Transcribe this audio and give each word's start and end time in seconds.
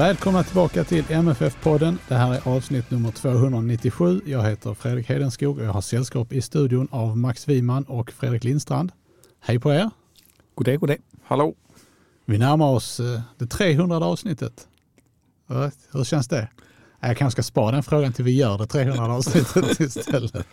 Välkomna 0.00 0.42
tillbaka 0.42 0.84
till 0.84 1.04
MFF-podden. 1.04 1.98
Det 2.08 2.14
här 2.14 2.34
är 2.34 2.48
avsnitt 2.56 2.90
nummer 2.90 3.10
297. 3.10 4.20
Jag 4.26 4.42
heter 4.42 4.74
Fredrik 4.74 5.08
Hedenskog 5.08 5.58
och 5.58 5.64
jag 5.64 5.72
har 5.72 5.80
sällskap 5.80 6.32
i 6.32 6.42
studion 6.42 6.88
av 6.90 7.18
Max 7.18 7.48
Wiman 7.48 7.84
och 7.84 8.12
Fredrik 8.12 8.44
Lindstrand. 8.44 8.92
Hej 9.40 9.58
på 9.58 9.72
er! 9.72 9.90
God 10.54 10.66
dag, 10.66 10.80
god 10.80 10.88
dag. 10.88 10.98
Hallå! 11.24 11.54
Vi 12.24 12.38
närmar 12.38 12.70
oss 12.70 13.00
eh, 13.00 13.20
det 13.38 13.46
300 13.46 13.96
avsnittet. 13.96 14.68
Hur 15.92 16.04
känns 16.04 16.28
det? 16.28 16.48
Jag 17.00 17.16
kanske 17.16 17.42
ska 17.42 17.46
spara 17.46 17.72
den 17.72 17.82
frågan 17.82 18.12
till 18.12 18.24
vi 18.24 18.36
gör 18.36 18.58
det 18.58 18.66
300 18.66 19.14
avsnittet 19.14 19.80
istället. 19.96 20.46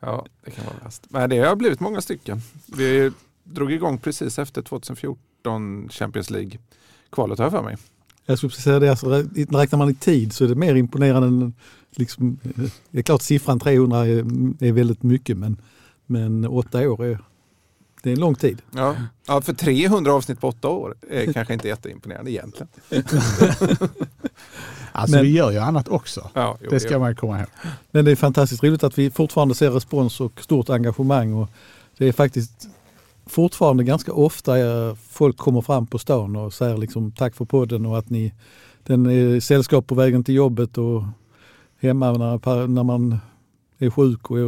Ja, 0.00 0.26
det 0.44 0.50
kan 0.50 0.64
vara 0.64 0.76
bäst. 0.84 1.06
Men 1.08 1.30
det 1.30 1.38
har 1.38 1.56
blivit 1.56 1.80
många 1.80 2.00
stycken. 2.00 2.40
Vi 2.66 3.12
drog 3.44 3.72
igång 3.72 3.98
precis 3.98 4.38
efter 4.38 4.62
2014 4.62 5.88
Champions 5.88 6.30
League-kvalet 6.30 7.38
har 7.38 7.44
jag 7.44 7.52
för 7.52 7.62
mig. 7.62 7.76
Jag 8.30 8.38
skulle 8.38 8.50
säga 8.50 8.78
det, 8.78 8.90
alltså, 8.90 9.24
räknar 9.50 9.76
man 9.76 9.90
i 9.90 9.94
tid 9.94 10.32
så 10.32 10.44
är 10.44 10.48
det 10.48 10.54
mer 10.54 10.74
imponerande 10.74 11.28
än, 11.28 11.52
liksom, 11.90 12.38
det 12.90 12.98
är 12.98 13.02
klart 13.02 13.22
siffran 13.22 13.60
300 13.60 14.06
är, 14.06 14.18
är 14.64 14.72
väldigt 14.72 15.02
mycket 15.02 15.36
men, 15.36 15.56
men 16.06 16.46
åtta 16.46 16.90
år 16.90 17.04
är, 17.04 17.18
det 18.02 18.10
är 18.10 18.14
en 18.14 18.20
lång 18.20 18.34
tid. 18.34 18.62
Ja. 18.74 18.94
ja, 19.26 19.40
för 19.40 19.52
300 19.52 20.12
avsnitt 20.12 20.40
på 20.40 20.48
åtta 20.48 20.68
år 20.68 20.94
är 21.10 21.32
kanske 21.32 21.54
inte 21.54 21.68
jätteimponerande 21.68 22.30
egentligen. 22.30 22.68
alltså 24.92 25.16
Men- 25.16 25.24
vi 25.24 25.30
gör 25.32 25.50
ju 25.50 25.58
annat 25.58 25.88
också. 25.88 26.30
Ja, 26.34 26.58
jo, 26.62 26.70
Det 26.70 26.80
ska 26.80 26.92
jo. 26.92 26.98
man 26.98 27.16
komma 27.16 27.38
ihåg. 27.38 27.48
Men 27.90 28.04
det 28.04 28.10
är 28.10 28.16
fantastiskt 28.16 28.62
roligt 28.62 28.84
att 28.84 28.98
vi 28.98 29.10
fortfarande 29.10 29.54
ser 29.54 29.70
respons 29.70 30.20
och 30.20 30.40
stort 30.40 30.70
engagemang. 30.70 31.32
Och 31.34 31.50
det 31.98 32.08
är 32.08 32.12
faktiskt 32.12 32.68
fortfarande 33.28 33.84
ganska 33.84 34.12
ofta 34.12 34.58
eh, 34.58 34.94
folk 34.94 35.36
kommer 35.36 35.60
fram 35.60 35.86
på 35.86 35.98
stan 35.98 36.36
och 36.36 36.54
säger 36.54 36.76
liksom 36.76 37.12
tack 37.12 37.36
för 37.36 37.44
podden 37.44 37.86
och 37.86 37.98
att 37.98 38.10
ni 38.10 38.34
den 38.82 39.06
är 39.06 39.40
sällskap 39.40 39.86
på 39.86 39.94
vägen 39.94 40.24
till 40.24 40.34
jobbet 40.34 40.78
och 40.78 41.02
hemma 41.80 42.12
när, 42.12 42.66
när 42.66 42.82
man 42.82 43.18
är 43.78 43.90
sjuk 43.90 44.30
och 44.30 44.38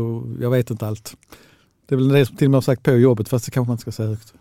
jag 0.40 0.50
vet 0.50 0.70
inte 0.70 0.86
allt. 0.86 1.16
Det 1.88 1.94
är 1.94 1.96
väl 1.96 2.08
det 2.08 2.26
som 2.26 2.36
till 2.36 2.46
och 2.46 2.50
med 2.50 2.56
har 2.56 2.62
sagt 2.62 2.82
på 2.82 2.90
jobbet 2.90 3.28
fast 3.28 3.44
det 3.44 3.50
kanske 3.50 3.68
man 3.68 3.74
inte 3.74 3.82
ska 3.82 3.92
säga 3.92 4.08
högt. 4.08 4.34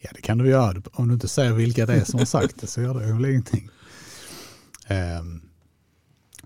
Ja, 0.00 0.10
det 0.14 0.20
kan 0.20 0.38
du 0.38 0.48
göra. 0.48 0.82
Om 0.92 1.08
du 1.08 1.14
inte 1.14 1.28
säger 1.28 1.52
vilka 1.52 1.86
det 1.86 1.94
är 1.94 2.04
som 2.04 2.18
har 2.18 2.26
sagt 2.26 2.60
det 2.60 2.66
så 2.66 2.80
gör 2.80 2.94
det 2.94 3.12
väl 3.12 3.24
ingenting. 3.24 3.70
Um, 5.20 5.42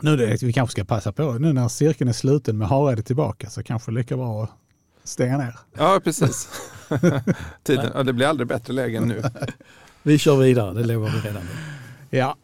nu 0.01 0.17
det, 0.17 0.42
vi 0.42 0.53
kanske 0.53 0.73
ska 0.73 0.85
passa 0.85 1.12
på, 1.12 1.33
nu 1.33 1.53
när 1.53 1.69
cirkeln 1.69 2.09
är 2.09 2.12
sluten 2.12 2.59
med 2.59 2.69
Hareide 2.69 3.03
tillbaka 3.03 3.51
så 3.51 3.62
kanske 3.62 3.91
det 3.91 3.95
lika 3.95 4.17
bra 4.17 4.45
att 4.45 4.51
stänga 5.05 5.39
ner. 5.39 5.59
Ja, 5.79 6.01
precis. 6.05 6.48
Tiden, 7.63 7.91
ja, 7.95 8.02
det 8.02 8.13
blir 8.13 8.27
aldrig 8.27 8.48
bättre 8.48 8.73
läge 8.73 8.98
än 8.98 9.08
nu. 9.08 9.23
Vi 10.02 10.19
kör 10.19 10.36
vidare, 10.36 10.74
det 10.74 10.85
lovar 10.85 11.11
vi 11.11 11.29
redan 11.29 11.42
nu. 11.42 12.19
Ja. 12.19 12.36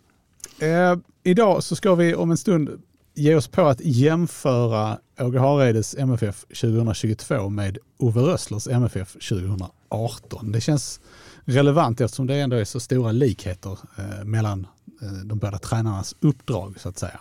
Eh, 0.59 0.97
idag 1.23 1.63
så 1.63 1.77
ska 1.77 1.95
vi 1.95 2.15
om 2.15 2.31
en 2.31 2.37
stund 2.37 2.83
ge 3.15 3.35
oss 3.35 3.49
på 3.49 3.63
att 3.63 3.81
jämföra 3.81 4.99
Åge 5.21 5.39
Hareides 5.39 5.95
MFF 5.95 6.41
2022 6.41 7.49
med 7.49 7.79
Ove 7.99 8.21
Rösslers 8.21 8.69
MFF 8.69 9.13
2018. 9.13 10.53
Det 10.53 10.61
känns 10.61 11.01
relevant 11.45 12.01
eftersom 12.01 12.27
det 12.27 12.35
ändå 12.35 12.57
är 12.57 12.65
så 12.65 12.81
stora 12.81 13.13
likheter 13.13 13.79
eh, 13.99 14.25
mellan 14.25 14.67
eh, 15.03 15.13
de 15.13 15.39
båda 15.39 15.59
tränarnas 15.59 16.15
uppdrag 16.21 16.75
så 16.81 16.89
att 16.89 16.99
säga. 16.99 17.21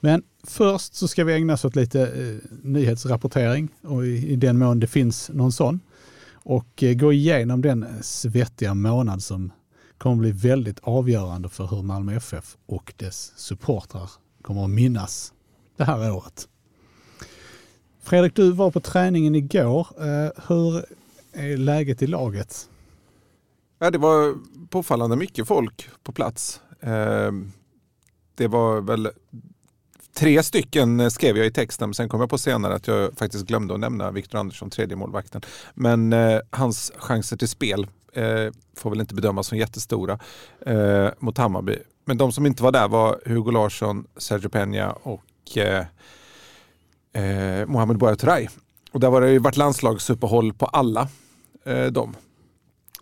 Men 0.00 0.22
först 0.44 0.94
så 0.94 1.08
ska 1.08 1.24
vi 1.24 1.32
ägna 1.34 1.52
oss 1.52 1.64
åt 1.64 1.76
lite 1.76 2.00
eh, 2.02 2.50
nyhetsrapportering 2.62 3.68
och 3.82 4.06
i, 4.06 4.28
i 4.32 4.36
den 4.36 4.58
mån 4.58 4.80
det 4.80 4.86
finns 4.86 5.30
någon 5.34 5.52
sån. 5.52 5.80
Och 6.32 6.82
eh, 6.82 6.94
gå 6.94 7.12
igenom 7.12 7.62
den 7.62 7.82
eh, 7.82 7.88
svettiga 8.00 8.74
månad 8.74 9.22
som 9.22 9.52
kommer 9.98 10.16
bli 10.16 10.32
väldigt 10.32 10.78
avgörande 10.82 11.48
för 11.48 11.66
hur 11.66 11.82
Malmö 11.82 12.16
FF 12.16 12.56
och 12.66 12.92
dess 12.96 13.32
supportrar 13.36 14.10
kommer 14.42 14.64
att 14.64 14.70
minnas 14.70 15.32
det 15.76 15.84
här 15.84 16.12
året. 16.12 16.48
Fredrik, 18.02 18.36
du 18.36 18.52
var 18.52 18.70
på 18.70 18.80
träningen 18.80 19.34
igår. 19.34 19.86
Eh, 19.98 20.30
Hur 20.48 20.84
är 21.32 21.56
läget 21.56 22.02
i 22.02 22.06
laget? 22.06 22.68
Ja, 23.78 23.90
det 23.90 23.98
var 23.98 24.34
påfallande 24.68 25.16
mycket 25.16 25.48
folk 25.48 25.88
på 26.02 26.12
plats. 26.12 26.60
Eh, 26.80 27.32
Det 28.34 28.48
var 28.48 28.80
väl 28.80 29.08
tre 30.16 30.42
stycken 30.42 31.10
skrev 31.10 31.36
jag 31.36 31.46
i 31.46 31.50
texten, 31.50 31.88
men 31.88 31.94
sen 31.94 32.08
kom 32.08 32.20
jag 32.20 32.30
på 32.30 32.38
senare 32.38 32.74
att 32.74 32.86
jag 32.86 33.18
faktiskt 33.18 33.46
glömde 33.46 33.74
att 33.74 33.80
nämna 33.80 34.10
Viktor 34.10 34.38
Andersson, 34.38 34.70
tredje 34.70 34.96
målvakten. 34.96 35.42
Men 35.74 36.12
eh, 36.12 36.40
hans 36.50 36.92
chanser 36.96 37.36
till 37.36 37.48
spel 37.48 37.86
eh, 38.12 38.52
får 38.76 38.90
väl 38.90 39.00
inte 39.00 39.14
bedömas 39.14 39.46
som 39.46 39.58
jättestora 39.58 40.18
eh, 40.66 41.08
mot 41.18 41.38
Hammarby. 41.38 41.78
Men 42.04 42.18
de 42.18 42.32
som 42.32 42.46
inte 42.46 42.62
var 42.62 42.72
där 42.72 42.88
var 42.88 43.20
Hugo 43.24 43.50
Larsson, 43.50 44.06
Sergio 44.16 44.48
Peña 44.48 44.90
och 44.90 45.56
eh, 45.56 45.86
eh, 47.12 47.66
Mohamed 47.66 47.98
Bouyatray. 47.98 48.48
Och 48.92 49.00
där 49.00 49.10
var 49.10 49.20
det 49.20 49.30
ju 49.30 49.38
varit 49.38 49.56
landslagsuppehåll 49.56 50.52
på 50.52 50.66
alla 50.66 51.08
eh, 51.64 51.86
dem. 51.86 52.16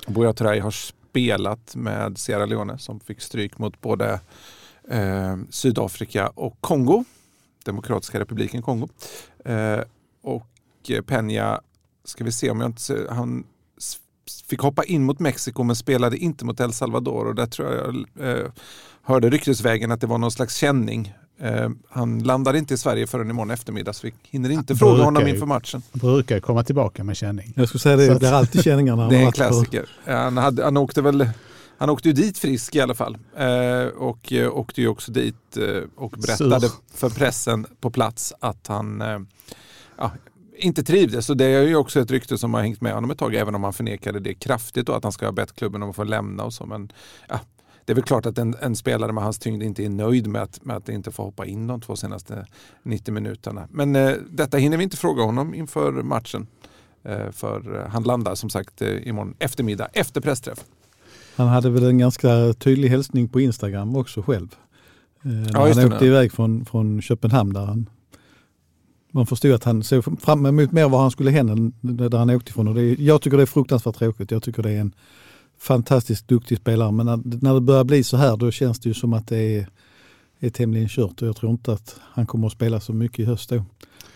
Bouyatray 0.07 0.61
har 0.61 0.71
spelat 0.71 1.77
med 1.77 2.19
Sierra 2.19 2.47
Leone 2.47 2.79
som 2.79 3.01
fick 3.01 3.21
stryk 3.21 3.59
mot 3.59 3.81
både 3.81 4.21
eh, 4.91 5.37
Sydafrika 5.51 6.27
och 6.29 6.57
Kongo. 6.61 7.05
Demokratiska 7.65 8.21
republiken 8.21 8.63
Kongo. 8.63 8.89
Eh, 9.45 9.81
och 10.23 10.47
eh, 10.89 11.01
Peña, 11.03 11.59
ska 12.05 12.25
vi 12.25 12.33
se 12.33 12.51
om 12.51 12.61
jag 12.61 12.69
inte 12.69 12.83
ser, 12.83 13.09
han 13.11 13.45
fick 14.49 14.61
hoppa 14.61 14.85
in 14.85 15.05
mot 15.05 15.19
Mexiko 15.21 15.63
men 15.63 15.77
spelade 15.77 16.17
inte 16.17 16.45
mot 16.45 16.61
El 16.61 16.73
Salvador 16.73 17.27
och 17.27 17.35
där 17.35 17.47
tror 17.47 17.73
jag 17.73 18.07
jag 18.19 18.31
eh, 18.39 18.47
hörde 19.03 19.31
ryktesvägen 19.31 19.93
att 19.93 20.01
det 20.01 20.07
var 20.07 20.19
någon 20.19 20.31
slags 20.31 20.57
känning. 20.57 21.15
Eh, 21.41 21.69
han 21.89 22.19
landade 22.19 22.59
inte 22.59 22.75
i 22.75 22.79
Sverige 22.79 23.07
förrän 23.07 23.31
imorgon 23.31 23.51
eftermiddag 23.51 23.93
så 23.93 24.07
vi 24.07 24.15
hinner 24.31 24.51
inte 24.51 24.73
Han 24.73 24.79
fråga 24.79 25.03
honom 25.03 25.27
inför 25.29 25.47
matchen. 25.47 25.83
Brukar 25.93 26.41
komma 26.41 26.65
tillbaka 26.65 27.05
med 27.05 27.17
känning. 27.17 27.53
Jag 27.57 27.69
skulle 27.69 27.81
säga 27.81 27.97
det, 27.97 28.09
att- 28.13 28.21
det 28.21 28.29
är 28.29 28.33
alltid 28.33 28.65
känningar 28.65 28.97
när 28.97 29.09
Det 29.11 29.17
är 29.17 29.27
en 29.27 29.33
klassiker. 29.33 29.89
Han, 30.05 30.37
hade, 30.37 30.65
han 30.65 30.77
åkte 30.77 31.03
väl 31.03 31.29
han 31.79 31.91
åkte 31.91 32.09
ju 32.09 32.13
dit 32.13 32.39
frisk 32.39 32.75
i 32.75 32.81
alla 32.81 32.95
fall. 32.95 33.19
Eh, 33.37 33.87
och 33.87 34.33
eh, 34.33 34.57
åkte 34.57 34.81
ju 34.81 34.89
också 34.89 35.13
dit 35.13 35.57
eh, 35.57 35.83
och 35.97 36.11
berättade 36.11 36.69
Sur. 36.69 36.71
för 36.95 37.11
pressen 37.11 37.67
på 37.81 37.91
plats 37.91 38.33
att 38.41 38.67
han 38.67 39.03
eh, 39.03 39.19
ja, 39.97 40.13
inte 40.57 40.85
trivdes. 40.85 41.31
Och 41.31 41.37
det 41.37 41.45
är 41.45 41.63
ju 41.63 41.77
också 41.77 42.01
ett 42.01 42.11
rykte 42.11 42.39
som 42.39 42.55
har 42.55 42.61
hängt 42.61 42.81
med 42.81 42.95
honom 42.95 43.11
ett 43.11 43.19
tag, 43.19 43.35
även 43.35 43.55
om 43.55 43.65
han 43.65 43.73
förnekade 43.73 44.21
det 44.21 44.35
kraftigt 44.35 44.89
och 44.89 44.97
att 44.97 45.03
han 45.03 45.13
ska 45.13 45.27
ha 45.27 45.33
bett 45.33 45.55
klubben 45.55 45.83
om 45.83 45.91
att 45.91 45.97
få 45.97 46.05
lämna 46.05 46.45
och 46.45 46.53
så. 46.53 46.67
Men 46.67 46.93
ja, 47.29 47.41
det 47.85 47.93
är 47.93 47.95
väl 47.95 48.05
klart 48.05 48.27
att 48.27 48.39
en, 48.39 48.55
en 48.61 48.77
spelare 48.77 49.13
med 49.13 49.25
hans 49.25 49.39
tyngd 49.39 49.63
inte 49.63 49.85
är 49.85 49.89
nöjd 49.89 50.27
med 50.27 50.43
att, 50.43 50.65
med 50.65 50.77
att 50.77 50.89
inte 50.89 51.13
få 51.13 51.23
hoppa 51.23 51.47
in 51.47 51.67
de 51.67 51.81
två 51.81 51.97
senaste 51.97 52.47
90 52.83 53.15
minuterna. 53.15 53.69
Men 53.71 53.97
eh, 53.97 54.15
detta 54.31 54.57
hinner 54.57 54.77
vi 54.77 54.85
inte 54.85 54.97
fråga 54.97 55.23
honom 55.23 55.55
inför 55.55 55.93
matchen. 55.93 56.47
Eh, 57.03 57.31
för 57.31 57.87
han 57.91 58.03
landar 58.03 58.35
som 58.35 58.51
sagt 58.51 58.83
eh, 58.83 59.09
imorgon 59.09 59.35
eftermiddag 59.39 59.89
efter 59.93 60.21
pressträff. 60.21 60.65
Han 61.37 61.49
hade 61.49 61.71
väl 61.71 61.85
en 61.85 61.99
ganska 61.99 62.55
tydlig 62.59 62.89
hälsning 62.89 63.29
på 63.29 63.41
Instagram 63.41 63.97
också 63.97 64.23
själv. 64.23 64.49
Eh, 65.23 65.31
när 65.31 65.51
Ja, 65.53 65.61
han 65.61 65.77
det, 65.77 65.87
åkte 65.87 66.05
ja. 66.05 66.11
iväg 66.11 66.33
från, 66.33 66.65
från 66.65 67.03
Köpenhamn 67.03 67.53
där 67.53 67.65
han 67.65 67.89
man 69.15 69.27
förstod 69.27 69.53
att 69.53 69.65
han 69.65 69.83
såg 69.83 70.21
fram 70.21 70.47
emot 70.47 70.73
mer 70.73 70.89
var 70.89 71.01
han 71.01 71.11
skulle 71.11 71.31
hän 71.31 71.49
än 71.49 71.73
där 71.81 72.19
han 72.19 72.31
åkte 72.31 72.51
ifrån. 72.51 72.69
Och 72.69 72.75
det 72.75 72.95
jag 72.95 73.23
tycker 73.23 73.37
det 73.37 73.43
är 73.43 73.47
fruktansvärt 73.47 73.97
tråkigt. 73.97 74.31
Jag 74.31 74.43
tycker 74.43 74.63
det 74.63 74.71
är 74.71 74.81
en 74.81 74.95
fantastiskt 75.59 76.29
duktig 76.29 76.59
spelare. 76.59 76.93
Men 76.93 77.07
när, 77.07 77.21
när 77.43 77.55
det 77.55 77.61
börjar 77.61 77.85
bli 77.85 78.05
så 78.05 78.17
här 78.17 78.37
då 78.37 78.51
känns 78.51 78.81
det 78.81 78.89
ju 78.89 78.95
som 78.95 79.13
att 79.13 79.29
det 79.29 79.39
är, 79.39 79.69
är 80.41 80.51
tämligen 80.51 80.89
kört. 80.89 81.23
Och 81.23 81.29
jag 81.29 81.37
tror 81.37 81.53
inte 81.53 81.73
att 81.73 81.97
han 82.01 82.27
kommer 82.27 82.47
att 82.47 82.53
spela 82.53 82.81
så 82.81 82.93
mycket 82.93 83.19
i 83.19 83.25
höst 83.25 83.51
då. 83.51 83.65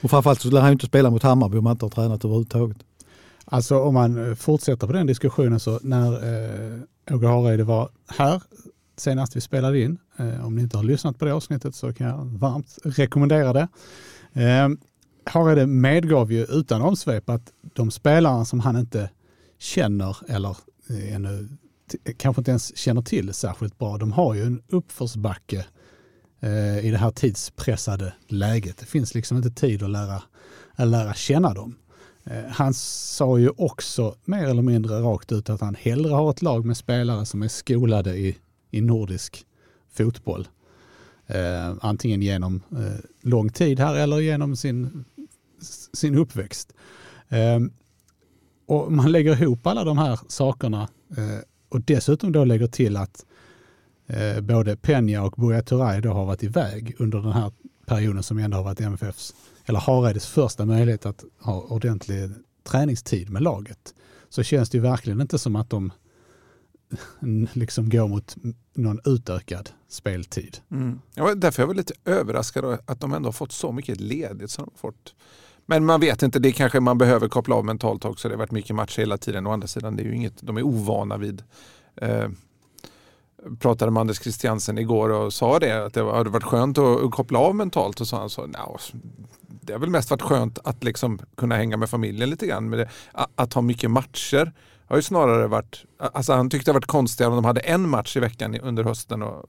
Och 0.02 0.10
framförallt 0.10 0.40
så 0.40 0.50
lär 0.50 0.60
han 0.60 0.70
ju 0.70 0.72
inte 0.72 0.86
spela 0.86 1.10
mot 1.10 1.22
Hammarby 1.22 1.58
om 1.58 1.66
han 1.66 1.74
inte 1.74 1.84
har 1.84 1.90
tränat 1.90 2.24
överhuvudtaget. 2.24 2.76
Alltså 3.50 3.78
om 3.78 3.94
man 3.94 4.28
eh, 4.28 4.34
fortsätter 4.34 4.86
på 4.86 4.92
den 4.92 5.06
diskussionen 5.06 5.60
så 5.60 5.80
när 5.82 6.12
eh, 6.12 7.14
Åge 7.14 7.26
Hareide 7.26 7.64
var 7.64 7.90
här 8.06 8.42
senast 8.96 9.36
vi 9.36 9.40
spelade 9.40 9.80
in. 9.80 9.98
Eh, 10.16 10.46
om 10.46 10.54
ni 10.54 10.62
inte 10.62 10.76
har 10.76 10.84
lyssnat 10.84 11.18
på 11.18 11.24
det 11.24 11.34
avsnittet 11.34 11.74
så 11.74 11.92
kan 11.92 12.06
jag 12.06 12.24
varmt 12.24 12.78
rekommendera 12.84 13.52
det. 13.52 13.68
Eh, 14.32 14.68
Hareide 15.24 15.66
medgav 15.66 16.32
ju 16.32 16.44
utan 16.44 16.82
omsvep 16.82 17.30
att 17.30 17.52
de 17.62 17.90
spelarna 17.90 18.44
som 18.44 18.60
han 18.60 18.76
inte 18.76 19.10
känner 19.58 20.16
eller 20.28 20.56
eh, 20.90 21.14
ännu 21.14 21.48
eh, 22.04 22.14
kanske 22.16 22.40
inte 22.40 22.50
ens 22.50 22.76
känner 22.76 23.02
till 23.02 23.34
särskilt 23.34 23.78
bra, 23.78 23.98
de 23.98 24.12
har 24.12 24.34
ju 24.34 24.42
en 24.42 24.62
uppförsbacke 24.68 25.66
eh, 26.40 26.86
i 26.86 26.90
det 26.90 26.98
här 26.98 27.10
tidspressade 27.10 28.12
läget. 28.28 28.78
Det 28.78 28.86
finns 28.86 29.14
liksom 29.14 29.36
inte 29.36 29.50
tid 29.50 29.82
att 29.82 29.90
lära, 29.90 30.22
att 30.74 30.88
lära 30.88 31.14
känna 31.14 31.54
dem. 31.54 31.76
Eh, 32.30 32.50
han 32.50 32.74
sa 32.74 33.38
ju 33.38 33.50
också 33.56 34.14
mer 34.24 34.44
eller 34.46 34.62
mindre 34.62 35.00
rakt 35.00 35.32
ut 35.32 35.50
att 35.50 35.60
han 35.60 35.74
hellre 35.74 36.12
har 36.12 36.30
ett 36.30 36.42
lag 36.42 36.64
med 36.64 36.76
spelare 36.76 37.26
som 37.26 37.42
är 37.42 37.48
skolade 37.48 38.16
i, 38.16 38.36
i 38.70 38.80
nordisk 38.80 39.46
fotboll. 39.90 40.48
Eh, 41.26 41.74
antingen 41.80 42.22
genom 42.22 42.62
eh, 42.72 43.00
lång 43.20 43.48
tid 43.48 43.80
här 43.80 43.94
eller 43.94 44.18
genom 44.18 44.56
sin, 44.56 45.04
sin 45.92 46.14
uppväxt. 46.18 46.72
Eh, 47.28 47.58
och 48.66 48.92
man 48.92 49.12
lägger 49.12 49.42
ihop 49.42 49.66
alla 49.66 49.84
de 49.84 49.98
här 49.98 50.20
sakerna 50.28 50.88
eh, 51.16 51.38
och 51.68 51.80
dessutom 51.80 52.32
då 52.32 52.44
lägger 52.44 52.66
till 52.66 52.96
att 52.96 53.24
eh, 54.06 54.40
både 54.40 54.76
Peña 54.76 55.18
och 55.18 55.34
Buya 55.36 55.62
Turay 55.62 56.00
då 56.00 56.12
har 56.12 56.24
varit 56.24 56.42
iväg 56.42 56.94
under 56.98 57.18
den 57.18 57.32
här 57.32 57.52
perioden 57.86 58.22
som 58.22 58.38
ändå 58.38 58.56
har 58.56 58.64
varit 58.64 58.80
MFFs, 58.80 59.34
eller 59.68 59.80
Hareides 59.80 60.26
första 60.26 60.64
möjlighet 60.64 61.06
att 61.06 61.24
ha 61.40 61.60
ordentlig 61.60 62.30
träningstid 62.64 63.30
med 63.30 63.42
laget. 63.42 63.94
Så 64.28 64.42
känns 64.42 64.70
det 64.70 64.78
ju 64.78 64.82
verkligen 64.82 65.20
inte 65.20 65.38
som 65.38 65.56
att 65.56 65.70
de 65.70 65.92
liksom 67.52 67.90
går 67.90 68.08
mot 68.08 68.36
någon 68.74 69.00
utökad 69.04 69.70
speltid. 69.88 70.58
Mm. 70.70 71.00
Ja, 71.14 71.34
därför 71.34 71.62
är 71.62 71.66
jag 71.66 71.76
lite 71.76 71.94
överraskad 72.04 72.78
att 72.86 73.00
de 73.00 73.12
ändå 73.12 73.26
har 73.26 73.32
fått 73.32 73.52
så 73.52 73.72
mycket 73.72 74.00
ledigt 74.00 74.50
som 74.50 74.64
de 74.64 74.70
har 74.74 74.78
fått. 74.78 75.14
Men 75.66 75.84
man 75.84 76.00
vet 76.00 76.22
inte, 76.22 76.38
det 76.38 76.52
kanske 76.52 76.80
man 76.80 76.98
behöver 76.98 77.28
koppla 77.28 77.54
av 77.54 77.64
mentalt 77.64 78.04
också. 78.04 78.28
Det 78.28 78.34
har 78.34 78.38
varit 78.38 78.50
mycket 78.50 78.76
matcher 78.76 79.00
hela 79.00 79.18
tiden. 79.18 79.46
Å 79.46 79.52
andra 79.52 79.68
sidan, 79.68 79.96
det 79.96 80.02
är 80.02 80.04
ju 80.04 80.14
inget 80.14 80.34
de 80.40 80.56
är 80.56 80.62
ovana 80.62 81.16
vid. 81.16 81.42
Eh, 81.96 82.28
pratade 83.58 83.90
med 83.90 84.00
Anders 84.00 84.22
Christiansen 84.22 84.78
igår 84.78 85.10
och 85.10 85.32
sa 85.32 85.58
det, 85.58 85.86
att 85.86 85.94
det 85.94 86.12
hade 86.12 86.30
varit 86.30 86.44
skönt 86.44 86.78
att 86.78 87.10
koppla 87.10 87.38
av 87.38 87.54
mentalt. 87.54 88.00
Och 88.00 88.06
så 88.06 88.16
han 88.16 88.30
sa, 88.30 88.46
no, 88.46 88.78
det 89.60 89.72
har 89.72 89.80
väl 89.80 89.90
mest 89.90 90.10
varit 90.10 90.22
skönt 90.22 90.58
att 90.64 90.84
liksom 90.84 91.18
kunna 91.36 91.56
hänga 91.56 91.76
med 91.76 91.90
familjen 91.90 92.30
lite 92.30 92.46
grann. 92.46 92.70
Men 92.70 92.78
det, 92.78 92.88
att 93.34 93.52
ha 93.52 93.62
mycket 93.62 93.90
matcher 93.90 94.52
har 94.86 94.96
ju 94.96 95.02
snarare 95.02 95.46
varit, 95.46 95.84
alltså 95.98 96.32
han 96.32 96.50
tyckte 96.50 96.70
det 96.70 96.74
varit 96.74 96.86
konstigare 96.86 97.30
om 97.30 97.36
de 97.36 97.44
hade 97.44 97.60
en 97.60 97.88
match 97.88 98.16
i 98.16 98.20
veckan 98.20 98.60
under 98.60 98.84
hösten. 98.84 99.22
Och, 99.22 99.46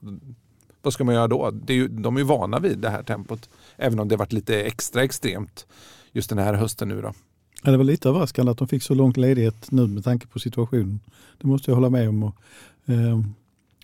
vad 0.82 0.94
ska 0.94 1.04
man 1.04 1.16
göra 1.16 1.28
då? 1.28 1.52
Det 1.52 1.74
är 1.74 1.78
ju, 1.78 1.88
de 1.88 2.16
är 2.16 2.20
ju 2.20 2.26
vana 2.26 2.60
vid 2.60 2.80
det 2.80 2.90
här 2.90 3.04
tempot. 3.04 3.50
Även 3.78 4.00
om 4.00 4.08
det 4.08 4.18
varit 4.18 4.34
lite 4.34 4.62
extra 4.62 5.04
extremt 5.04 5.68
just 6.12 6.30
den 6.30 6.40
här 6.40 6.54
hösten 6.54 6.88
nu 6.88 7.02
då. 7.02 7.14
Ja, 7.64 7.72
det 7.72 7.78
var 7.78 7.84
lite 7.84 8.10
överraskande 8.10 8.52
att 8.52 8.58
de 8.58 8.68
fick 8.68 8.84
så 8.84 8.94
lång 8.94 9.12
ledighet 9.12 9.72
nu 9.72 9.88
med 9.88 10.04
tanke 10.04 10.28
på 10.28 10.40
situationen. 10.40 11.00
Det 11.42 11.48
måste 11.48 11.72
jag 11.72 11.76
hålla 11.76 11.90
med 11.90 12.10
om. 12.10 12.24
Och, 12.24 12.36
eh, 12.86 13.20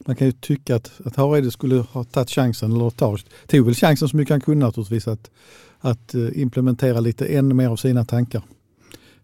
man 0.06 0.16
kan 0.16 0.28
ju 0.28 0.32
tycka 0.32 0.76
att, 0.76 1.02
att 1.06 1.16
Hareide 1.16 1.52
skulle 1.52 1.76
ha 1.76 2.04
tagit 2.04 2.30
chansen, 2.30 2.72
eller 2.72 2.90
tog, 2.90 3.20
tog 3.48 3.66
väl 3.66 3.76
chansen 3.76 4.10
så 4.10 4.18
mycket 4.18 4.32
han 4.32 4.42
kunde 4.42 4.66
naturligtvis, 4.66 5.08
att, 5.08 5.32
att 5.80 6.16
eh, 6.16 6.42
implementera 6.42 7.00
lite 7.00 7.26
ännu 7.26 7.54
mer 7.54 7.70
av 7.70 7.76
sina 7.76 8.06
tankar. 8.06 8.44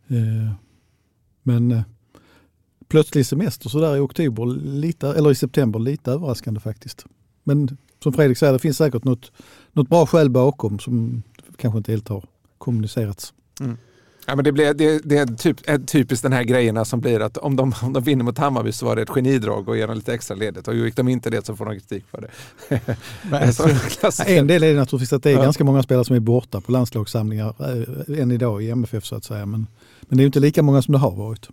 Eh, 0.07 0.53
men 1.43 1.71
eh, 1.71 1.81
plötslig 2.87 3.25
semester 3.25 3.69
sådär 3.69 3.95
i 3.95 3.99
oktober, 3.99 4.45
lite, 4.55 5.07
eller 5.07 5.31
i 5.31 5.35
september, 5.35 5.79
lite 5.79 6.11
överraskande 6.11 6.59
faktiskt. 6.59 7.05
Men 7.43 7.77
som 8.03 8.13
Fredrik 8.13 8.37
säger, 8.37 8.53
det 8.53 8.59
finns 8.59 8.77
säkert 8.77 9.03
något, 9.03 9.31
något 9.71 9.89
bra 9.89 10.05
skäl 10.05 10.29
bakom 10.29 10.79
som 10.79 11.23
kanske 11.57 11.77
inte 11.77 11.91
helt 11.91 12.07
har 12.07 12.25
kommunicerats. 12.57 13.33
Mm. 13.59 13.77
Ja, 14.31 14.35
men 14.35 14.43
det, 14.45 14.51
blir, 14.51 14.73
det, 14.73 14.99
det 15.03 15.17
är 15.17 15.25
typ, 15.25 15.87
typiskt 15.87 16.23
den 16.23 16.33
här 16.33 16.43
grejerna 16.43 16.85
som 16.85 16.99
blir 16.99 17.19
att 17.19 17.37
om 17.37 17.55
de, 17.55 17.73
om 17.81 17.93
de 17.93 18.03
vinner 18.03 18.23
mot 18.23 18.37
Hammarby 18.37 18.71
så 18.71 18.85
var 18.85 18.95
det 18.95 19.01
ett 19.01 19.09
genidrag 19.09 19.69
och 19.69 19.77
ger 19.77 19.87
dem 19.87 19.95
lite 19.95 20.13
extra 20.13 20.35
ledigt. 20.35 20.67
Och 20.67 20.75
gick 20.75 20.95
de 20.95 21.07
inte 21.07 21.29
det 21.29 21.45
så 21.45 21.55
får 21.55 21.65
de 21.65 21.79
kritik 21.79 22.05
för 22.11 22.21
det. 22.21 22.29
en 24.37 24.47
del 24.47 24.63
är 24.63 24.75
naturligtvis 24.75 25.13
att 25.13 25.23
det 25.23 25.29
är 25.29 25.35
ja. 25.35 25.41
ganska 25.41 25.63
många 25.63 25.83
spelare 25.83 26.05
som 26.05 26.15
är 26.15 26.19
borta 26.19 26.61
på 26.61 26.71
landslagssamlingar 26.71 27.55
äh, 27.59 28.21
än 28.21 28.31
idag 28.31 28.63
i 28.63 28.69
MFF 28.69 29.05
så 29.05 29.15
att 29.15 29.23
säga. 29.23 29.45
Men, 29.45 29.67
men 30.01 30.17
det 30.17 30.23
är 30.23 30.25
inte 30.25 30.39
lika 30.39 30.63
många 30.63 30.81
som 30.81 30.91
det 30.91 30.99
har 30.99 31.11
varit. 31.11 31.49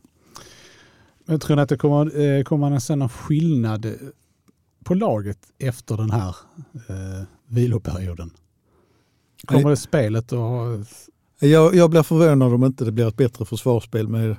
Jag 1.27 1.41
tror 1.41 1.59
att 1.59 1.69
det 1.69 1.77
kommer, 1.77 2.21
eh, 2.21 2.43
kommer 2.43 2.77
att 2.77 2.83
se 2.83 2.97
någon 2.97 3.09
skillnad 3.09 3.95
på 4.85 4.95
laget 4.95 5.39
efter 5.59 5.97
den 5.97 6.11
här 6.11 6.37
eh, 6.75 7.25
viloperioden? 7.47 8.31
Kommer 9.47 9.71
det 9.71 9.77
spelet 9.77 10.33
att 10.33 10.39
ha 10.39 10.85
jag, 11.38 11.75
jag 11.75 11.90
blir 11.90 12.02
förvånad 12.02 12.55
om 12.55 12.64
inte 12.64 12.85
det 12.85 12.93
blir 12.93 13.08
ett 13.08 13.17
bättre 13.17 13.44
försvarsspel 13.44 14.08
med, 14.08 14.37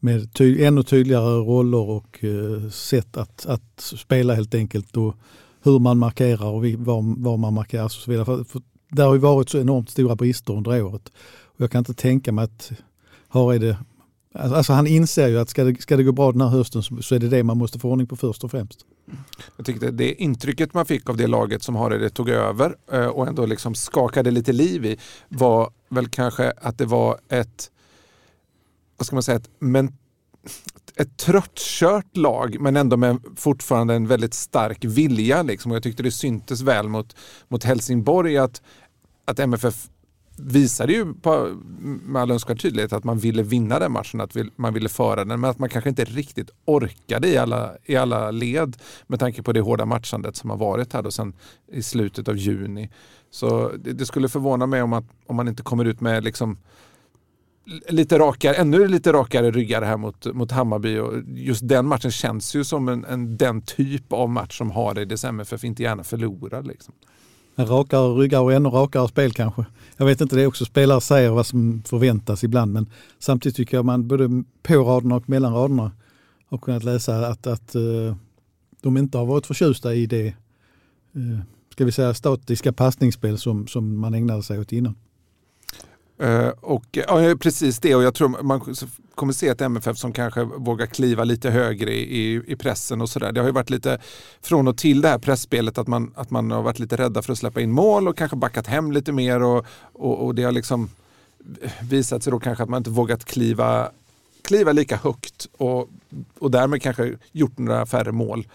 med 0.00 0.32
ty, 0.32 0.64
ännu 0.64 0.82
tydligare 0.82 1.38
roller 1.38 1.90
och 1.90 2.24
eh, 2.24 2.70
sätt 2.70 3.16
att, 3.16 3.46
att 3.46 3.80
spela 3.80 4.34
helt 4.34 4.54
enkelt. 4.54 4.96
Och 4.96 5.16
hur 5.62 5.78
man 5.78 5.98
markerar 5.98 6.46
och 6.46 6.64
var, 6.64 7.22
var 7.22 7.36
man 7.36 7.54
markerar 7.54 7.84
och 7.84 7.92
så 7.92 8.10
vidare. 8.10 8.24
För, 8.24 8.44
för 8.44 8.62
det 8.90 9.02
har 9.02 9.14
ju 9.14 9.20
varit 9.20 9.48
så 9.48 9.58
enormt 9.58 9.90
stora 9.90 10.16
brister 10.16 10.52
under 10.52 10.82
året. 10.82 11.12
Och 11.44 11.60
jag 11.60 11.70
kan 11.70 11.78
inte 11.78 11.94
tänka 11.94 12.32
mig 12.32 12.44
att 12.44 12.72
Hareide 13.28 13.76
alltså, 14.34 14.56
alltså 14.56 14.72
han 14.72 14.86
inser 14.86 15.28
ju 15.28 15.38
att 15.38 15.48
ska 15.48 15.64
det, 15.64 15.82
ska 15.82 15.96
det 15.96 16.02
gå 16.02 16.12
bra 16.12 16.32
den 16.32 16.40
här 16.40 16.48
hösten 16.48 16.82
så, 16.82 17.02
så 17.02 17.14
är 17.14 17.18
det 17.18 17.28
det 17.28 17.44
man 17.44 17.58
måste 17.58 17.78
få 17.78 17.90
ordning 17.90 18.06
på 18.06 18.16
först 18.16 18.44
och 18.44 18.50
främst. 18.50 18.84
Jag 19.56 19.66
tyckte 19.66 19.90
det 19.90 20.22
intrycket 20.22 20.74
man 20.74 20.86
fick 20.86 21.08
av 21.08 21.16
det 21.16 21.26
laget 21.26 21.62
som 21.62 21.76
Hareide 21.76 22.10
tog 22.10 22.28
över 22.28 22.76
eh, 22.92 23.06
och 23.06 23.28
ändå 23.28 23.46
liksom 23.46 23.74
skakade 23.74 24.30
lite 24.30 24.52
liv 24.52 24.86
i 24.86 24.98
var 25.28 25.70
väl 25.88 26.08
kanske 26.08 26.50
att 26.50 26.78
det 26.78 26.86
var 26.86 27.18
ett, 27.28 27.70
vad 28.96 29.06
ska 29.06 29.16
man 29.16 29.22
säga, 29.22 29.36
ett, 29.36 29.50
men, 29.58 29.96
ett 30.96 31.16
tröttkört 31.16 32.16
lag 32.16 32.60
men 32.60 32.76
ändå 32.76 32.96
med 32.96 33.20
fortfarande 33.36 33.94
en 33.94 34.06
väldigt 34.06 34.34
stark 34.34 34.84
vilja. 34.84 35.42
Liksom. 35.42 35.70
Och 35.70 35.76
jag 35.76 35.82
tyckte 35.82 36.02
det 36.02 36.10
syntes 36.10 36.60
väl 36.60 36.88
mot, 36.88 37.16
mot 37.48 37.64
Helsingborg 37.64 38.38
att, 38.38 38.62
att 39.24 39.38
MFF 39.38 39.88
visade 40.38 40.92
ju 40.92 41.14
på, 41.14 41.56
med 41.80 42.22
all 42.22 42.30
önskvärd 42.30 42.60
tydlighet 42.60 42.92
att 42.92 43.04
man 43.04 43.18
ville 43.18 43.42
vinna 43.42 43.78
den 43.78 43.92
matchen, 43.92 44.20
att 44.20 44.36
man 44.56 44.74
ville 44.74 44.88
föra 44.88 45.24
den, 45.24 45.40
men 45.40 45.50
att 45.50 45.58
man 45.58 45.68
kanske 45.68 45.90
inte 45.90 46.04
riktigt 46.04 46.50
orkade 46.64 47.28
i 47.28 47.38
alla, 47.38 47.70
i 47.84 47.96
alla 47.96 48.30
led 48.30 48.76
med 49.06 49.20
tanke 49.20 49.42
på 49.42 49.52
det 49.52 49.60
hårda 49.60 49.84
matchandet 49.84 50.36
som 50.36 50.50
har 50.50 50.56
varit 50.56 50.92
här 50.92 51.02
då 51.02 51.10
sen 51.10 51.32
i 51.72 51.82
slutet 51.82 52.28
av 52.28 52.36
juni. 52.36 52.90
Så 53.30 53.72
det, 53.78 53.92
det 53.92 54.06
skulle 54.06 54.28
förvåna 54.28 54.66
mig 54.66 54.82
om, 54.82 54.92
att, 54.92 55.04
om 55.26 55.36
man 55.36 55.48
inte 55.48 55.62
kommer 55.62 55.84
ut 55.84 56.00
med 56.00 56.24
liksom 56.24 56.58
lite 57.88 58.18
rakare, 58.18 58.54
ännu 58.54 58.88
lite 58.88 59.12
rakare 59.12 59.50
ryggar 59.50 59.82
här 59.82 59.96
mot, 59.96 60.34
mot 60.34 60.50
Hammarby. 60.50 60.98
Och 60.98 61.14
just 61.26 61.68
den 61.68 61.86
matchen 61.86 62.10
känns 62.10 62.54
ju 62.54 62.64
som 62.64 62.88
en, 62.88 63.04
en 63.04 63.36
den 63.36 63.62
typ 63.62 64.12
av 64.12 64.28
match 64.30 64.58
som 64.58 64.70
har 64.70 64.94
det 64.94 65.02
i 65.02 65.04
december 65.04 65.44
för 65.44 65.56
att 65.56 65.64
inte 65.64 65.82
gärna 65.82 66.04
förlorar. 66.04 66.62
Liksom. 66.62 66.94
En 67.58 67.66
rakare 67.66 68.08
ryggar 68.08 68.40
och 68.40 68.52
ännu 68.52 68.68
rakare 68.68 69.08
spel 69.08 69.32
kanske. 69.32 69.64
Jag 69.96 70.06
vet 70.06 70.20
inte, 70.20 70.36
det 70.36 70.42
är 70.42 70.46
också 70.46 70.64
spelare 70.64 71.00
säger 71.00 71.30
vad 71.30 71.46
som 71.46 71.82
förväntas 71.86 72.44
ibland 72.44 72.72
men 72.72 72.86
samtidigt 73.18 73.56
tycker 73.56 73.76
jag 73.76 73.84
man 73.84 74.08
både 74.08 74.44
på 74.62 74.74
raderna 74.74 75.16
och 75.16 75.28
mellan 75.28 75.54
raderna 75.54 75.92
har 76.48 76.58
kunnat 76.58 76.84
läsa 76.84 77.26
att, 77.26 77.46
att 77.46 77.74
eh, 77.74 78.16
de 78.80 78.96
inte 78.96 79.18
har 79.18 79.26
varit 79.26 79.46
förtjusta 79.46 79.94
i 79.94 80.06
det 80.06 80.26
eh, 80.26 81.38
ska 81.72 81.84
vi 81.84 81.92
säga 81.92 82.14
statiska 82.14 82.72
passningsspel 82.72 83.38
som, 83.38 83.66
som 83.66 83.98
man 83.98 84.14
ägnade 84.14 84.42
sig 84.42 84.58
åt 84.58 84.72
innan. 84.72 84.94
Uh, 86.22 86.48
och, 86.48 86.84
ja, 86.90 87.22
eh, 87.22 87.36
precis 87.36 87.78
det 87.78 87.94
och 87.94 88.02
jag 88.02 88.14
tror 88.14 88.42
man 88.42 88.60
kommer 89.14 89.32
se 89.32 89.48
ett 89.48 89.60
MFF 89.60 89.98
som 89.98 90.12
kanske 90.12 90.44
vågar 90.44 90.86
kliva 90.86 91.24
lite 91.24 91.50
högre 91.50 91.94
i, 91.94 92.42
i 92.46 92.56
pressen 92.56 93.00
och 93.00 93.08
sådär. 93.08 93.32
Det 93.32 93.40
har 93.40 93.46
ju 93.46 93.52
varit 93.52 93.70
lite 93.70 93.98
från 94.40 94.68
och 94.68 94.76
till 94.76 95.00
det 95.00 95.08
här 95.08 95.18
pressspelet 95.18 95.78
att 95.78 95.86
man, 95.86 96.12
att 96.14 96.30
man 96.30 96.50
har 96.50 96.62
varit 96.62 96.78
lite 96.78 96.96
rädda 96.96 97.22
för 97.22 97.32
att 97.32 97.38
släppa 97.38 97.60
in 97.60 97.72
mål 97.72 98.08
och 98.08 98.16
kanske 98.16 98.36
backat 98.36 98.66
hem 98.66 98.92
lite 98.92 99.12
mer 99.12 99.42
och, 99.42 99.66
och, 99.92 100.26
och 100.26 100.34
det 100.34 100.42
har 100.42 100.52
liksom 100.52 100.90
visat 101.80 102.22
sig 102.22 102.30
då 102.30 102.40
kanske 102.40 102.62
att 102.64 102.70
man 102.70 102.78
inte 102.78 102.90
vågat 102.90 103.24
kliva, 103.24 103.90
kliva 104.42 104.72
lika 104.72 104.96
högt 104.96 105.48
och, 105.56 105.88
och 106.38 106.50
därmed 106.50 106.82
kanske 106.82 107.14
gjort 107.32 107.58
några 107.58 107.86
färre 107.86 108.12
mål 108.12 108.46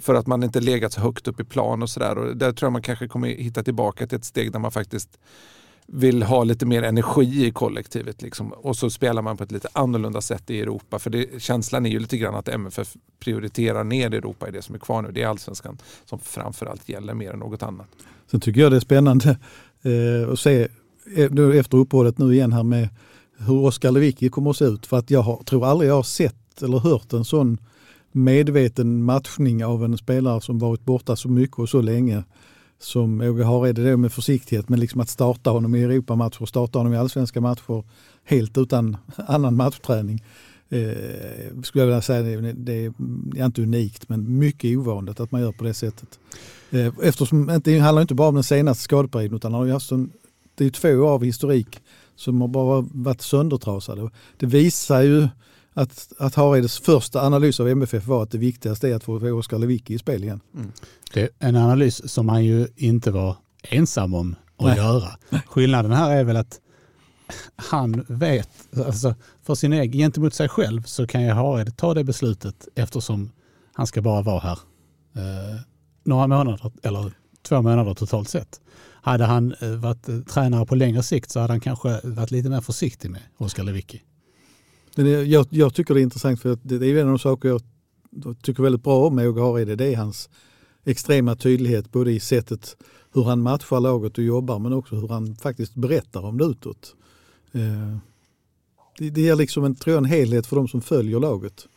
för 0.00 0.14
att 0.14 0.26
man 0.26 0.42
inte 0.42 0.60
legat 0.60 0.92
så 0.92 1.00
högt 1.00 1.28
upp 1.28 1.40
i 1.40 1.44
plan 1.44 1.82
och 1.82 1.90
sådär. 1.90 2.34
Där 2.34 2.52
tror 2.52 2.66
jag 2.66 2.72
man 2.72 2.82
kanske 2.82 3.08
kommer 3.08 3.28
hitta 3.28 3.62
tillbaka 3.62 4.06
till 4.06 4.18
ett 4.18 4.24
steg 4.24 4.52
där 4.52 4.58
man 4.58 4.72
faktiskt 4.72 5.18
vill 5.86 6.22
ha 6.22 6.44
lite 6.44 6.66
mer 6.66 6.82
energi 6.82 7.46
i 7.46 7.50
kollektivet. 7.50 8.22
Liksom. 8.22 8.52
Och 8.52 8.76
så 8.76 8.90
spelar 8.90 9.22
man 9.22 9.36
på 9.36 9.44
ett 9.44 9.52
lite 9.52 9.68
annorlunda 9.72 10.20
sätt 10.20 10.50
i 10.50 10.60
Europa. 10.60 10.98
För 10.98 11.10
det, 11.10 11.42
känslan 11.42 11.86
är 11.86 11.90
ju 11.90 11.98
lite 11.98 12.16
grann 12.16 12.34
att 12.34 12.48
MFF 12.48 12.96
prioriterar 13.18 13.84
ner 13.84 14.14
Europa 14.14 14.48
i 14.48 14.50
det 14.50 14.62
som 14.62 14.74
är 14.74 14.78
kvar 14.78 15.02
nu. 15.02 15.12
Det 15.12 15.22
är 15.22 15.26
allsvenskan 15.26 15.78
som 16.04 16.18
framförallt 16.18 16.88
gäller 16.88 17.14
mer 17.14 17.32
än 17.32 17.38
något 17.38 17.62
annat. 17.62 17.86
Sen 18.30 18.40
tycker 18.40 18.60
jag 18.60 18.72
det 18.72 18.76
är 18.76 18.80
spännande 18.80 19.38
eh, 19.82 20.32
att 20.32 20.38
se 20.38 20.68
eh, 21.16 21.58
efter 21.58 21.76
uppehållet 21.76 22.18
nu 22.18 22.34
igen 22.34 22.52
här 22.52 22.62
med 22.62 22.88
hur 23.38 23.64
Oskar 23.64 23.90
Lewicki 23.90 24.28
kommer 24.28 24.50
att 24.50 24.56
se 24.56 24.64
ut. 24.64 24.86
För 24.86 24.98
att 24.98 25.10
jag 25.10 25.20
har, 25.20 25.42
tror 25.42 25.66
aldrig 25.66 25.90
jag 25.90 25.94
har 25.94 26.02
sett 26.02 26.62
eller 26.62 26.78
hört 26.78 27.12
en 27.12 27.24
sån 27.24 27.58
medveten 28.12 29.04
matchning 29.04 29.64
av 29.64 29.84
en 29.84 29.98
spelare 29.98 30.40
som 30.40 30.58
varit 30.58 30.84
borta 30.84 31.16
så 31.16 31.28
mycket 31.28 31.58
och 31.58 31.68
så 31.68 31.80
länge 31.80 32.24
som 32.78 33.20
Åge 33.20 33.44
Hareide 33.44 33.90
då 33.90 33.96
med 33.96 34.12
försiktighet, 34.12 34.68
men 34.68 34.80
liksom 34.80 35.00
att 35.00 35.08
starta 35.08 35.50
honom 35.50 35.74
i 35.74 35.82
Europamatcher, 35.82 36.46
starta 36.46 36.78
honom 36.78 36.94
i 36.94 36.96
allsvenska 36.96 37.40
matcher 37.40 37.84
helt 38.24 38.58
utan 38.58 38.96
annan 39.16 39.56
matchträning. 39.56 40.24
Eh, 40.68 41.62
skulle 41.62 41.82
jag 41.82 41.86
vilja 41.86 42.02
säga, 42.02 42.22
det, 42.22 42.52
det 42.52 42.84
är 43.36 43.44
inte 43.44 43.62
unikt 43.62 44.08
men 44.08 44.38
mycket 44.38 44.78
ovanligt 44.78 45.20
att 45.20 45.32
man 45.32 45.40
gör 45.40 45.52
på 45.52 45.64
det 45.64 45.74
sättet. 45.74 46.18
Eh, 46.70 46.92
eftersom 47.02 47.60
det 47.64 47.78
handlar 47.78 48.02
inte 48.02 48.14
bara 48.14 48.28
om 48.28 48.34
den 48.34 48.44
senaste 48.44 48.84
skadeperioden 48.84 49.36
utan 49.36 49.54
har 49.54 49.66
haft 49.68 49.92
en, 49.92 50.10
det 50.54 50.64
är 50.64 50.70
två 50.70 50.88
år 50.88 51.08
av 51.08 51.24
historik 51.24 51.80
som 52.16 52.40
har 52.40 52.48
bara 52.48 52.88
varit 52.92 53.22
söndertrasade. 53.22 54.10
Det 54.36 54.46
visar 54.46 55.02
ju 55.02 55.28
att, 55.76 56.12
att 56.18 56.34
Hareides 56.34 56.78
första 56.78 57.20
analys 57.26 57.60
av 57.60 57.68
MFF 57.68 58.06
var 58.06 58.22
att 58.22 58.30
det 58.30 58.38
viktigaste 58.38 58.88
är 58.88 58.94
att 58.94 59.04
få 59.04 59.32
Oskar 59.32 59.58
Lewicki 59.58 59.94
i 59.94 59.98
spel 59.98 60.24
igen. 60.24 60.40
Mm. 60.54 60.72
Det 61.14 61.22
är 61.22 61.28
en 61.38 61.56
analys 61.56 62.12
som 62.12 62.28
han 62.28 62.44
ju 62.44 62.68
inte 62.76 63.10
var 63.10 63.36
ensam 63.62 64.14
om 64.14 64.36
att 64.56 64.66
Nej. 64.66 64.76
göra. 64.76 65.08
Skillnaden 65.46 65.92
här 65.92 66.16
är 66.16 66.24
väl 66.24 66.36
att 66.36 66.60
han 67.56 68.04
vet, 68.08 68.50
alltså 68.86 69.14
för 69.42 69.54
sin 69.54 69.72
egen, 69.72 69.92
gentemot 69.92 70.34
sig 70.34 70.48
själv 70.48 70.82
så 70.82 71.06
kan 71.06 71.22
ju 71.22 71.30
Hareide 71.30 71.70
ta 71.70 71.94
det 71.94 72.04
beslutet 72.04 72.68
eftersom 72.74 73.30
han 73.72 73.86
ska 73.86 74.02
bara 74.02 74.22
vara 74.22 74.40
här 74.40 74.58
eh, 75.16 75.60
några 76.04 76.26
månader, 76.26 76.72
eller 76.82 77.12
två 77.42 77.62
månader 77.62 77.94
totalt 77.94 78.28
sett. 78.28 78.60
Hade 79.02 79.24
han 79.24 79.54
eh, 79.60 79.68
varit 79.70 80.08
eh, 80.08 80.20
tränare 80.20 80.66
på 80.66 80.74
längre 80.74 81.02
sikt 81.02 81.30
så 81.30 81.40
hade 81.40 81.52
han 81.52 81.60
kanske 81.60 82.00
varit 82.04 82.30
lite 82.30 82.48
mer 82.48 82.60
försiktig 82.60 83.10
med 83.10 83.20
Oskar 83.38 83.64
Lewicki. 83.64 84.02
Jag, 85.04 85.46
jag, 85.50 85.74
tycker 85.74 85.94
det 85.94 86.00
är 86.00 86.02
intressant 86.02 86.40
för 86.40 86.58
det 86.62 86.86
är 86.86 86.96
en 86.96 87.06
av 87.06 87.08
de 87.08 87.18
saker 87.18 87.48
jag 87.48 87.62
tycker 88.42 88.62
väldigt 88.62 88.82
bra 88.82 89.06
om 89.06 89.14
med 89.14 89.28
Åge 89.28 89.40
Hareide. 89.40 89.76
Det 89.76 89.92
är 89.92 89.96
hans 89.96 90.28
extrema 90.84 91.36
tydlighet 91.36 91.92
både 91.92 92.12
i 92.12 92.20
sättet 92.20 92.76
hur 93.12 93.24
han 93.24 93.42
matchar 93.42 93.80
laget 93.80 94.18
och 94.18 94.24
jobbar 94.24 94.58
men 94.58 94.72
också 94.72 94.96
hur 94.96 95.08
han 95.08 95.36
faktiskt 95.36 95.74
berättar 95.74 96.24
om 96.24 96.38
det 96.38 96.44
utåt. 96.44 96.94
Eh, 97.52 97.96
det, 98.98 99.10
det 99.10 99.20
ger 99.20 99.36
liksom 99.36 99.64
en, 99.64 99.74
tror 99.74 99.94
jag, 99.94 99.98
en 99.98 100.10
helhet 100.10 100.46
för 100.46 100.56
de 100.56 100.68
som 100.68 100.80
följer 100.80 101.20
laget 101.20 101.68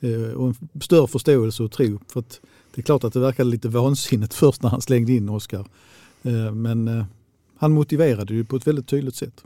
eh, 0.00 0.32
och 0.32 0.46
en 0.46 0.80
större 0.80 1.06
förståelse 1.06 1.62
och 1.62 1.72
tro. 1.72 1.98
För 2.08 2.24
det 2.74 2.80
är 2.80 2.82
klart 2.82 3.04
att 3.04 3.12
det 3.12 3.20
verkade 3.20 3.50
lite 3.50 3.68
vansinnigt 3.68 4.34
först 4.44 4.62
när 4.62 4.70
han 4.70 4.80
slängde 4.80 5.12
in 5.12 5.28
Oskar. 5.28 5.66
Eh, 6.22 6.52
men 6.52 6.88
eh, 6.88 7.04
han 7.56 7.72
motiverade 7.72 8.34
ju 8.34 8.44
på 8.44 8.56
ett 8.56 8.66
väldigt 8.66 8.88
tydligt 8.88 9.16
sätt. 9.16 9.44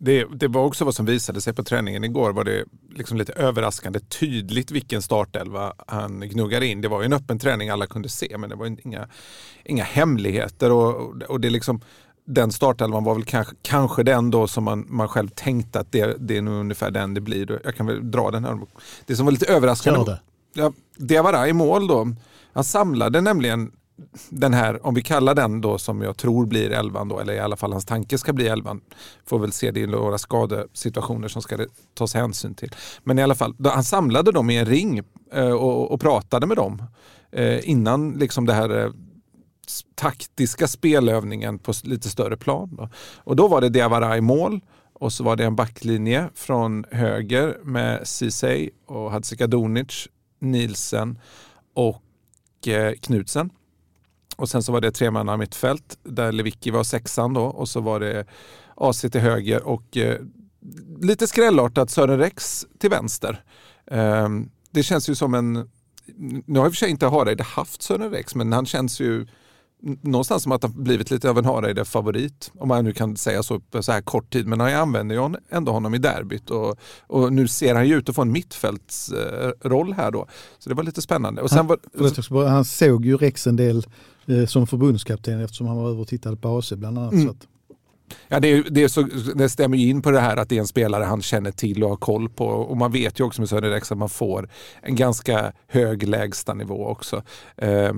Det, 0.00 0.24
det, 0.24 0.48
var 0.48 0.64
också 0.64 0.84
vad 0.84 0.94
som 0.94 1.06
visade 1.06 1.40
sig 1.40 1.52
på 1.52 1.62
träningen 1.62 2.04
igår. 2.04 2.32
var 2.32 2.44
det 2.44 2.64
liksom 2.94 3.18
lite 3.18 3.32
överraskande 3.32 4.00
tydligt 4.00 4.70
vilken 4.70 5.02
startelva 5.02 5.72
han 5.86 6.20
gnuggade 6.20 6.66
in. 6.66 6.80
Det 6.80 6.88
var 6.88 7.00
ju 7.00 7.06
en 7.06 7.12
öppen 7.12 7.38
träning 7.38 7.70
alla 7.70 7.86
kunde 7.86 8.08
se 8.08 8.38
men 8.38 8.50
det 8.50 8.56
var 8.56 8.76
inga, 8.84 9.08
inga 9.64 9.84
hemligheter. 9.84 10.72
Och, 10.72 11.22
och 11.22 11.40
det 11.40 11.50
liksom, 11.50 11.80
den 12.24 12.52
startelvan 12.52 13.04
var 13.04 13.14
väl 13.14 13.24
kanske, 13.24 13.56
kanske 13.62 14.02
den 14.02 14.30
då 14.30 14.46
som 14.46 14.64
man, 14.64 14.86
man 14.88 15.08
själv 15.08 15.28
tänkte 15.28 15.80
att 15.80 15.92
det, 15.92 16.16
det 16.18 16.36
är 16.36 16.42
nog 16.42 16.54
ungefär 16.54 16.90
den 16.90 17.14
det 17.14 17.20
blir. 17.20 17.60
Jag 17.64 17.76
kan 17.76 17.86
väl 17.86 18.10
dra 18.10 18.30
den 18.30 18.44
här. 18.44 18.58
Det 19.06 19.16
som 19.16 19.26
var 19.26 19.32
lite 19.32 19.46
överraskande. 19.46 20.10
Det. 20.10 20.20
Ja, 20.54 20.72
Diawara 20.96 21.48
i 21.48 21.52
mål 21.52 21.86
då. 21.86 22.14
Han 22.52 22.64
samlade 22.64 23.20
nämligen 23.20 23.72
den 24.28 24.54
här, 24.54 24.86
om 24.86 24.94
vi 24.94 25.02
kallar 25.02 25.34
den 25.34 25.60
då 25.60 25.78
som 25.78 26.02
jag 26.02 26.16
tror 26.16 26.46
blir 26.46 26.70
elvan 26.70 27.08
då, 27.08 27.20
eller 27.20 27.32
i 27.32 27.38
alla 27.38 27.56
fall 27.56 27.72
hans 27.72 27.84
tanke 27.84 28.18
ska 28.18 28.32
bli 28.32 28.48
elvan. 28.48 28.80
Får 29.26 29.38
väl 29.38 29.52
se 29.52 29.70
det 29.70 29.80
i 29.80 29.86
några 29.86 30.18
skadesituationer 30.18 31.28
som 31.28 31.42
ska 31.42 31.66
tas 31.94 32.14
hänsyn 32.14 32.54
till. 32.54 32.70
Men 33.04 33.18
i 33.18 33.22
alla 33.22 33.34
fall, 33.34 33.54
då, 33.58 33.70
han 33.70 33.84
samlade 33.84 34.32
dem 34.32 34.50
i 34.50 34.56
en 34.56 34.66
ring 34.66 35.02
eh, 35.32 35.50
och, 35.50 35.92
och, 35.92 36.00
pratade 36.00 36.46
med 36.46 36.56
dem 36.56 36.82
eh, 37.32 37.70
innan 37.70 38.12
liksom 38.12 38.46
det 38.46 38.52
här 38.52 38.84
eh, 38.84 38.90
taktiska 39.94 40.68
spelövningen 40.68 41.58
på 41.58 41.72
lite 41.82 42.08
större 42.08 42.36
plan. 42.36 42.76
Då. 42.76 42.88
Och 43.16 43.36
då 43.36 43.48
var 43.48 43.60
det 43.60 43.68
Diawara 43.68 44.16
i 44.16 44.20
mål 44.20 44.60
och 44.92 45.12
så 45.12 45.24
var 45.24 45.36
det 45.36 45.44
en 45.44 45.56
backlinje 45.56 46.28
från 46.34 46.84
höger 46.90 47.58
med 47.64 48.08
Ceesay 48.08 48.70
och 48.86 49.10
Hadzikadunic, 49.10 50.08
Nielsen 50.38 51.18
och 51.74 52.68
eh, 52.68 52.92
Knutsen. 52.92 53.50
Och 54.38 54.48
sen 54.48 54.62
så 54.62 54.72
var 54.72 54.80
det 54.80 54.90
tremanna 54.90 55.36
mittfält 55.36 55.98
där 56.02 56.32
Lewicki 56.32 56.70
var 56.70 56.84
sexan 56.84 57.34
då 57.34 57.44
och 57.44 57.68
så 57.68 57.80
var 57.80 58.00
det 58.00 58.24
AC 58.76 59.00
till 59.00 59.20
höger 59.20 59.62
och 59.62 59.96
eh, 59.96 60.20
lite 61.00 61.26
skrällartat 61.26 61.90
Sören 61.90 62.18
Rex 62.18 62.66
till 62.78 62.90
vänster. 62.90 63.44
Eh, 63.90 64.28
det 64.70 64.82
känns 64.82 65.08
ju 65.08 65.14
som 65.14 65.34
en, 65.34 65.70
nu 66.46 66.58
har 66.58 66.66
i 66.66 66.68
och 66.68 66.72
för 66.72 66.76
sig 66.76 66.90
inte 66.90 67.06
Hareide 67.06 67.42
haft 67.42 67.82
Sören 67.82 68.10
Rex 68.10 68.34
men 68.34 68.52
han 68.52 68.66
känns 68.66 69.00
ju 69.00 69.26
någonstans 70.02 70.42
som 70.42 70.52
att 70.52 70.62
han 70.62 70.82
blivit 70.82 71.10
lite 71.10 71.30
av 71.30 71.38
en 71.38 71.44
Hareide-favorit. 71.44 72.50
Om 72.58 72.68
man 72.68 72.84
nu 72.84 72.92
kan 72.92 73.16
säga 73.16 73.42
så 73.42 73.60
på 73.60 73.82
så 73.82 73.92
här 73.92 74.00
kort 74.00 74.32
tid. 74.32 74.46
Men 74.46 74.60
han 74.60 74.74
använder 74.74 75.14
ju 75.14 75.36
ändå 75.50 75.72
honom 75.72 75.94
i 75.94 75.98
derbyt 75.98 76.50
och, 76.50 76.78
och 77.06 77.32
nu 77.32 77.48
ser 77.48 77.74
han 77.74 77.88
ju 77.88 77.98
ut 77.98 78.08
att 78.08 78.14
få 78.14 78.22
en 78.22 78.32
mittfältsroll 78.32 79.92
här 79.92 80.10
då. 80.10 80.26
Så 80.58 80.68
det 80.68 80.74
var 80.74 80.82
lite 80.82 81.02
spännande. 81.02 81.42
Och 81.42 81.50
sen 81.50 81.58
han, 81.58 81.66
var, 81.66 82.46
han 82.46 82.64
såg 82.64 83.06
ju 83.06 83.16
Rex 83.16 83.46
en 83.46 83.56
del 83.56 83.86
eh, 84.28 84.46
som 84.46 84.66
förbundskapten 84.66 85.40
eftersom 85.40 85.66
han 85.66 85.76
var 85.76 85.90
över 85.90 86.00
och 86.00 86.08
tittade 86.08 86.36
på 86.36 86.58
AC 86.58 86.72
bland 86.72 86.98
annat. 86.98 87.12
Mm. 87.12 87.34
Ja, 88.28 88.40
det, 88.40 88.62
det, 88.62 88.88
så, 88.88 89.02
det 89.34 89.48
stämmer 89.48 89.76
ju 89.76 89.88
in 89.88 90.02
på 90.02 90.10
det 90.10 90.20
här 90.20 90.36
att 90.36 90.48
det 90.48 90.56
är 90.56 90.60
en 90.60 90.66
spelare 90.66 91.04
han 91.04 91.22
känner 91.22 91.50
till 91.50 91.84
och 91.84 91.90
har 91.90 91.96
koll 91.96 92.28
på. 92.28 92.46
Och 92.46 92.76
man 92.76 92.92
vet 92.92 93.20
ju 93.20 93.24
också 93.24 93.40
med 93.40 93.48
Sören 93.48 93.70
Rex 93.70 93.92
att 93.92 93.98
man 93.98 94.08
får 94.08 94.48
en 94.82 94.96
ganska 94.96 95.52
hög 95.66 96.08
lägstanivå 96.08 96.86
också. 96.86 97.22
Eh, 97.56 97.92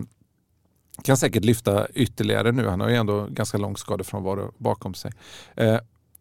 kan 1.03 1.17
säkert 1.17 1.45
lyfta 1.45 1.89
ytterligare 1.89 2.53
nu. 2.53 2.67
Han 2.67 2.81
har 2.81 2.89
ju 2.89 2.97
ändå 2.97 3.27
ganska 3.31 3.59
lång 3.59 3.77
skadefrånvaro 3.77 4.53
bakom 4.59 4.95
sig. 4.95 5.13
Eh, 5.57 5.79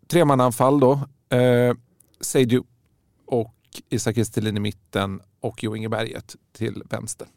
tremananfall 0.08 0.80
då. 0.80 0.94
Eh, 1.38 1.76
Seidu 2.22 2.62
och 3.26 3.56
Isak 3.90 4.18
Estelin 4.18 4.58
i 4.58 4.60
mitten 4.60 5.22
och 5.40 5.64
Jo 5.64 5.76
Inge 5.76 5.90
Berget 5.90 6.36
till 6.54 6.84
vänster. 6.90 7.28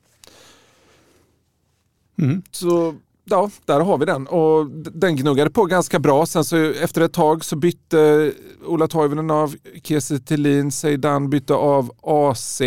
Mm. 2.18 2.42
Så 2.50 2.94
ja, 3.24 3.50
där 3.64 3.80
har 3.80 3.98
vi 3.98 4.04
den. 4.04 4.26
Och 4.26 4.66
den 4.92 5.16
gnuggade 5.16 5.50
på 5.50 5.64
ganska 5.64 5.98
bra. 5.98 6.26
Sen 6.26 6.44
så 6.44 6.56
efter 6.56 7.00
ett 7.00 7.12
tag 7.12 7.44
så 7.44 7.56
bytte 7.56 8.32
Ola 8.66 8.88
Toivonen 8.88 9.30
av 9.30 9.54
Kiese 9.82 10.18
Thelin, 10.18 10.72
Seidan 10.72 11.30
bytte 11.30 11.54
av 11.54 11.92
AC 12.02 12.62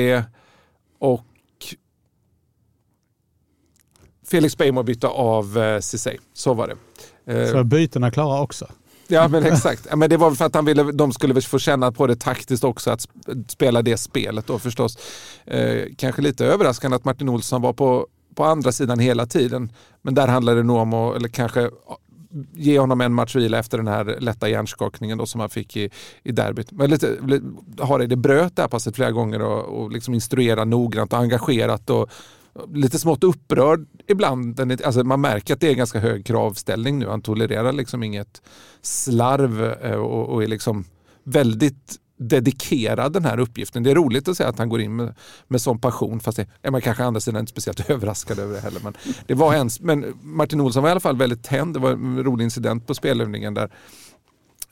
och 1.00 1.26
Felix 4.28 4.58
Beijmo 4.58 4.84
bytte 4.84 5.08
av 5.08 5.58
eh, 5.58 5.80
Ceesay. 5.80 6.18
Så 6.34 6.54
var 6.54 6.68
det. 6.68 7.44
Eh, 7.44 7.52
så 7.52 7.64
bytena 7.64 8.12
klara 8.12 8.42
också? 8.42 8.68
Ja 9.08 9.28
men 9.28 9.46
exakt. 9.54 9.96
Men 9.96 10.10
det 10.10 10.18
var 10.18 10.32
för 10.32 10.46
att 10.46 10.56
han 10.56 10.66
ville, 10.66 10.84
de 10.84 11.12
skulle 11.12 11.42
få 11.42 11.60
känna 11.60 11.92
på 11.92 12.08
det 12.08 12.16
taktiskt 12.16 12.64
också 12.64 12.92
att 12.92 13.08
spela 13.48 13.82
det 13.82 13.98
spelet 13.98 14.48
då 14.48 14.60
förstås. 14.60 14.98
Eh, 15.46 15.84
kanske 15.98 16.22
lite 16.22 16.46
överraskande 16.46 16.96
att 16.96 17.06
Martin 17.06 17.30
Olsson 17.30 17.62
var 17.62 17.74
på, 17.74 18.08
på 18.36 18.44
andra 18.44 18.72
sidan 18.72 19.00
hela 19.00 19.26
tiden. 19.26 19.72
Men 20.02 20.14
där 20.14 20.28
handlade 20.28 20.58
det 20.58 20.64
nog 20.64 20.78
om 20.78 20.94
att, 20.94 21.16
eller 21.16 21.28
kanske 21.28 21.70
ge 22.54 22.80
honom 22.80 23.02
en 23.02 23.14
match 23.14 23.36
vila 23.36 23.60
efter 23.60 23.78
den 23.78 23.88
här 23.88 24.18
lätta 24.20 24.50
hjärnskakningen 24.50 25.18
då 25.18 25.26
som 25.26 25.40
han 25.40 25.50
fick 25.50 25.78
i, 25.78 25.90
i 26.24 26.32
derbyt. 26.32 26.72
Men 26.72 26.90
lite, 26.90 27.18
har 27.80 28.00
det 28.00 28.16
bröt 28.16 28.56
det 28.56 28.62
här 28.62 28.70
passet 28.70 28.96
flera 28.96 29.12
gånger 29.12 29.42
och, 29.42 29.64
och 29.64 29.92
liksom 29.92 30.14
instruera 30.14 30.66
noggrant 30.66 31.14
och 31.14 31.20
engagerat 31.20 31.90
och 31.90 32.10
lite 32.74 33.00
smått 33.00 33.24
upprörd 33.24 33.86
ibland. 34.08 34.72
Alltså 34.86 35.04
man 35.04 35.22
märker 35.22 35.54
att 35.54 35.60
det 35.60 35.70
är 35.70 35.76
ganska 35.76 36.00
hög 36.00 36.26
kravställning 36.26 37.00
nu. 37.00 37.08
Han 37.08 37.22
tolererar 37.22 37.72
liksom 37.72 38.04
inget 38.04 38.42
slarv 38.82 39.64
eh, 39.64 39.96
och, 39.96 40.30
och 40.30 40.44
är 40.44 40.48
liksom 40.48 40.86
väldigt 41.24 41.96
dedikerad 42.18 43.14
den 43.14 43.26
här 43.26 43.40
uppgiften. 43.40 43.84
Det 43.84 43.92
är 43.92 43.96
roligt 43.96 44.28
att 44.28 44.38
säga 44.38 44.50
att 44.50 44.58
han 44.58 44.70
går 44.70 44.82
in 44.82 44.96
med, 44.96 45.16
med 45.48 45.62
sån 45.62 45.80
passion 45.80 46.20
fast 46.20 46.38
det 46.38 46.48
är 46.62 46.72
man 46.72 46.82
kanske 46.82 47.04
andra 47.04 47.20
sidan 47.20 47.40
inte 47.40 47.50
speciellt 47.50 47.90
överraskad 47.90 48.40
över 48.40 48.54
det 48.54 48.60
heller. 48.60 48.80
Men, 48.84 48.94
det 49.28 49.34
var 49.34 49.54
ens, 49.54 49.80
men 49.80 50.14
Martin 50.22 50.62
Olsson 50.62 50.84
var 50.84 50.90
i 50.90 50.92
alla 50.92 51.00
fall 51.00 51.18
väldigt 51.18 51.44
tänd. 51.44 51.74
Det 51.74 51.80
var 51.80 51.92
en 51.92 52.24
rolig 52.24 52.44
incident 52.44 52.88
på 52.88 52.94
spelövningen 52.94 53.54
där 53.54 53.70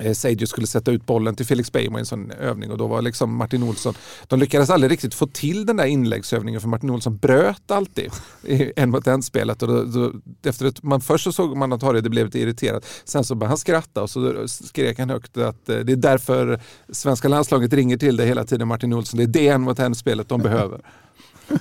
Eh, 0.03 0.13
Seidjo 0.13 0.47
skulle 0.47 0.67
sätta 0.67 0.91
ut 0.91 1.05
bollen 1.05 1.35
till 1.35 1.45
Felix 1.45 1.71
Beijmo 1.71 1.97
i 1.97 1.99
en 1.99 2.05
sån 2.05 2.31
övning 2.31 2.71
och 2.71 2.77
då 2.77 2.87
var 2.87 3.01
liksom 3.01 3.35
Martin 3.35 3.63
Olsson, 3.63 3.93
de 4.27 4.39
lyckades 4.39 4.69
aldrig 4.69 4.91
riktigt 4.91 5.13
få 5.13 5.27
till 5.27 5.65
den 5.65 5.77
där 5.77 5.85
inläggsövningen 5.85 6.61
för 6.61 6.67
Martin 6.67 6.89
Olsson 6.89 7.17
bröt 7.17 7.71
alltid 7.71 8.11
i 8.43 8.73
en 8.75 8.89
mot 8.89 9.07
en 9.07 9.23
spelet 9.23 9.61
och 9.61 9.67
då, 9.67 9.83
då, 9.83 10.11
efter 10.49 10.65
ett, 10.65 10.83
man, 10.83 11.01
först 11.01 11.23
så 11.23 11.31
såg 11.31 11.57
man 11.57 11.73
att 11.73 11.81
Harry 11.81 12.01
blev 12.01 12.25
lite 12.25 12.39
irriterad, 12.39 12.85
sen 13.05 13.23
så 13.23 13.35
började 13.35 13.51
han 13.51 13.57
skratta 13.57 14.01
och 14.01 14.09
så 14.09 14.47
skrek 14.47 14.99
han 14.99 15.09
högt 15.09 15.37
att 15.37 15.69
eh, 15.69 15.77
det 15.77 15.91
är 15.91 15.95
därför 15.95 16.59
svenska 16.91 17.27
landslaget 17.27 17.73
ringer 17.73 17.97
till 17.97 18.17
det 18.17 18.25
hela 18.25 18.45
tiden 18.45 18.67
Martin 18.67 18.93
Olsson, 18.93 19.17
det 19.17 19.23
är 19.23 19.27
det 19.27 19.47
en 19.47 19.61
mot 19.61 19.79
en 19.79 19.95
spelet 19.95 20.29
de 20.29 20.41
behöver. 20.41 20.81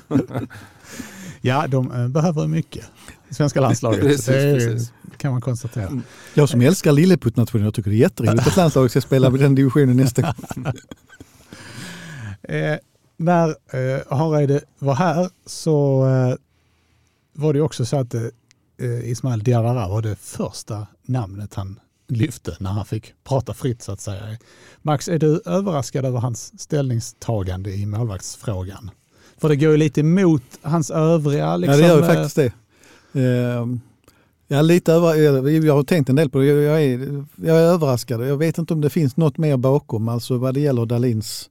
ja, 1.40 1.66
de 1.66 1.92
eh, 1.92 2.08
behöver 2.08 2.46
mycket, 2.46 2.84
svenska 3.30 3.60
landslaget. 3.60 4.00
precis. 4.26 4.92
Kan 5.16 5.32
man 5.32 5.40
konstatera. 5.40 5.86
Mm. 5.86 6.02
Jag 6.34 6.48
som 6.48 6.60
älskar 6.60 6.92
Lilleputtnationen, 6.92 7.64
jag 7.64 7.74
tycker 7.74 7.90
det 7.90 7.96
är 7.96 7.98
jätteroligt 7.98 8.46
att 8.46 8.56
landslaget 8.56 8.90
ska 8.90 9.00
spela 9.00 9.28
i 9.28 9.30
den 9.38 9.54
divisionen 9.54 9.96
nästa 9.96 10.22
gång. 10.22 10.66
eh, 12.42 12.76
när 13.16 13.48
eh, 13.48 14.16
Hareide 14.18 14.60
var 14.78 14.94
här 14.94 15.30
så 15.46 16.06
eh, 16.06 16.34
var 17.32 17.52
det 17.52 17.60
också 17.60 17.86
så 17.86 17.96
att 17.96 18.14
eh, 18.14 19.10
Ismail 19.10 19.42
Diawara 19.42 19.88
var 19.88 20.02
det 20.02 20.16
första 20.16 20.86
namnet 21.02 21.54
han 21.54 21.80
lyfte 22.08 22.56
när 22.60 22.70
han 22.70 22.86
fick 22.86 23.14
prata 23.24 23.54
fritt 23.54 23.82
så 23.82 23.92
att 23.92 24.00
säga. 24.00 24.38
Max, 24.82 25.08
är 25.08 25.18
du 25.18 25.42
överraskad 25.46 26.04
över 26.04 26.18
hans 26.18 26.60
ställningstagande 26.60 27.70
i 27.70 27.86
målvaktsfrågan? 27.86 28.90
För 29.38 29.48
det 29.48 29.56
går 29.56 29.70
ju 29.70 29.76
lite 29.76 30.00
emot 30.00 30.42
hans 30.62 30.90
övriga... 30.90 31.56
Liksom, 31.56 31.80
ja, 31.80 31.86
det 31.86 31.88
gör 31.88 31.96
ju 31.96 32.02
eh, 32.02 32.14
faktiskt 32.14 32.36
det. 32.36 32.52
Ja, 34.52 34.56
jag, 34.56 34.66
lite 34.66 34.92
över, 34.92 35.46
eh, 35.48 35.66
jag 35.66 35.74
har 35.74 35.82
tänkt 35.82 36.10
en 36.10 36.16
del 36.16 36.30
på 36.30 36.38
det. 36.38 36.46
Jag 36.46 36.82
är, 36.82 37.24
jag 37.36 37.56
är 37.56 37.62
överraskad. 37.62 38.28
Jag 38.28 38.36
vet 38.36 38.58
inte 38.58 38.74
om 38.74 38.80
det 38.80 38.90
finns 38.90 39.16
något 39.16 39.38
mer 39.38 39.56
bakom, 39.56 40.08
alltså 40.08 40.38
vad 40.38 40.54
det 40.54 40.60
gäller 40.60 40.86
Dalins 40.86 41.50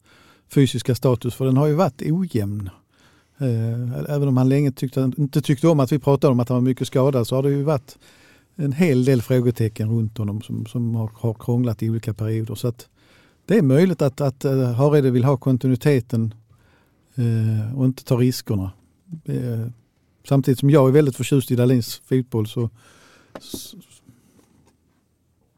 fysiska 0.49 0.95
status, 0.95 1.35
för 1.35 1.45
den 1.45 1.57
har 1.57 1.67
ju 1.67 1.73
varit 1.73 2.01
ojämn. 2.01 2.69
Eh, 3.37 4.15
även 4.15 4.27
om 4.27 4.37
han 4.37 4.49
länge 4.49 4.71
tyckte, 4.71 5.11
inte 5.17 5.41
tyckte 5.41 5.67
om 5.67 5.79
att 5.79 5.91
vi 5.91 5.99
pratade 5.99 6.31
om 6.31 6.39
att 6.39 6.49
han 6.49 6.55
var 6.55 6.61
mycket 6.61 6.87
skadad 6.87 7.27
så 7.27 7.35
har 7.35 7.43
det 7.43 7.49
ju 7.49 7.63
varit 7.63 7.97
en 8.55 8.73
hel 8.73 9.05
del 9.05 9.21
frågetecken 9.21 9.89
runt 9.89 10.17
honom 10.17 10.41
som, 10.41 10.65
som 10.65 10.95
har, 10.95 11.09
har 11.13 11.33
krånglat 11.33 11.83
i 11.83 11.89
olika 11.89 12.13
perioder. 12.13 12.55
Så 12.55 12.67
att 12.67 12.87
det 13.45 13.57
är 13.57 13.61
möjligt 13.61 14.01
att, 14.01 14.21
att 14.21 14.45
eh, 14.45 14.71
Hareide 14.71 15.11
vill 15.11 15.23
ha 15.23 15.37
kontinuiteten 15.37 16.33
eh, 17.15 17.79
och 17.79 17.85
inte 17.85 18.03
ta 18.03 18.15
riskerna. 18.15 18.71
Eh, 19.25 19.67
samtidigt 20.23 20.59
som 20.59 20.69
jag 20.69 20.87
är 20.87 20.91
väldigt 20.91 21.15
förtjust 21.15 21.51
i 21.51 21.55
Dahlins 21.55 22.01
fotboll 22.05 22.47
så, 22.47 22.69
så 23.39 23.77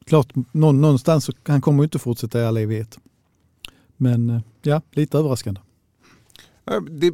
klart 0.05 0.33
någonstans 0.51 1.25
så 1.25 1.33
han 1.43 1.61
kommer 1.61 1.83
inte 1.83 1.99
fortsätta 1.99 2.41
i 2.41 2.45
all 2.45 2.57
evighet. 2.57 2.99
Men 3.97 4.29
eh, 4.29 4.41
ja, 4.61 4.81
lite 4.91 5.17
överraskande. 5.17 5.61
Eh, 6.71 6.81
det, 6.81 7.13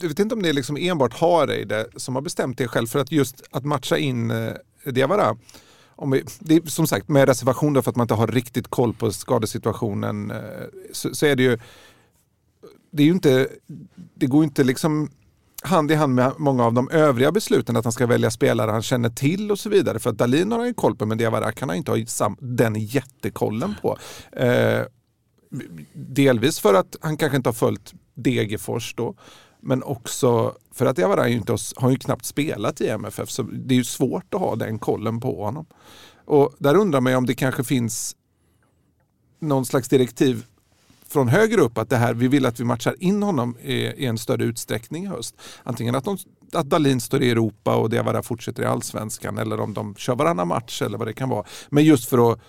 jag 0.00 0.08
vet 0.08 0.18
inte 0.18 0.34
om 0.34 0.42
det 0.42 0.48
är 0.48 0.52
liksom 0.52 0.76
enbart 0.76 1.14
Hareide 1.14 1.86
som 1.96 2.14
har 2.14 2.22
bestämt 2.22 2.58
det 2.58 2.68
själv 2.68 2.86
för 2.86 2.98
att 2.98 3.12
just 3.12 3.42
att 3.50 3.64
matcha 3.64 3.98
in 3.98 4.30
eh, 4.30 4.52
Diawara. 4.84 5.36
Om 5.98 6.10
vi, 6.10 6.24
det 6.38 6.56
är, 6.56 6.66
som 6.66 6.86
sagt 6.86 7.08
med 7.08 7.28
reservation 7.28 7.82
för 7.82 7.90
att 7.90 7.96
man 7.96 8.04
inte 8.04 8.14
har 8.14 8.26
riktigt 8.26 8.68
koll 8.68 8.94
på 8.94 9.12
skadesituationen 9.12 10.32
så, 10.92 11.14
så 11.14 11.26
är 11.26 11.36
det 11.36 11.42
ju 11.42 11.58
det 12.90 13.02
är 13.02 13.06
ju 13.06 13.12
inte, 13.12 13.48
det 14.14 14.26
går 14.26 14.44
inte 14.44 14.64
liksom 14.64 15.10
hand 15.66 15.90
i 15.90 15.94
hand 15.94 16.14
med 16.14 16.32
många 16.38 16.64
av 16.64 16.72
de 16.72 16.90
övriga 16.90 17.32
besluten 17.32 17.76
att 17.76 17.84
han 17.84 17.92
ska 17.92 18.06
välja 18.06 18.30
spelare 18.30 18.70
han 18.70 18.82
känner 18.82 19.10
till 19.10 19.50
och 19.50 19.58
så 19.58 19.68
vidare. 19.68 19.98
För 19.98 20.10
att 20.10 20.18
Dalin 20.18 20.52
har 20.52 20.58
han 20.58 20.68
ju 20.68 20.74
koll 20.74 20.96
på 20.96 21.06
men 21.06 21.18
Diawara 21.18 21.52
kan 21.52 21.68
han 21.68 21.78
inte 21.78 21.90
ha 21.90 22.36
den 22.40 22.74
jättekollen 22.74 23.74
på. 23.82 23.98
Eh, 24.32 24.82
delvis 25.92 26.60
för 26.60 26.74
att 26.74 26.96
han 27.00 27.16
kanske 27.16 27.36
inte 27.36 27.48
har 27.48 27.54
följt 27.54 27.94
Degerfors 28.14 28.94
då. 28.94 29.14
Men 29.60 29.82
också 29.82 30.54
för 30.74 30.86
att 30.86 30.96
Diawara 30.96 31.28
inte 31.28 31.56
har 31.76 31.90
ju 31.90 31.96
knappt 31.96 32.24
spelat 32.24 32.80
i 32.80 32.88
MFF 32.88 33.30
så 33.30 33.42
det 33.42 33.74
är 33.74 33.78
ju 33.78 33.84
svårt 33.84 34.34
att 34.34 34.40
ha 34.40 34.56
den 34.56 34.78
kollen 34.78 35.20
på 35.20 35.44
honom. 35.44 35.66
Och 36.24 36.54
där 36.58 36.74
undrar 36.74 37.00
man 37.00 37.12
ju 37.12 37.16
om 37.16 37.26
det 37.26 37.34
kanske 37.34 37.64
finns 37.64 38.16
någon 39.40 39.66
slags 39.66 39.88
direktiv 39.88 40.44
från 41.16 41.28
högre 41.28 41.60
upp 41.60 41.78
att 41.78 41.90
det 41.90 41.96
här, 41.96 42.14
vi 42.14 42.28
vill 42.28 42.46
att 42.46 42.60
vi 42.60 42.64
matchar 42.64 42.94
in 43.00 43.22
honom 43.22 43.56
i, 43.62 43.74
i 43.74 44.06
en 44.06 44.18
större 44.18 44.44
utsträckning 44.44 45.04
i 45.04 45.06
höst. 45.06 45.34
Antingen 45.62 45.94
att, 45.94 46.04
de, 46.04 46.16
att 46.52 46.66
Dalin 46.66 47.00
står 47.00 47.22
i 47.22 47.30
Europa 47.30 47.76
och 47.76 47.90
Diawara 47.90 48.22
fortsätter 48.22 48.62
i 48.62 48.66
allsvenskan 48.66 49.38
eller 49.38 49.60
om 49.60 49.74
de 49.74 49.94
kör 49.94 50.14
varannan 50.16 50.48
match 50.48 50.82
eller 50.82 50.98
vad 50.98 51.06
det 51.08 51.12
kan 51.12 51.28
vara. 51.28 51.44
Men 51.68 51.84
just 51.84 52.08
för 52.08 52.32
att 52.32 52.40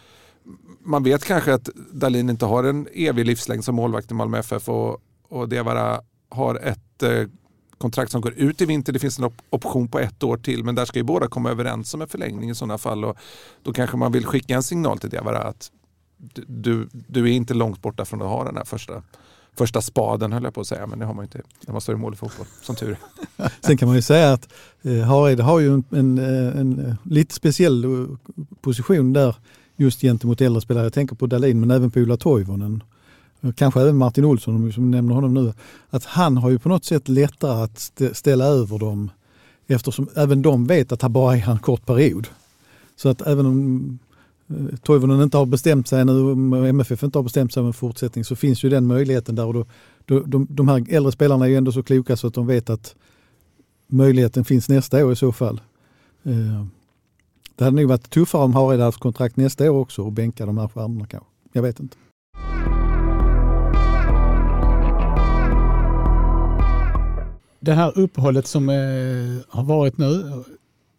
man 0.84 1.04
vet 1.04 1.26
kanske 1.26 1.54
att 1.54 1.70
Dalin 1.92 2.30
inte 2.30 2.46
har 2.46 2.64
en 2.64 2.88
evig 2.94 3.26
livslängd 3.26 3.64
som 3.64 3.76
målvakt 3.76 4.12
i 4.12 4.14
Malmö 4.14 4.40
FF 4.40 4.70
och, 4.70 4.98
och 5.30 5.50
Diawara 5.50 6.02
har 6.30 6.56
ett 6.56 7.04
eh, 7.04 7.24
kontrakt 7.78 8.12
som 8.12 8.22
går 8.22 8.34
ut 8.34 8.62
i 8.62 8.66
vinter. 8.66 8.94
Det 8.94 9.00
finns 9.00 9.20
en 9.20 9.26
op 9.26 9.42
option 9.50 9.88
på 9.88 10.00
ett 10.00 10.24
år 10.24 10.38
till 10.38 10.64
men 10.64 10.76
där 10.76 10.86
ska 10.86 11.00
ju 11.00 11.04
båda 11.04 11.28
komma 11.28 11.52
överens 11.52 11.94
om 11.94 12.02
en 12.02 12.08
förlängning 12.08 12.50
i 12.50 12.56
sådana 12.56 12.78
fall. 12.78 13.06
Och 13.06 13.18
då 13.64 13.74
kanske 13.74 13.98
man 13.98 14.12
vill 14.12 14.26
skicka 14.26 14.56
en 14.56 14.64
signal 14.64 15.00
till 15.00 15.10
Diawara 15.10 15.40
att 15.40 15.72
du, 16.48 16.90
du 16.92 17.24
är 17.24 17.34
inte 17.34 17.54
långt 17.54 17.82
borta 17.82 18.06
från 18.06 18.22
att 18.22 18.28
ha 18.28 18.44
den 18.44 18.58
här 18.58 18.66
första 18.66 19.02
första 19.58 19.82
spaden 19.82 20.34
höll 20.34 20.44
jag 20.44 20.54
på 20.54 20.62
att 20.62 20.68
säga, 20.68 20.88
men 20.88 21.00
det 21.00 21.06
har 21.06 21.14
man 21.14 21.26
inte 21.26 21.42
när 21.66 21.72
man 21.72 21.82
står 21.82 21.96
i 21.96 21.98
mål 21.98 22.14
i 22.14 22.16
fotboll, 22.16 22.46
som 22.62 22.76
tur 22.76 22.98
Sen 23.62 23.78
kan 23.78 23.88
man 23.88 23.96
ju 23.96 24.02
säga 24.02 24.34
att 24.34 24.54
eh, 24.82 25.02
Hareide 25.02 25.44
har 25.44 25.60
ju 25.60 25.74
en, 25.74 25.84
en, 25.90 26.18
eh, 26.18 26.60
en, 26.60 26.86
eh, 26.86 26.96
lite 27.04 27.34
speciell 27.34 27.84
eh, 27.84 28.08
position 28.62 29.14
där 29.14 29.36
just 29.76 30.02
gentemot 30.02 30.42
äldre 30.42 30.62
spelare. 30.62 30.84
Jag 30.84 30.94
tänker 30.94 31.16
på 31.16 31.28
Dalin 31.28 31.60
men 31.60 31.72
även 31.72 31.92
på 31.92 32.00
Ola 32.00 32.18
Toivonen 32.18 32.84
kanske 33.56 33.82
även 33.82 33.98
Martin 33.98 34.26
Olsson 34.26 34.74
som 34.74 34.92
nämner 34.92 35.16
honom 35.16 35.34
nu, 35.34 35.54
att 35.90 36.06
han 36.06 36.38
har 36.38 36.50
ju 36.50 36.60
på 36.60 36.70
något 36.70 36.86
sätt 36.86 37.08
lättare 37.08 37.64
att 37.64 38.02
ställa 38.14 38.46
över 38.46 38.80
dem 38.80 39.12
eftersom 39.68 40.08
även 40.16 40.42
de 40.42 40.68
vet 40.68 40.92
att 40.92 41.02
han 41.02 41.14
bara 41.14 41.38
är 41.38 41.50
en 41.50 41.60
kort 41.60 41.86
period. 41.86 42.28
Så 42.96 43.10
att 43.10 43.22
även 43.22 43.46
om 43.46 44.00
Eh, 44.50 44.78
Toivonen 44.84 45.22
inte 45.22 45.38
har 45.38 45.46
bestämt 45.46 45.88
sig 45.88 46.06
nu, 46.06 46.32
MFF 46.70 47.04
inte 47.04 47.18
har 47.18 47.24
bestämt 47.24 47.54
sig 47.54 47.62
om 47.62 47.68
en 47.68 47.74
fortsättning 47.74 48.24
så 48.24 48.36
finns 48.36 48.64
ju 48.64 48.70
den 48.70 48.88
möjligheten 48.88 49.36
där 49.36 49.46
och 49.46 49.54
då, 49.54 49.66
då, 50.06 50.20
de, 50.20 50.48
de 50.50 50.68
här 50.68 50.86
äldre 50.90 51.12
spelarna 51.12 51.46
är 51.46 51.50
ju 51.50 51.56
ändå 51.56 51.72
så 51.72 51.84
kloka 51.84 52.18
så 52.18 52.28
att 52.28 52.34
de 52.34 52.48
vet 52.48 52.70
att 52.70 52.96
möjligheten 53.88 54.46
finns 54.46 54.70
nästa 54.70 55.06
år 55.06 55.12
i 55.12 55.16
så 55.16 55.32
fall. 55.32 55.62
Eh, 56.24 56.66
det 57.56 57.64
hade 57.64 57.76
nog 57.76 57.90
varit 57.90 58.10
tuffare 58.10 58.44
om 58.44 58.54
Hareide 58.54 58.84
haft 58.84 59.00
kontrakt 59.00 59.38
nästa 59.38 59.72
år 59.72 59.80
också 59.80 60.02
och 60.02 60.12
bänka 60.12 60.46
de 60.46 60.58
här 60.58 60.68
stjärnorna 60.68 61.08
kanske. 61.08 61.30
Jag 61.54 61.62
vet 61.62 61.80
inte. 61.80 61.98
Det 67.60 67.74
här 67.74 67.98
uppehållet 68.00 68.48
som 68.48 68.70
eh, 68.70 68.76
har 69.50 69.64
varit 69.64 69.98
nu 69.98 70.44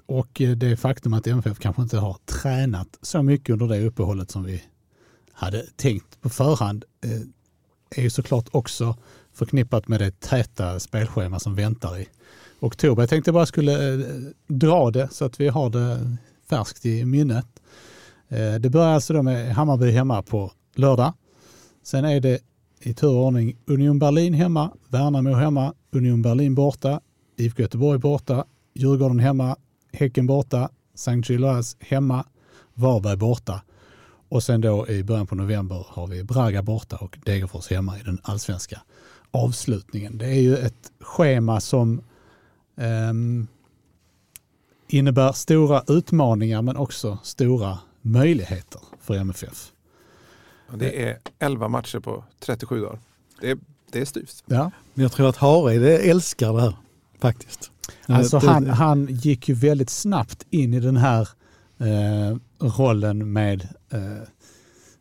och 0.09 0.41
eh, 0.41 0.51
det 0.51 0.77
faktum 0.77 1.15
att 1.15 1.27
MFF 1.27 1.59
kanske 1.59 1.83
inte 1.83 1.99
har 1.99 2.17
tränat 2.25 2.99
så 3.03 3.23
mycket 3.23 3.53
under 3.53 3.69
det 3.69 3.87
uppehållet 3.87 4.31
som 4.31 4.45
vi 4.45 4.63
hade 5.33 5.63
tänkt 5.77 6.21
på 6.21 6.29
förhand 6.29 6.85
eh, 7.05 7.21
är 7.91 8.03
ju 8.03 8.11
såklart 8.11 8.49
också 8.51 8.97
förknippat 9.33 9.89
med 9.89 10.01
det 10.01 10.21
täta 10.21 10.81
spelschema 10.81 11.39
som 11.39 11.55
väntar 11.55 11.99
i 11.99 12.09
oktober. 12.61 13.03
Jag 13.03 13.11
tänkte 13.11 13.33
bara 13.33 13.47
skulle 13.47 13.95
eh, 13.95 14.01
dra 14.47 14.91
det 14.91 15.09
så 15.13 15.25
att 15.25 15.41
vi 15.41 15.49
har 15.49 15.71
det 15.71 16.17
färskt 16.49 16.87
i 16.87 17.05
minnet. 17.05 17.47
Det 18.61 18.71
börjar 18.71 18.89
alltså 18.89 19.13
då 19.13 19.23
med 19.23 19.55
Hammarby 19.55 19.91
hemma 19.91 20.23
på 20.23 20.53
lördag. 20.75 21.13
Sen 21.83 22.05
är 22.05 22.21
det 22.21 22.41
i 22.81 22.95
tur 22.95 23.09
och 23.09 23.25
ordning 23.25 23.57
Union 23.67 23.99
Berlin 23.99 24.35
hemma, 24.35 24.71
Värnamo 24.89 25.35
hemma, 25.35 25.75
Union 25.93 26.23
Berlin 26.23 26.55
borta, 26.55 27.01
IFK 27.37 27.63
Göteborg 27.63 27.99
borta, 27.99 28.45
Djurgården 28.75 29.19
hemma, 29.19 29.57
Häcken 29.93 30.27
borta, 30.27 30.71
St. 30.95 31.23
Gilloise 31.25 31.77
hemma, 31.81 32.25
Varberg 32.75 33.17
borta. 33.17 33.63
Och 34.29 34.43
sen 34.43 34.61
då 34.61 34.89
i 34.89 35.05
början 35.05 35.27
på 35.27 35.35
november 35.35 35.87
har 35.89 36.07
vi 36.07 36.25
Braga 36.25 36.63
borta 36.63 36.97
och 36.97 37.19
Degerfors 37.25 37.71
hemma 37.71 37.99
i 37.99 38.03
den 38.03 38.19
allsvenska 38.23 38.81
avslutningen. 39.31 40.19
Det 40.19 40.27
är 40.27 40.41
ju 40.41 40.57
ett 40.57 40.93
schema 41.01 41.61
som 41.61 42.03
um, 42.75 43.47
innebär 44.89 45.33
stora 45.33 45.83
utmaningar 45.87 46.63
men 46.63 46.77
också 46.77 47.19
stora 47.23 47.79
möjligheter 48.03 48.81
för 49.01 49.15
MFF. 49.15 49.73
Det 50.75 51.09
är 51.09 51.19
11 51.39 51.69
matcher 51.69 51.99
på 52.01 52.25
37 52.41 52.81
dagar. 52.81 52.99
Det 53.41 53.51
är, 53.51 53.59
det 53.93 54.01
är 54.01 54.05
styvt. 54.05 54.45
Ja. 54.47 54.71
Jag 54.95 55.13
tror 55.13 55.29
att 55.29 55.37
Hareide 55.37 55.99
älskar 55.99 56.53
det 56.53 56.61
här 56.61 56.77
faktiskt. 57.19 57.71
Alltså 58.07 58.39
han, 58.39 58.67
han 58.67 59.07
gick 59.11 59.49
ju 59.49 59.55
väldigt 59.55 59.91
snabbt 59.91 60.47
in 60.51 60.75
i 60.75 60.81
den 60.81 60.97
här 60.97 61.29
eh, 61.79 62.37
rollen 62.61 63.33
med 63.33 63.69
eh, 63.93 64.23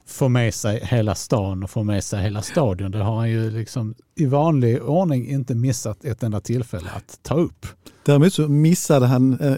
få 0.06 0.30
med 0.30 0.54
sig 0.54 0.80
hela 0.84 1.16
stan 1.16 1.64
och 1.64 1.70
få 1.70 1.84
med 1.84 2.04
sig 2.04 2.24
hela 2.24 2.42
stadion. 2.42 2.92
Det 2.92 3.04
har 3.04 3.16
han 3.16 3.30
ju 3.30 3.52
liksom 3.52 3.96
i 4.16 4.26
vanlig 4.26 4.84
ordning 4.84 5.28
inte 5.28 5.56
missat 5.56 6.06
ett 6.06 6.24
enda 6.24 6.40
tillfälle 6.40 6.90
att 6.96 7.20
ta 7.24 7.36
upp. 7.36 7.66
Däremot 8.06 8.34
så 8.34 8.48
missade 8.48 9.06
han 9.06 9.40
eh, 9.40 9.56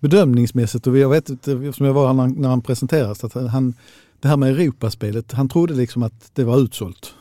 bedömningsmässigt 0.00 0.86
och 0.86 0.98
jag 0.98 1.08
vet 1.08 1.30
eftersom 1.30 1.86
jag 1.86 1.92
var 1.92 2.06
här 2.06 2.26
när 2.26 2.48
han 2.48 2.62
presenterades 2.62 3.24
att 3.24 3.34
han 3.34 3.74
det 4.20 4.28
här 4.28 4.36
med 4.36 4.50
Europaspelet, 4.50 5.32
han 5.32 5.48
trodde 5.48 5.74
liksom 5.74 6.02
att 6.02 6.30
det 6.34 6.44
var 6.44 6.58
utsålt. 6.58 7.14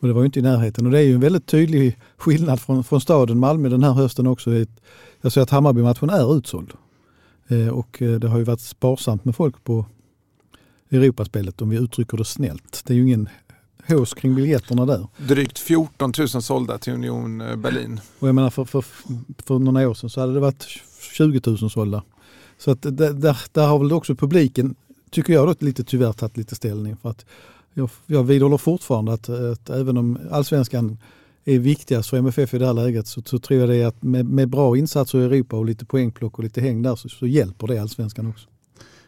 Och 0.00 0.08
det 0.08 0.14
var 0.14 0.20
ju 0.20 0.26
inte 0.26 0.38
i 0.38 0.42
närheten. 0.42 0.86
Och 0.86 0.92
det 0.92 0.98
är 0.98 1.02
ju 1.02 1.14
en 1.14 1.20
väldigt 1.20 1.46
tydlig 1.46 1.98
skillnad 2.16 2.60
från, 2.60 2.84
från 2.84 3.00
staden 3.00 3.38
Malmö 3.38 3.68
den 3.68 3.82
här 3.82 3.92
hösten 3.92 4.26
också. 4.26 4.50
Jag 5.20 5.32
ser 5.32 5.40
att 5.40 5.50
Hammarby-matchen 5.50 6.10
är 6.10 6.36
utsåld. 6.36 6.72
Eh, 7.48 7.68
och 7.68 8.02
eh, 8.02 8.20
det 8.20 8.28
har 8.28 8.38
ju 8.38 8.44
varit 8.44 8.60
sparsamt 8.60 9.24
med 9.24 9.36
folk 9.36 9.64
på 9.64 9.86
Europaspelet 10.90 11.62
om 11.62 11.68
vi 11.68 11.76
uttrycker 11.76 12.16
det 12.16 12.24
snällt. 12.24 12.82
Det 12.86 12.92
är 12.92 12.96
ju 12.96 13.02
ingen 13.02 13.28
hås 13.88 14.14
kring 14.14 14.34
biljetterna 14.34 14.86
där. 14.86 15.06
Drygt 15.16 15.58
14 15.58 16.12
000 16.18 16.28
sålda 16.28 16.78
till 16.78 16.92
Union 16.92 17.40
eh, 17.40 17.56
Berlin. 17.56 18.00
Och 18.18 18.28
jag 18.28 18.34
menar 18.34 18.50
för, 18.50 18.64
för, 18.64 18.84
för 19.46 19.58
några 19.58 19.88
år 19.88 19.94
sedan 19.94 20.10
så 20.10 20.20
hade 20.20 20.34
det 20.34 20.40
varit 20.40 20.66
20 21.12 21.40
000 21.46 21.70
sålda. 21.70 22.02
Så 22.58 22.70
att 22.70 22.82
där, 22.82 23.36
där 23.52 23.66
har 23.66 23.78
väl 23.78 23.92
också 23.92 24.14
publiken 24.14 24.74
tycker 25.10 25.32
jag 25.32 25.48
då 25.48 25.54
lite 25.66 25.84
tyvärr 25.84 26.12
tagit 26.12 26.36
lite 26.36 26.54
ställning. 26.54 26.96
För 26.96 27.10
att 27.10 27.26
jag, 27.74 27.90
jag 28.06 28.24
vidhåller 28.24 28.58
fortfarande 28.58 29.12
att, 29.12 29.28
att 29.28 29.70
även 29.70 29.96
om 29.96 30.18
allsvenskan 30.30 30.98
är 31.44 31.58
viktigast 31.58 32.10
för 32.10 32.16
MFF 32.16 32.54
i 32.54 32.58
det 32.58 32.66
här 32.66 32.72
läget 32.72 33.06
så, 33.06 33.22
så 33.22 33.38
tror 33.38 33.60
jag 33.60 33.68
det 33.68 33.84
att 33.84 34.02
med, 34.02 34.26
med, 34.26 34.48
bra 34.48 34.76
insatser 34.76 35.18
i 35.18 35.24
Europa 35.24 35.56
och 35.56 35.64
lite 35.64 35.84
poängplock 35.84 36.38
och 36.38 36.44
lite 36.44 36.60
häng 36.60 36.82
där 36.82 36.96
så, 36.96 37.08
så 37.08 37.26
hjälper 37.26 37.66
det 37.66 37.78
allsvenskan 37.78 38.26
också. 38.26 38.48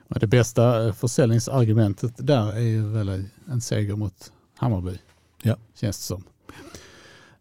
Det 0.08 0.26
bästa 0.26 0.86
eh, 0.86 0.92
försäljningsargumentet 0.92 2.12
där 2.16 2.52
är 2.52 2.60
ju 2.60 2.88
väl 2.88 3.24
en 3.50 3.60
seger 3.60 3.96
mot 3.96 4.32
Hammarby. 4.56 4.98
Ja. 5.42 5.56
Känns 5.74 5.98
det 5.98 6.04
som. 6.04 6.24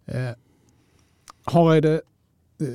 Eh, 0.05 0.31
har 1.43 1.81
det, 1.81 1.93
eh, 1.93 2.67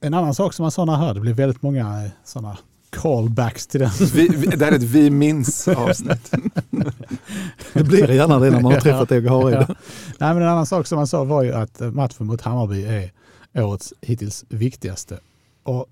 en 0.00 0.14
annan 0.14 0.34
sak 0.34 0.54
som 0.54 0.62
man 0.62 0.70
sa 0.70 0.96
här, 0.96 1.14
det 1.14 1.20
blir 1.20 1.34
väldigt 1.34 1.62
många 1.62 2.04
eh, 2.04 2.10
sådana 2.24 2.58
callbacks 2.92 3.66
till 3.66 3.80
den. 3.80 3.90
Vi, 4.14 4.28
vi, 4.28 4.46
det 4.46 4.64
här 4.64 4.72
är 4.72 4.76
ett 4.76 4.82
vi 4.82 5.10
minns 5.10 5.68
avsnitt. 5.68 6.32
det 7.72 7.84
blir 7.84 8.10
gärna 8.10 8.38
det 8.38 8.50
när 8.50 8.60
man 8.60 8.72
har 8.72 8.80
träffat 8.80 9.12
Åge 9.12 9.28
Hareide. 9.28 9.66
Ja. 9.68 9.74
Nej, 10.18 10.34
men 10.34 10.42
en 10.42 10.48
annan 10.48 10.66
sak 10.66 10.86
som 10.86 10.96
man 10.96 11.06
sa 11.06 11.24
var 11.24 11.42
ju 11.42 11.52
att 11.52 11.80
matchen 11.80 12.26
mot 12.26 12.40
Hammarby 12.40 12.84
är 12.84 13.12
årets 13.54 13.92
hittills 14.00 14.44
viktigaste. 14.48 15.18
Och 15.62 15.86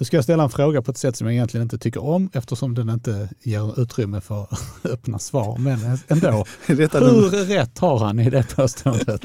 nu 0.00 0.04
ska 0.04 0.16
jag 0.16 0.24
ställa 0.24 0.42
en 0.42 0.50
fråga 0.50 0.82
på 0.82 0.90
ett 0.90 0.96
sätt 0.96 1.16
som 1.16 1.26
jag 1.26 1.34
egentligen 1.34 1.62
inte 1.62 1.78
tycker 1.78 2.04
om 2.04 2.30
eftersom 2.32 2.74
den 2.74 2.90
inte 2.90 3.28
ger 3.42 3.80
utrymme 3.80 4.20
för 4.20 4.46
öppna 4.84 5.18
svar. 5.18 5.58
Men 5.58 5.98
ändå, 6.08 6.46
hur 6.66 7.46
rätt 7.46 7.78
har 7.78 7.98
han 7.98 8.18
i 8.18 8.30
det 8.30 8.56
påståendet? 8.56 9.24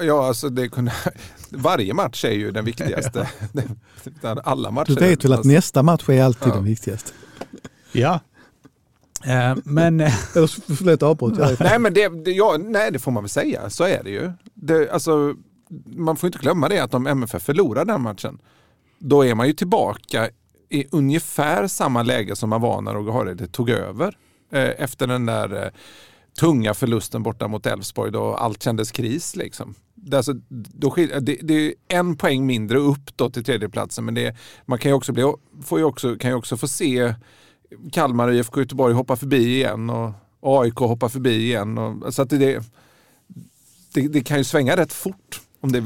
Ja, 0.00 0.26
alltså 0.26 0.48
det 0.48 0.68
kunde, 0.68 0.92
varje 1.50 1.94
match 1.94 2.24
är 2.24 2.32
ju 2.32 2.50
den 2.50 2.64
viktigaste. 2.64 3.28
Alla 4.44 4.70
matcher. 4.70 4.94
Du 4.94 5.08
vet 5.08 5.24
väl 5.24 5.32
att 5.32 5.44
nästa 5.44 5.82
match 5.82 6.08
är 6.08 6.22
alltid 6.22 6.48
ja. 6.48 6.54
den 6.54 6.64
viktigaste? 6.64 7.12
Ja, 7.92 8.20
Uh, 9.26 9.56
men... 9.64 9.98
Förlåt 10.78 11.02
avbrott. 11.02 11.60
nej, 11.60 11.78
men 11.78 11.94
det, 11.94 12.24
det, 12.24 12.30
ja, 12.30 12.56
nej, 12.58 12.92
det 12.92 12.98
får 12.98 13.12
man 13.12 13.22
väl 13.22 13.30
säga. 13.30 13.70
Så 13.70 13.84
är 13.84 14.04
det 14.04 14.10
ju. 14.10 14.32
Det, 14.54 14.90
alltså, 14.90 15.34
man 15.86 16.16
får 16.16 16.26
inte 16.26 16.38
glömma 16.38 16.68
det 16.68 16.78
att 16.78 16.94
om 16.94 17.06
MFF 17.06 17.42
förlorar 17.42 17.84
den 17.84 18.02
matchen, 18.02 18.38
då 18.98 19.24
är 19.24 19.34
man 19.34 19.46
ju 19.46 19.52
tillbaka 19.52 20.28
i 20.68 20.86
ungefär 20.90 21.66
samma 21.66 22.02
läge 22.02 22.36
som 22.36 22.50
man 22.50 22.60
var 22.60 22.80
när 22.80 22.94
Roger 22.94 23.12
Hareide 23.12 23.46
tog 23.46 23.70
över. 23.70 24.16
Eh, 24.52 24.70
efter 24.78 25.06
den 25.06 25.26
där 25.26 25.64
eh, 25.64 25.70
tunga 26.38 26.74
förlusten 26.74 27.22
borta 27.22 27.48
mot 27.48 27.66
Elfsborg 27.66 28.12
då 28.12 28.34
allt 28.34 28.62
kändes 28.62 28.90
kris. 28.90 29.36
Liksom. 29.36 29.74
Det, 29.94 30.16
alltså, 30.16 30.32
då, 30.50 30.94
det, 30.96 31.38
det, 31.42 31.66
är 31.66 31.74
en 31.88 32.16
poäng 32.16 32.46
mindre 32.46 32.78
upp 32.78 33.16
då 33.16 33.30
till 33.30 33.44
tredjeplatsen 33.44 34.04
men 34.04 34.14
det, 34.14 34.36
man 34.66 34.78
kan 34.78 34.90
ju 34.90 34.94
också, 34.94 35.12
bli, 35.12 35.32
får 35.62 35.78
ju 35.78 35.84
också, 35.84 36.16
kan 36.16 36.30
ju 36.30 36.36
också 36.36 36.56
få 36.56 36.68
se 36.68 37.14
Kalmar 37.92 38.28
och 38.28 38.34
IFK 38.34 38.60
Göteborg 38.60 38.94
hoppa 38.94 39.16
förbi 39.16 39.54
igen 39.54 39.90
och, 39.90 40.12
AIK 40.40 40.74
hoppa 40.74 41.08
förbi 41.08 41.44
igen. 41.44 41.78
Och, 41.78 42.14
så 42.14 42.22
att 42.22 42.30
det, 42.30 42.62
det, 43.94 44.08
det, 44.08 44.20
kan 44.20 44.38
ju 44.38 44.44
svänga 44.44 44.76
rätt 44.76 44.92
fort 44.92 45.40
om 45.60 45.72
det, 45.72 45.84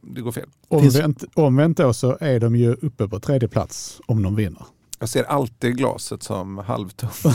det 0.00 0.20
går 0.20 0.32
fel. 0.32 0.48
Omvänt, 0.68 1.24
omvänt 1.34 1.76
då 1.76 1.92
så 1.92 2.18
är 2.20 2.40
de 2.40 2.56
ju 2.56 2.72
uppe 2.72 3.08
på 3.08 3.20
tredje 3.20 3.48
plats 3.48 4.00
om 4.06 4.22
de 4.22 4.36
vinner. 4.36 4.64
Jag 4.98 5.08
ser 5.08 5.24
alltid 5.24 5.76
glaset 5.76 6.22
som 6.22 6.58
halvtomt. 6.58 7.22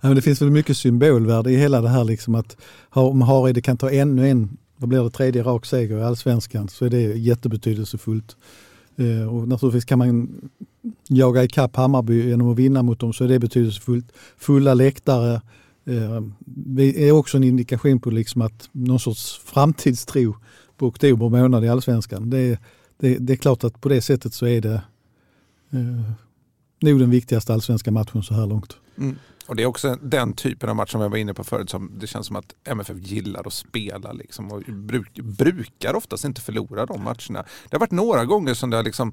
ja, 0.00 0.08
det 0.14 0.22
finns 0.22 0.42
väl 0.42 0.50
mycket 0.50 0.76
symbolvärde 0.76 1.50
i 1.50 1.56
hela 1.56 1.80
det 1.80 1.88
här 1.88 2.04
liksom 2.04 2.34
att 2.34 2.56
om 2.88 3.22
Hareide 3.22 3.62
kan 3.62 3.76
ta 3.76 3.90
ännu 3.90 4.28
en, 4.28 4.56
vad 4.76 4.88
blir 4.88 5.02
det, 5.02 5.10
tredje 5.10 5.42
rak 5.42 5.66
seger 5.66 5.98
i 5.98 6.02
allsvenskan 6.02 6.68
så 6.68 6.84
är 6.84 6.90
det 6.90 7.00
jättebetydelsefullt. 7.00 8.36
Eh, 8.96 9.34
och 9.34 9.48
naturligtvis 9.48 9.84
kan 9.84 9.98
man 9.98 10.28
jaga 11.08 11.44
ikapp 11.44 11.76
Hammarby 11.76 12.28
genom 12.28 12.50
att 12.50 12.58
vinna 12.58 12.82
mot 12.82 13.00
dem 13.00 13.12
så 13.12 13.24
är 13.24 13.28
det 13.28 13.38
betydelsefullt. 13.38 14.12
Fulla 14.36 14.74
läktare 14.74 15.40
eh, 15.86 17.06
är 17.06 17.12
också 17.12 17.36
en 17.36 17.44
indikation 17.44 18.00
på 18.00 18.10
liksom 18.10 18.42
att 18.42 18.68
någon 18.72 19.00
sorts 19.00 19.40
framtidstro 19.44 20.36
på 20.76 20.86
oktober 20.86 21.28
månad 21.28 21.64
i 21.64 21.68
allsvenskan. 21.68 22.30
Det, 22.30 22.58
det, 23.00 23.18
det 23.18 23.32
är 23.32 23.36
klart 23.36 23.64
att 23.64 23.80
på 23.80 23.88
det 23.88 24.00
sättet 24.00 24.34
så 24.34 24.46
är 24.46 24.60
det 24.60 24.82
eh, 25.72 26.12
nog 26.80 27.00
den 27.00 27.10
viktigaste 27.10 27.54
allsvenska 27.54 27.90
matchen 27.90 28.22
så 28.22 28.34
här 28.34 28.46
långt. 28.46 28.76
Mm. 28.98 29.16
Och 29.46 29.56
Det 29.56 29.62
är 29.62 29.66
också 29.66 29.96
den 30.02 30.32
typen 30.32 30.68
av 30.68 30.76
match 30.76 30.92
som 30.92 31.00
jag 31.00 31.08
var 31.08 31.16
inne 31.16 31.34
på 31.34 31.44
förut 31.44 31.70
som 31.70 31.92
det 31.98 32.06
känns 32.06 32.26
som 32.26 32.36
att 32.36 32.54
MFF 32.64 32.96
gillar 32.98 33.46
att 33.46 33.52
spela. 33.52 34.12
Liksom, 34.12 34.52
och 34.52 34.62
bruk, 34.62 35.14
brukar 35.14 35.94
oftast 35.94 36.24
inte 36.24 36.40
förlora 36.40 36.86
de 36.86 37.04
matcherna. 37.04 37.44
Det 37.68 37.72
har 37.76 37.78
varit 37.80 37.90
några 37.90 38.24
gånger 38.24 38.54
som 38.54 38.70
det 38.70 38.76
har 38.76 38.84
liksom, 38.84 39.12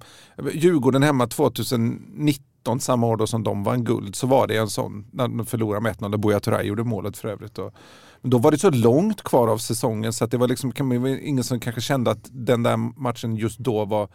Djurgården 0.54 1.04
hemma 1.04 1.28
2019, 1.28 2.80
samma 2.80 3.08
år 3.08 3.18
då 3.18 3.28
som 3.28 3.44
de 3.44 3.64
vann 3.64 3.84
guld, 3.84 4.16
så 4.16 4.28
var 4.28 4.48
det 4.48 4.58
en 4.58 4.70
sån, 4.70 5.06
när 5.12 5.28
de 5.28 5.46
förlorade 5.46 5.84
med 5.84 5.96
1-0, 5.96 6.12
där 6.12 6.18
Buya 6.18 6.40
Turay 6.40 6.68
gjorde 6.68 6.84
målet 6.84 7.18
för 7.18 7.28
övrigt. 7.28 7.58
Och, 7.58 7.74
då 8.22 8.38
var 8.38 8.52
det 8.52 8.58
så 8.58 8.70
långt 8.70 9.24
kvar 9.24 9.48
av 9.48 9.58
säsongen 9.58 10.14
så 10.14 10.24
att 10.24 10.32
det 10.32 10.38
var 10.38 10.48
liksom, 10.48 10.74
ingen 11.22 11.44
som 11.44 11.60
kanske 11.60 11.82
kände 11.82 12.12
att 12.12 12.28
den 12.32 12.64
där 12.64 12.78
matchen 13.02 13.36
just 13.36 13.60
då 13.60 13.86
var 13.86 14.10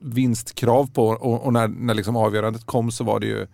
vinstkrav 0.00 0.90
på 0.92 1.06
och, 1.08 1.46
och 1.46 1.52
när, 1.52 1.68
när 1.68 1.94
liksom 1.94 2.16
avgörandet 2.16 2.64
kom 2.64 2.90
så 2.90 3.04
var 3.04 3.20
det 3.20 3.26
ju 3.26 3.46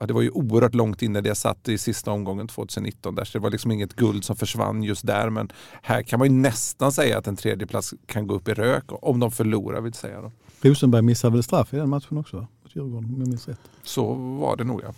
ja, 0.00 0.06
det 0.06 0.12
var 0.12 0.22
ju 0.22 0.30
oerhört 0.30 0.74
långt 0.74 1.02
inne 1.02 1.20
det 1.20 1.34
satt 1.34 1.68
i 1.68 1.78
sista 1.78 2.10
omgången 2.10 2.48
2019. 2.48 3.14
Där, 3.14 3.24
så 3.24 3.38
det 3.38 3.42
var 3.42 3.50
liksom 3.50 3.70
inget 3.70 3.96
guld 3.96 4.24
som 4.24 4.36
försvann 4.36 4.82
just 4.82 5.06
där. 5.06 5.30
Men 5.30 5.52
här 5.82 6.02
kan 6.02 6.18
man 6.18 6.28
ju 6.28 6.34
nästan 6.34 6.92
säga 6.92 7.18
att 7.18 7.26
en 7.26 7.36
tredjeplats 7.36 7.94
kan 8.06 8.26
gå 8.26 8.34
upp 8.34 8.48
i 8.48 8.54
rök 8.54 8.84
om 8.88 9.20
de 9.20 9.30
förlorar 9.30 9.80
vill 9.80 9.94
säga. 9.94 10.20
Då. 10.20 10.32
Rosenberg 10.60 11.02
missade 11.02 11.32
väl 11.32 11.42
straff 11.42 11.74
i 11.74 11.76
den 11.76 11.88
matchen 11.88 12.18
också? 12.18 12.46
Djurgården, 12.72 13.14
om 13.14 13.20
jag 13.20 13.28
minns 13.28 13.48
rätt. 13.48 13.60
Så 13.82 14.14
var 14.14 14.56
det 14.56 14.64
nog 14.64 14.82
ja. 14.82 14.94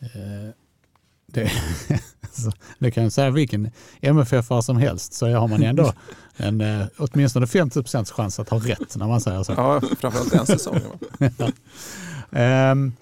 Eh, 0.00 0.50
det, 1.32 1.52
det 2.78 2.90
kan 2.90 3.02
jag 3.02 3.12
säga 3.12 3.30
vilken 3.30 3.70
MFF 4.00 4.46
som 4.62 4.76
helst 4.76 5.12
så 5.12 5.30
har 5.30 5.48
man 5.48 5.62
ändå 5.62 5.92
en 6.36 6.60
eh, 6.60 6.86
åtminstone 6.98 7.46
50% 7.46 8.12
chans 8.12 8.40
att 8.40 8.48
ha 8.48 8.58
rätt 8.58 8.96
när 8.96 9.06
man 9.06 9.20
säger 9.20 9.42
så. 9.42 9.52
Ja, 9.52 9.80
framförallt 10.00 10.32
den 10.32 10.46
säsongen. 10.46 10.82
ja. 12.30 12.70
um, 12.70 12.92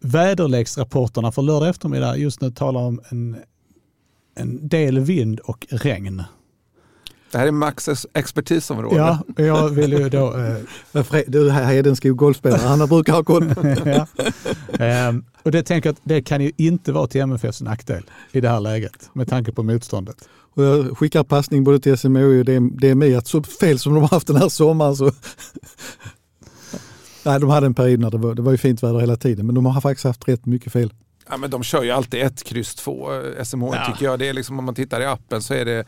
väderleksrapporterna 0.00 1.32
för 1.32 1.42
lördag 1.42 1.68
eftermiddag 1.68 2.16
just 2.16 2.40
nu 2.40 2.50
talar 2.50 2.80
om 2.80 3.00
en, 3.08 3.36
en 4.34 4.68
del 4.68 4.98
vind 4.98 5.40
och 5.40 5.66
regn. 5.70 6.22
Det 7.30 7.38
här 7.38 7.46
är 7.46 7.50
Max 7.50 7.88
expertisområde. 8.14 8.96
Ja, 8.96 9.18
jag 9.36 9.68
vill 9.68 9.92
ju 9.92 10.08
då... 10.08 10.36
Eh... 10.36 10.56
Du 11.26 11.50
Hedenskog 11.50 12.16
golfspelare, 12.16 12.60
han 12.60 12.88
brukar 12.88 13.12
ha 13.12 13.24
koll. 13.24 13.54
ja. 13.84 14.06
ehm, 14.84 15.24
och 15.42 15.52
det 15.52 15.62
tänker 15.62 15.88
jag 15.88 15.92
att 15.94 16.00
det 16.04 16.22
kan 16.22 16.40
ju 16.40 16.52
inte 16.56 16.92
vara 16.92 17.06
till 17.06 17.20
MFFs 17.20 17.60
nackdel 17.60 18.02
i 18.32 18.40
det 18.40 18.48
här 18.48 18.60
läget 18.60 19.10
med 19.12 19.28
tanke 19.28 19.52
på 19.52 19.62
motståndet. 19.62 20.28
Och 20.54 20.64
jag 20.64 20.98
skickar 20.98 21.24
passning 21.24 21.64
både 21.64 21.80
till 21.80 21.98
SMHI 21.98 22.40
och 22.40 22.44
DMI 22.80 23.14
att 23.14 23.26
så 23.26 23.42
fel 23.42 23.78
som 23.78 23.94
de 23.94 24.00
har 24.00 24.08
haft 24.08 24.26
den 24.26 24.36
här 24.36 24.48
sommaren 24.48 24.96
så 24.96 25.10
Nej, 27.24 27.40
de 27.40 27.50
hade 27.50 27.66
en 27.66 27.74
period 27.74 28.00
när 28.00 28.10
det 28.10 28.18
var, 28.18 28.34
det 28.34 28.42
var 28.42 28.52
ju 28.52 28.58
fint 28.58 28.82
väder 28.82 28.98
hela 28.98 29.16
tiden, 29.16 29.46
men 29.46 29.54
de 29.54 29.66
har 29.66 29.80
faktiskt 29.80 30.04
haft 30.04 30.28
rätt 30.28 30.46
mycket 30.46 30.72
fel. 30.72 30.92
Ja, 31.28 31.36
men 31.36 31.50
de 31.50 31.62
kör 31.62 31.82
ju 31.82 31.90
alltid 31.90 32.22
ett 32.22 32.44
kryss 32.44 32.74
två, 32.74 33.08
SMH 33.44 33.66
ja. 33.66 33.86
tycker 33.86 34.04
jag. 34.04 34.18
Det 34.18 34.28
är 34.28 34.32
liksom, 34.32 34.58
om 34.58 34.64
man 34.64 34.74
tittar 34.74 35.00
i 35.00 35.04
appen 35.04 35.42
så 35.42 35.54
är 35.54 35.64
det 35.64 35.84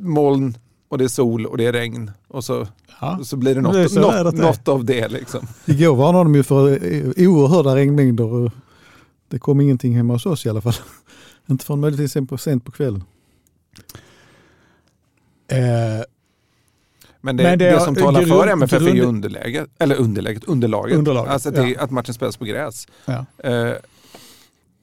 moln 0.00 0.56
och 0.88 0.98
det 0.98 1.04
är 1.04 1.08
sol 1.08 1.46
och 1.46 1.56
det 1.56 1.66
är 1.66 1.72
regn. 1.72 2.10
Och 2.28 2.44
så, 2.44 2.66
ja. 3.00 3.20
så 3.24 3.36
blir 3.36 3.54
det 3.54 3.60
något, 3.60 3.94
det 3.94 4.00
något, 4.00 4.34
något, 4.34 4.68
av 4.68 4.84
det. 4.84 5.08
Liksom. 5.08 5.46
Igår 5.66 5.96
varnade 5.96 6.24
de 6.24 6.34
ju 6.34 6.42
för 6.42 6.78
oerhörda 7.26 7.76
regnmängder. 7.76 8.24
Och 8.24 8.52
det 9.28 9.38
kom 9.38 9.60
ingenting 9.60 9.96
hemma 9.96 10.12
hos 10.12 10.26
oss 10.26 10.46
i 10.46 10.48
alla 10.48 10.60
fall. 10.60 10.74
Inte 11.46 11.64
förrän 11.64 11.80
möjligtvis 11.80 12.42
sent 12.42 12.64
på 12.64 12.70
kvällen. 12.72 13.04
Eh, 15.48 15.58
men 17.20 17.36
det, 17.36 17.42
men 17.42 17.58
det, 17.58 17.70
det 17.70 17.80
som 17.80 17.94
talar 17.94 18.20
grund, 18.20 18.32
för 18.32 18.46
MFF 18.46 18.78
grund, 18.78 18.88
är 18.88 18.94
ju 18.94 19.02
underläget, 19.02 19.68
eller 19.78 19.96
underläget, 19.96 20.44
underlaget. 20.44 20.98
underlaget 20.98 21.32
alltså 21.32 21.50
det, 21.50 21.68
ja. 21.68 21.80
att 21.80 21.90
matchen 21.90 22.14
spelas 22.14 22.36
på 22.36 22.44
gräs. 22.44 22.86
Ja. 23.04 23.26
Eh, 23.38 23.72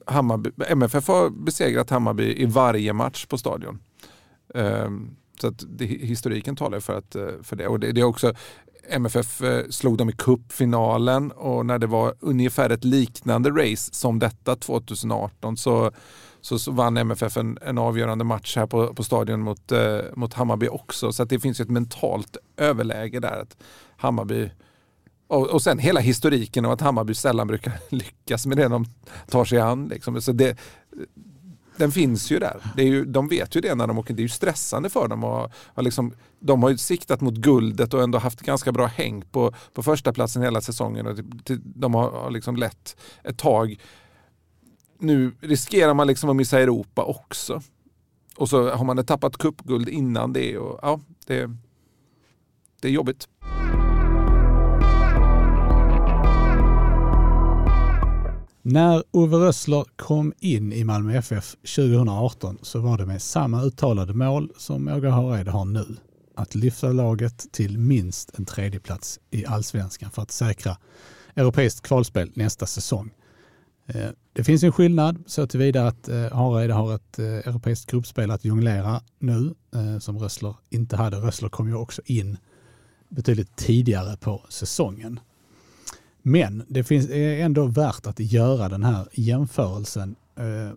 Hammarby, 0.06 0.50
MFF 0.68 1.08
har 1.08 1.30
besegrat 1.30 1.90
Hammarby 1.90 2.42
i 2.42 2.44
varje 2.44 2.92
match 2.92 3.26
på 3.26 3.38
stadion. 3.38 3.78
Eh, 4.54 4.90
så 5.40 5.48
att 5.48 5.64
det, 5.68 5.86
historiken 5.86 6.56
talar 6.56 6.80
för, 6.80 6.98
att, 6.98 7.14
eh, 7.14 7.26
för 7.42 7.56
det. 7.56 7.68
Och 7.68 7.80
det, 7.80 7.92
det 7.92 8.00
är 8.00 8.04
också, 8.04 8.32
MFF 8.88 9.42
eh, 9.42 9.64
slog 9.70 9.98
dem 9.98 10.10
i 10.10 10.12
cupfinalen 10.12 11.32
och 11.32 11.66
när 11.66 11.78
det 11.78 11.86
var 11.86 12.14
ungefär 12.20 12.70
ett 12.70 12.84
liknande 12.84 13.50
race 13.50 13.94
som 13.94 14.18
detta 14.18 14.56
2018 14.56 15.56
så 15.56 15.92
så, 16.42 16.58
så 16.58 16.70
vann 16.70 16.96
MFF 16.96 17.36
en, 17.36 17.58
en, 17.62 17.78
avgörande 17.78 18.24
match 18.24 18.56
här 18.56 18.66
på, 18.66 18.94
på 18.94 19.04
stadion 19.04 19.40
mot, 19.40 19.72
eh, 19.72 19.98
mot 20.14 20.34
Hammarby 20.34 20.68
också. 20.68 21.12
Så 21.12 21.24
det 21.24 21.40
finns 21.40 21.60
ett 21.60 21.70
mentalt 21.70 22.36
överläge 22.56 23.20
där. 23.20 23.40
Att 23.42 23.56
Hammarby 23.96 24.50
och, 25.26 25.46
och 25.46 25.62
sen 25.62 25.78
hela 25.78 26.00
historiken 26.00 26.64
av 26.64 26.72
att 26.72 26.80
Hammarby 26.80 27.14
sällan 27.14 27.46
brukar 27.46 27.72
lyckas 27.88 28.46
med 28.46 28.56
det 28.56 28.68
de 28.68 28.84
tar 29.26 29.44
sig 29.44 29.60
an. 29.60 29.88
Liksom. 29.88 30.22
Så 30.22 30.32
det, 30.32 30.58
den 31.82 31.92
finns 31.92 32.30
ju 32.30 32.38
där. 32.38 32.62
Det 32.76 32.82
är 32.82 32.86
ju, 32.86 33.04
de 33.04 33.28
vet 33.28 33.56
ju 33.56 33.60
det 33.60 33.74
när 33.74 33.86
de 33.86 33.98
åker. 33.98 34.14
Det 34.14 34.20
är 34.20 34.22
ju 34.22 34.28
stressande 34.28 34.90
för 34.90 35.08
dem. 35.08 35.24
Och, 35.24 35.50
och 35.66 35.82
liksom, 35.82 36.14
de 36.40 36.62
har 36.62 36.70
ju 36.70 36.78
siktat 36.78 37.20
mot 37.20 37.34
guldet 37.34 37.94
och 37.94 38.02
ändå 38.02 38.18
haft 38.18 38.40
ganska 38.40 38.72
bra 38.72 38.86
häng 38.86 39.22
på, 39.30 39.52
på 39.72 39.82
första 39.82 40.12
platsen 40.12 40.42
hela 40.42 40.60
säsongen. 40.60 41.06
Och 41.06 41.16
typ, 41.16 41.44
typ, 41.44 41.60
de 41.64 41.94
har, 41.94 42.10
har 42.10 42.30
liksom 42.30 42.56
lett 42.56 42.96
ett 43.24 43.38
tag 43.38 43.76
nu 44.98 45.32
riskerar 45.40 45.94
man 45.94 46.06
liksom 46.06 46.30
att 46.30 46.36
missa 46.36 46.60
Europa 46.60 47.04
också. 47.04 47.62
Och 48.36 48.48
så 48.48 48.70
har 48.70 48.84
man 48.84 49.04
tappat 49.04 49.38
cupguld 49.38 49.88
innan 49.88 50.32
det. 50.32 50.58
Och, 50.58 50.78
ja, 50.82 51.00
det, 51.26 51.50
det 52.80 52.88
är 52.88 52.92
jobbigt. 52.92 53.28
När 58.64 59.02
Ove 59.10 59.36
Rössler 59.36 59.84
kom 59.96 60.32
in 60.38 60.72
i 60.72 60.84
Malmö 60.84 61.18
FF 61.18 61.56
2018 61.76 62.58
så 62.62 62.80
var 62.80 62.98
det 62.98 63.06
med 63.06 63.22
samma 63.22 63.62
uttalade 63.62 64.14
mål 64.14 64.52
som 64.56 64.88
Åge 64.88 65.08
Hareide 65.08 65.50
har 65.50 65.64
nu. 65.64 65.96
Att 66.34 66.54
lyfta 66.54 66.92
laget 66.92 67.52
till 67.52 67.78
minst 67.78 68.38
en 68.38 68.44
tredjeplats 68.44 69.20
i 69.30 69.46
allsvenskan 69.46 70.10
för 70.10 70.22
att 70.22 70.30
säkra 70.30 70.76
europeiskt 71.36 71.86
kvalspel 71.86 72.30
nästa 72.34 72.66
säsong. 72.66 73.10
Eh, 73.86 74.10
det 74.32 74.44
finns 74.44 74.62
en 74.62 74.72
skillnad 74.72 75.22
så 75.26 75.46
tillvida 75.46 75.86
att 75.86 76.08
eh, 76.08 76.32
Hareide 76.32 76.74
har 76.74 76.94
ett 76.94 77.18
eh, 77.18 77.24
europeiskt 77.26 77.90
gruppspel 77.90 78.30
att 78.30 78.44
jonglera 78.44 79.00
nu 79.18 79.54
som 80.00 80.18
Rössler 80.18 80.54
inte 80.70 80.96
hade. 80.96 81.16
Rössler 81.16 81.48
kom 81.48 81.68
ju 81.68 81.74
också 81.74 82.02
in 82.04 82.36
betydligt 83.08 83.56
tidigare 83.56 84.16
på 84.16 84.46
säsongen. 84.48 85.20
Men 86.22 86.64
det 86.68 86.84
finns, 86.84 87.10
är 87.10 87.44
ändå 87.44 87.66
värt 87.66 88.06
att 88.06 88.20
göra 88.20 88.68
den 88.68 88.82
här 88.82 89.08
jämförelsen. 89.12 90.16
Eh, 90.36 90.74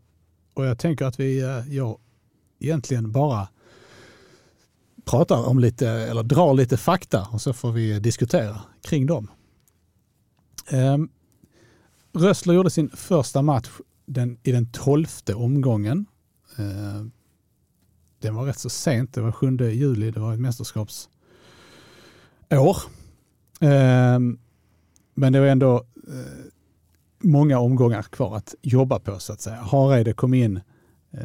och 0.54 0.66
jag 0.66 0.80
tänker 0.80 1.06
att 1.06 1.20
vi 1.20 1.40
eh, 1.42 1.74
jag 1.76 2.00
egentligen 2.60 3.12
bara 3.12 3.48
pratar 5.06 5.48
om 5.48 5.60
lite, 5.60 5.90
eller 5.90 6.24
drar 6.24 6.54
lite 6.54 6.78
fakta 6.78 7.28
och 7.32 7.42
så 7.42 7.54
får 7.54 7.72
vi 7.72 8.00
diskutera 8.00 8.62
kring 8.82 9.06
dem. 9.06 9.28
Ehm, 10.70 11.10
Rössler 12.14 12.54
gjorde 12.54 12.70
sin 12.70 12.90
första 12.90 13.42
match 13.42 13.70
den, 14.06 14.38
i 14.44 14.52
den 14.52 14.72
tolfte 14.72 15.34
omgången. 15.34 16.06
Ehm, 16.58 17.12
den 18.20 18.36
var 18.36 18.46
rätt 18.46 18.60
så 18.60 18.70
sent, 18.70 19.14
det 19.14 19.22
var 19.22 19.32
7 19.32 19.58
juli, 19.58 20.12
det 20.12 20.20
var 20.20 20.34
ett 20.34 20.40
mästerskapsår. 20.40 21.12
Ehm, 23.60 24.40
men 25.16 25.34
det 25.34 25.40
var 25.40 25.48
ändå 25.48 25.76
eh, 26.08 26.46
många 27.20 27.60
omgångar 27.60 28.02
kvar 28.02 28.38
att 28.38 28.56
jobba 28.62 29.00
på 29.00 29.20
så 29.20 29.34
att 29.34 29.42
säga. 29.42 29.56
Hareide 29.56 30.14
kom 30.14 30.34
in, 30.34 30.62
eh, 31.12 31.22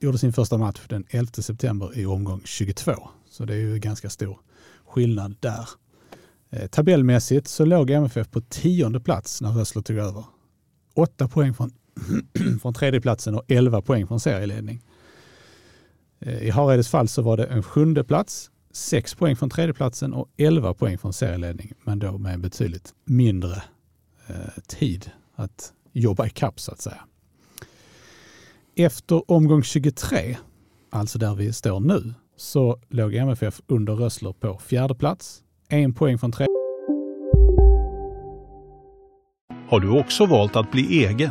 gjorde 0.00 0.18
sin 0.18 0.32
första 0.32 0.58
match 0.58 0.80
den 0.88 1.04
11 1.10 1.32
september 1.32 1.98
i 1.98 2.06
omgång 2.06 2.40
22. 2.44 2.92
Så 3.30 3.44
det 3.44 3.54
är 3.54 3.58
ju 3.58 3.78
ganska 3.78 4.10
stor 4.10 4.38
skillnad 4.86 5.36
där. 5.40 5.68
Eh, 6.50 6.66
tabellmässigt 6.66 7.48
så 7.48 7.64
låg 7.64 7.90
MFF 7.90 8.30
på 8.30 8.40
tionde 8.40 9.00
plats 9.00 9.40
när 9.40 9.50
Rössler 9.50 9.82
tog 9.82 9.96
över. 9.96 10.24
Åtta 10.94 11.28
poäng 11.28 11.54
från, 11.54 11.70
från 12.62 12.74
tredjeplatsen 12.74 13.34
och 13.34 13.44
elva 13.48 13.82
poäng 13.82 14.06
från 14.06 14.20
serieledning. 14.20 14.82
Eh, 16.20 16.42
I 16.42 16.50
Hareides 16.50 16.88
fall 16.88 17.08
så 17.08 17.22
var 17.22 17.36
det 17.36 17.44
en 17.44 17.62
sjunde 17.62 18.04
plats, 18.04 18.50
6 18.72 19.14
poäng 19.14 19.36
från 19.36 19.50
tredjeplatsen 19.50 20.14
och 20.14 20.28
elva 20.36 20.74
poäng 20.74 20.98
från 20.98 21.12
serieledning, 21.12 21.72
men 21.84 21.98
då 21.98 22.18
med 22.18 22.40
betydligt 22.40 22.94
mindre 23.04 23.62
eh, 24.26 24.62
tid 24.66 25.10
att 25.34 25.72
jobba 25.92 26.26
i 26.26 26.30
kapp 26.30 26.60
så 26.60 26.72
att 26.72 26.80
säga. 26.80 27.00
Efter 28.76 29.30
omgång 29.30 29.62
23, 29.62 30.36
alltså 30.90 31.18
där 31.18 31.34
vi 31.34 31.52
står 31.52 31.80
nu, 31.80 32.14
så 32.36 32.80
låg 32.88 33.14
MFF 33.14 33.60
under 33.66 33.94
Rössler 33.94 34.32
på 34.32 34.58
fjärde 34.58 34.94
plats 34.94 35.42
en 35.68 35.94
poäng 35.94 36.18
från 36.18 36.32
tre. 36.32 36.46
Har 39.68 39.80
du 39.80 40.00
också 40.00 40.26
valt 40.26 40.56
att 40.56 40.72
bli 40.72 41.04
egen? 41.04 41.30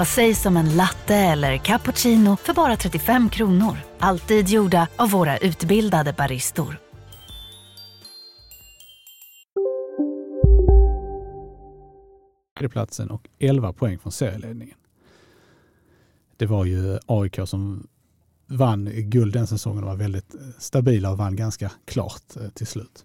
Vad 0.00 0.08
sägs 0.08 0.46
om 0.46 0.56
en 0.56 0.76
latte 0.76 1.14
eller 1.14 1.56
cappuccino 1.56 2.36
för 2.36 2.54
bara 2.54 2.76
35 2.76 3.30
kronor? 3.30 3.76
Alltid 3.98 4.48
gjorda 4.48 4.88
av 4.96 5.10
våra 5.10 5.38
utbildade 5.38 6.12
baristor. 6.12 6.76
platsen 12.70 13.10
och 13.10 13.28
11 13.38 13.72
poäng 13.72 13.98
från 13.98 14.12
serieledningen. 14.12 14.76
Det 16.36 16.46
var 16.46 16.64
ju 16.64 16.98
AIK 17.06 17.38
som 17.44 17.86
vann 18.46 18.90
guld 18.94 19.32
den 19.32 19.46
säsongen 19.46 19.84
och 19.84 19.90
var 19.90 19.96
väldigt 19.96 20.34
stabila 20.58 21.10
och 21.10 21.18
vann 21.18 21.36
ganska 21.36 21.72
klart 21.84 22.36
eh, 22.36 22.48
till 22.48 22.66
slut. 22.66 23.04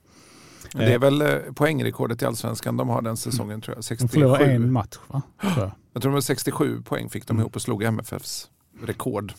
Det 0.78 0.84
är 0.84 0.94
eh, 0.94 1.00
väl 1.00 1.54
poängrekordet 1.54 2.22
i 2.22 2.26
allsvenskan 2.26 2.78
de 2.78 2.90
har 2.90 3.02
den 3.02 3.18
säsongen 3.18 3.62
tror 3.62 3.78
jag. 3.78 3.84
67. 3.84 4.08
De 4.08 4.22
förlorade 4.22 4.54
en 4.54 4.72
match 4.72 4.98
va? 5.08 5.22
Jag. 5.94 6.02
tror 6.02 6.12
det 6.12 6.16
var 6.16 6.22
67 6.22 6.82
poäng 6.82 7.10
fick 7.10 7.28
de 7.28 7.34
mm. 7.34 7.42
ihop 7.42 7.56
och 7.56 7.62
slog 7.62 7.84
MFFs 7.84 8.50
rekord. 8.82 9.34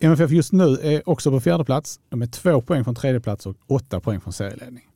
MFF 0.00 0.30
just 0.30 0.52
nu 0.52 0.78
är 0.82 1.08
också 1.08 1.30
på 1.30 1.40
fjärde 1.40 1.64
plats. 1.64 2.00
De 2.08 2.22
är 2.22 2.26
två 2.26 2.60
poäng 2.60 2.84
från 2.84 2.94
tredje 2.94 3.20
plats 3.20 3.46
och 3.46 3.56
åtta 3.66 4.00
poäng 4.00 4.20
från 4.20 4.32
serieledning. 4.32 4.90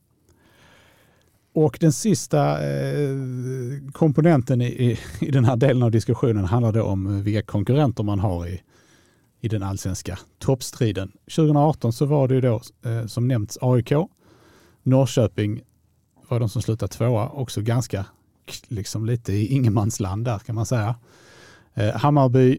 Och 1.55 1.79
den 1.81 1.93
sista 1.93 2.67
eh, 2.67 3.17
komponenten 3.93 4.61
i, 4.63 4.67
i, 4.67 4.99
i, 5.21 5.31
den 5.31 5.45
här 5.45 5.57
delen 5.57 5.83
av 5.83 5.91
diskussionen 5.91 6.45
handlar 6.45 6.73
då 6.73 6.83
om 6.83 7.23
vilka 7.23 7.43
konkurrenter 7.43 8.03
man 8.03 8.19
har 8.19 8.47
i, 8.47 8.63
i 9.41 9.49
den 9.49 9.63
allsvenska 9.63 10.19
toppstriden. 10.39 11.13
2018 11.37 11.93
så 11.93 12.07
var 12.07 12.29
det 12.29 12.35
ju 12.35 12.41
då 12.41 12.61
eh, 12.85 13.07
som 13.07 13.29
nämnts 13.29 13.59
AIK. 13.61 13.93
Norrköping 14.85 15.63
var 16.29 16.41
de 16.41 16.49
som 16.49 16.63
slutade 16.63 16.93
tvåa, 16.93 17.29
också 17.29 17.61
ganska 17.61 18.07
liksom 18.69 19.07
lite 19.07 19.33
i 19.33 19.47
ingenmansland 19.47 20.25
där 20.25 20.39
kan 20.39 20.55
man 20.55 20.67
säga. 20.67 20.95
Eh, 21.75 21.97
Hammarby, 21.97 22.59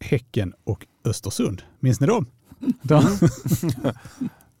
Häcken 0.00 0.54
och 0.64 0.86
Östersund. 1.04 1.62
Minns 1.80 2.00
ni 2.00 2.06
dem? 2.06 2.26
De? 2.82 3.02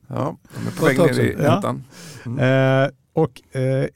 ja, 0.06 0.36
de 0.54 0.66
är 0.66 0.78
på 0.78 0.84
väg 0.84 0.98
ner 0.98 1.20
i 1.20 1.32
ettan. 1.32 1.84
Mm. 2.26 2.84
Eh, 2.84 2.90
och 3.12 3.56
eh, 3.56 3.88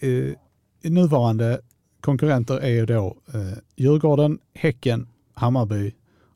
nuvarande 0.82 1.60
konkurrenter 2.00 2.58
är 2.58 2.68
ju 2.68 2.86
då 2.86 3.16
eh, 3.34 3.58
Djurgården, 3.76 4.38
Häcken, 4.54 5.08
Hammarby, 5.34 5.94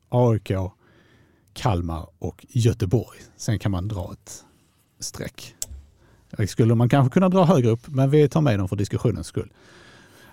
AIK, 0.09 0.51
Kalmar 1.53 2.07
och 2.19 2.45
Göteborg. 2.49 3.19
Sen 3.37 3.59
kan 3.59 3.71
man 3.71 3.87
dra 3.87 4.13
ett 4.13 4.45
streck. 4.99 5.55
Det 6.29 6.47
skulle 6.47 6.75
man 6.75 6.89
kanske 6.89 7.13
kunna 7.13 7.29
dra 7.29 7.43
högre 7.43 7.69
upp, 7.69 7.87
men 7.87 8.09
vi 8.09 8.29
tar 8.29 8.41
med 8.41 8.59
dem 8.59 8.69
för 8.69 8.75
diskussionens 8.75 9.27
skull. 9.27 9.51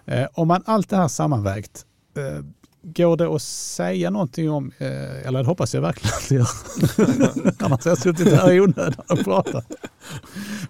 Eh, 0.05 0.27
om 0.35 0.49
man 0.49 0.63
allt 0.67 0.91
det 0.91 0.97
här 0.97 1.09
sammanvägt, 1.09 1.87
eh, 2.17 2.45
går 2.83 3.17
det 3.17 3.27
att 3.27 3.43
säga 3.43 4.11
någonting 4.11 4.51
om, 4.51 4.73
eh, 4.79 5.27
eller 5.27 5.39
det 5.39 5.47
hoppas 5.47 5.75
jag 5.75 5.83
verkligen 5.83 6.15
att 6.17 6.29
det 6.29 6.35
gör, 6.35 6.49
annars 7.65 7.85
har 7.85 7.91
jag 7.91 7.99
suttit 7.99 8.33
här 8.33 8.53
i 8.53 8.61
onödan 8.61 9.05
och 9.09 9.25
pratat. 9.25 9.67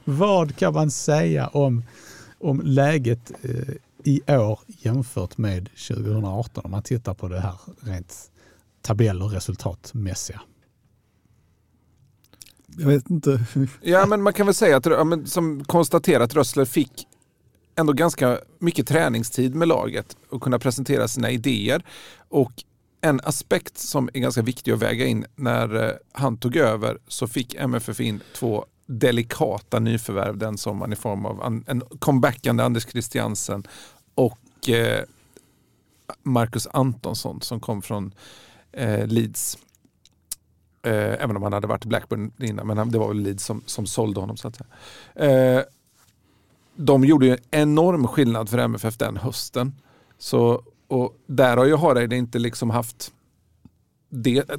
Vad 0.04 0.56
kan 0.56 0.74
man 0.74 0.90
säga 0.90 1.48
om, 1.48 1.82
om 2.40 2.60
läget 2.64 3.32
eh, 3.42 3.74
i 4.04 4.22
år 4.28 4.60
jämfört 4.66 5.38
med 5.38 5.68
2018 5.88 6.64
om 6.64 6.70
man 6.70 6.82
tittar 6.82 7.14
på 7.14 7.28
det 7.28 7.40
här 7.40 7.54
rent 7.80 8.30
tabell 8.82 9.22
och 9.22 9.30
resultatmässiga. 9.30 10.40
Jag 12.78 12.87
vet 12.87 13.10
inte. 13.10 13.40
Ja, 13.80 14.06
men 14.06 14.22
man 14.22 14.32
kan 14.32 14.46
väl 14.46 14.54
säga 14.54 14.76
att, 14.76 14.87
ja, 14.87 15.04
men, 15.04 15.26
som 15.26 15.64
konstaterat, 15.64 16.34
Rössler 16.34 16.64
fick 16.64 17.06
ändå 17.76 17.92
ganska 17.92 18.38
mycket 18.58 18.87
träningstid 18.87 19.54
med 19.54 19.68
laget 19.68 20.16
och 20.28 20.42
kunna 20.42 20.58
presentera 20.58 21.08
sina 21.08 21.30
idéer. 21.30 21.84
Och 22.28 22.52
en 23.00 23.20
aspekt 23.24 23.78
som 23.78 24.10
är 24.14 24.20
ganska 24.20 24.42
viktig 24.42 24.72
att 24.72 24.82
väga 24.82 25.06
in 25.06 25.26
när 25.37 25.84
eh, 25.84 25.92
han 26.12 26.37
tog 26.37 26.56
över 26.56 26.98
så 27.08 27.26
fick 27.28 27.54
MFF 27.54 28.00
in 28.00 28.20
två 28.34 28.64
delikata 28.87 29.78
nyförvärv 29.78 30.38
den 30.38 30.58
sommaren 30.58 30.92
i 30.92 30.96
form 30.96 31.26
av 31.26 31.62
en 31.66 31.82
comebackande 31.98 32.62
Anders 32.62 32.87
Christiansen 32.87 33.66
och 34.14 34.68
eh, 34.68 35.04
Marcus 36.22 36.68
Antonsson 36.72 37.40
som 37.40 37.60
kom 37.60 37.82
från 37.82 38.14
eh, 38.72 39.06
Leeds. 39.06 39.58
Eh, 40.85 41.23
även 41.23 41.37
om 41.37 41.42
han 41.42 41.53
hade 41.53 41.66
varit 41.66 41.85
i 41.85 41.88
Blackburn 41.88 42.33
innan, 42.38 42.66
men 42.66 42.90
det 42.90 42.99
var 42.99 43.09
väl 43.09 43.20
Leeds 43.20 43.44
som, 43.44 43.62
som 43.66 43.87
sålde 43.87 44.20
honom. 44.20 44.37
Så 44.37 44.49
att 44.49 44.57
säga. 44.57 45.57
Eh, 45.57 45.62
de 46.77 47.05
gjorde 47.05 47.27
ju 47.27 47.33
en 47.33 47.38
enorm 47.51 48.07
skillnad 48.07 48.49
för 48.49 48.59
MFF 48.59 48.99
den 48.99 49.16
hösten. 49.16 49.73
Så, 50.18 50.62
och 50.88 51.16
där 51.27 51.57
har 51.57 51.64
ju 51.64 51.77
Hareide 51.77 52.16
inte 52.16 52.38
liksom 52.38 52.70
haft 52.70 53.12
det, 54.09 54.51
eh, 54.51 54.57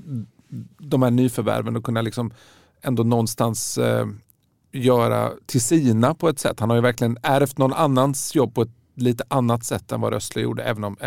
de 0.78 1.02
här 1.02 1.12
nyförvärven 1.12 1.76
och 1.76 1.84
kunna 1.84 2.02
liksom 2.02 2.34
ändå 2.82 3.04
någonstans 3.04 3.78
eh, 3.78 4.08
göra 4.72 5.32
till 5.46 5.62
sina 5.62 6.14
på 6.14 6.30
ett 6.30 6.40
sätt. 6.40 6.60
Han 6.60 6.70
har 6.70 6.78
ju 6.78 6.82
verkligen 6.82 7.18
ärvt 7.24 7.58
någon 7.58 7.74
annans 7.74 8.36
jobb 8.36 8.56
på 8.56 8.62
ett 8.62 8.76
lite 8.96 9.24
annat 9.28 9.64
sätt 9.64 9.92
än 9.92 10.02
vad 10.02 10.14
Rössler 10.14 10.44
gjorde, 10.44 10.64
även 10.64 10.84
om 10.84 10.98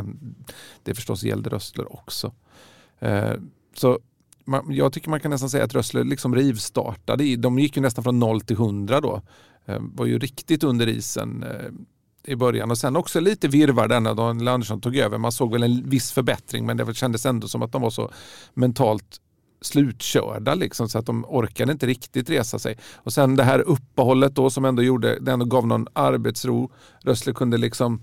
det 0.83 0.95
förstås 0.95 1.23
gällde 1.23 1.51
Rössler 1.51 1.93
också. 1.93 2.33
Eh, 2.99 3.33
så 3.75 3.99
man, 4.49 4.65
jag 4.69 4.93
tycker 4.93 5.11
man 5.11 5.21
kan 5.21 5.31
nästan 5.31 5.51
säga 5.51 5.65
att 5.65 5.75
Rössler 5.75 6.05
liksom 6.05 6.35
rivstartade. 6.35 7.37
De 7.37 7.59
gick 7.59 7.77
ju 7.77 7.83
nästan 7.83 8.05
från 8.05 8.19
0 8.19 8.41
till 8.41 8.57
100 8.57 9.01
då. 9.01 9.23
Eh, 9.67 9.79
var 9.81 10.07
ju 10.07 10.19
riktigt 10.19 10.65
under 10.65 10.87
isen 10.87 11.43
eh, 11.43 12.33
i 12.33 12.37
början 12.37 12.71
och 12.71 12.79
sen 12.79 12.97
också 12.97 13.21
lite 13.21 13.49
virvar 13.49 13.89
där 13.89 14.01
när 14.01 14.15
Daniel 14.15 14.49
Andersson 14.49 14.81
tog 14.81 14.97
över. 14.97 15.19
Man 15.19 15.33
såg 15.33 15.53
väl 15.53 15.63
en 15.63 15.89
viss 15.89 16.13
förbättring 16.13 16.67
men 16.67 16.77
det 16.77 16.95
kändes 16.95 17.27
ändå 17.27 17.49
som 17.49 17.63
att 17.63 17.73
de 17.73 17.83
var 17.83 17.91
så 17.91 18.11
mentalt 18.55 19.21
slutkörda 19.61 20.55
liksom, 20.55 20.89
så 20.89 20.99
att 20.99 21.07
de 21.07 21.25
orkade 21.25 21.73
inte 21.73 21.87
riktigt 21.87 22.31
resa 22.31 22.59
sig. 22.59 22.79
Och 22.95 23.13
sen 23.13 23.37
det 23.37 23.45
här 23.45 23.61
uppehållet 23.61 24.35
då 24.35 24.51
som 24.51 24.65
ändå 24.65 24.83
gjorde, 24.83 25.19
det 25.21 25.33
ändå 25.33 25.45
gav 25.45 25.67
någon 25.67 25.87
arbetsro. 25.93 26.71
Rössle 27.01 27.33
kunde 27.33 27.59
liksom 27.59 28.03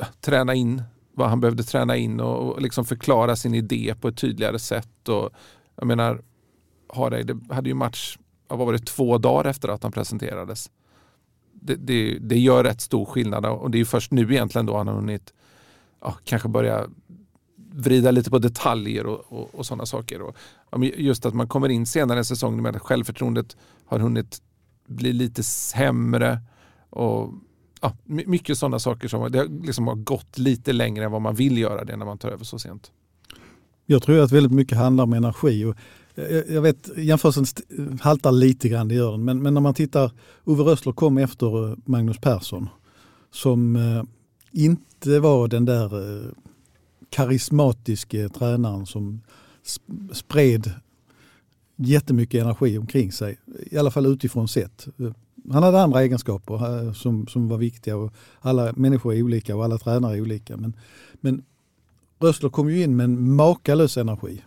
eh, 0.00 0.06
träna 0.20 0.54
in 0.54 0.82
vad 1.14 1.28
han 1.28 1.40
behövde 1.40 1.62
träna 1.62 1.96
in 1.96 2.20
och, 2.20 2.52
och 2.52 2.62
liksom 2.62 2.84
förklara 2.84 3.36
sin 3.36 3.54
idé 3.54 3.94
på 4.00 4.08
ett 4.08 4.16
tydligare 4.16 4.58
sätt. 4.58 5.08
Och, 5.08 5.30
jag 5.80 5.86
menar, 5.86 6.22
Hareide 6.88 7.38
hade 7.50 7.68
ju 7.68 7.74
match, 7.74 8.18
vad 8.48 8.58
var 8.58 8.72
det, 8.72 8.78
två 8.78 9.18
dagar 9.18 9.50
efter 9.50 9.68
att 9.68 9.82
han 9.82 9.92
presenterades. 9.92 10.70
Det, 11.52 11.74
det, 11.74 12.18
det 12.18 12.38
gör 12.38 12.64
rätt 12.64 12.80
stor 12.80 13.04
skillnad 13.04 13.46
och 13.46 13.70
det 13.70 13.80
är 13.80 13.84
först 13.84 14.12
nu 14.12 14.22
egentligen 14.22 14.66
då 14.66 14.76
han 14.76 14.88
har 14.88 14.94
hunnit 14.94 15.32
ja, 16.00 16.16
kanske 16.24 16.48
börja 16.48 16.86
vrida 17.72 18.10
lite 18.10 18.30
på 18.30 18.38
detaljer 18.38 19.06
och, 19.06 19.24
och, 19.28 19.54
och 19.54 19.66
sådana 19.66 19.86
saker. 19.86 20.22
Och, 20.22 20.36
just 20.96 21.26
att 21.26 21.34
man 21.34 21.48
kommer 21.48 21.68
in 21.68 21.86
senare 21.86 22.20
i 22.20 22.24
säsongen 22.24 22.62
med 22.62 22.76
att 22.76 22.82
självförtroendet 22.82 23.56
har 23.84 23.98
hunnit 23.98 24.42
bli 24.86 25.12
lite 25.12 25.42
sämre. 25.42 26.40
Och, 26.90 27.34
ja, 27.80 27.96
mycket 28.04 28.58
sådana 28.58 28.78
saker 28.78 29.08
som 29.08 29.32
det 29.32 29.44
liksom 29.44 29.86
har 29.86 29.94
gått 29.94 30.38
lite 30.38 30.72
längre 30.72 31.04
än 31.04 31.12
vad 31.12 31.22
man 31.22 31.34
vill 31.34 31.58
göra 31.58 31.84
det 31.84 31.96
när 31.96 32.06
man 32.06 32.18
tar 32.18 32.30
över 32.30 32.44
så 32.44 32.58
sent. 32.58 32.92
Jag 33.90 34.02
tror 34.02 34.20
att 34.20 34.32
väldigt 34.32 34.52
mycket 34.52 34.78
handlar 34.78 35.04
om 35.04 35.12
energi. 35.12 35.64
Och 35.64 35.74
eh, 36.14 36.54
jag 36.54 36.62
vet, 36.62 36.90
jämförelsen 36.96 37.46
haltar 38.00 38.32
lite 38.32 38.68
grann, 38.68 38.88
det 38.88 38.94
gör 38.94 39.10
den. 39.12 39.24
Men, 39.24 39.42
men 39.42 39.54
när 39.54 39.60
man 39.60 39.74
tittar, 39.74 40.10
Ove 40.44 40.62
Rössler 40.62 40.92
kom 40.92 41.18
efter 41.18 41.70
eh, 41.70 41.76
Magnus 41.84 42.18
Persson 42.18 42.68
som 43.30 43.76
eh, 43.76 44.02
inte 44.52 45.20
var 45.20 45.48
den 45.48 45.64
där 45.64 45.90
karismatiske 47.10 48.28
tränaren 48.28 48.86
som 48.86 49.20
spred 50.12 50.72
jättemycket 51.76 52.42
energi 52.42 52.78
omkring 52.78 53.12
sig. 53.12 53.38
I 53.70 53.78
alla 53.78 53.90
fall 53.90 54.06
utifrån 54.06 54.48
sett. 54.48 54.88
Han 55.52 55.62
hade 55.62 55.80
andra 55.80 56.02
egenskaper 56.02 56.92
som, 56.92 57.26
som 57.26 57.48
var 57.48 57.58
viktiga 57.58 57.96
och 57.96 58.12
alla 58.40 58.72
människor 58.76 59.14
är 59.14 59.22
olika 59.22 59.56
och 59.56 59.64
alla 59.64 59.78
tränare 59.78 60.16
är 60.16 60.20
olika. 60.20 60.56
Men, 60.56 60.76
men 61.20 61.42
Rössler 62.20 62.50
kom 62.50 62.70
ju 62.70 62.82
in 62.82 62.96
med 62.96 63.04
en 63.04 63.34
makalös 63.34 63.96
energi 63.96 64.42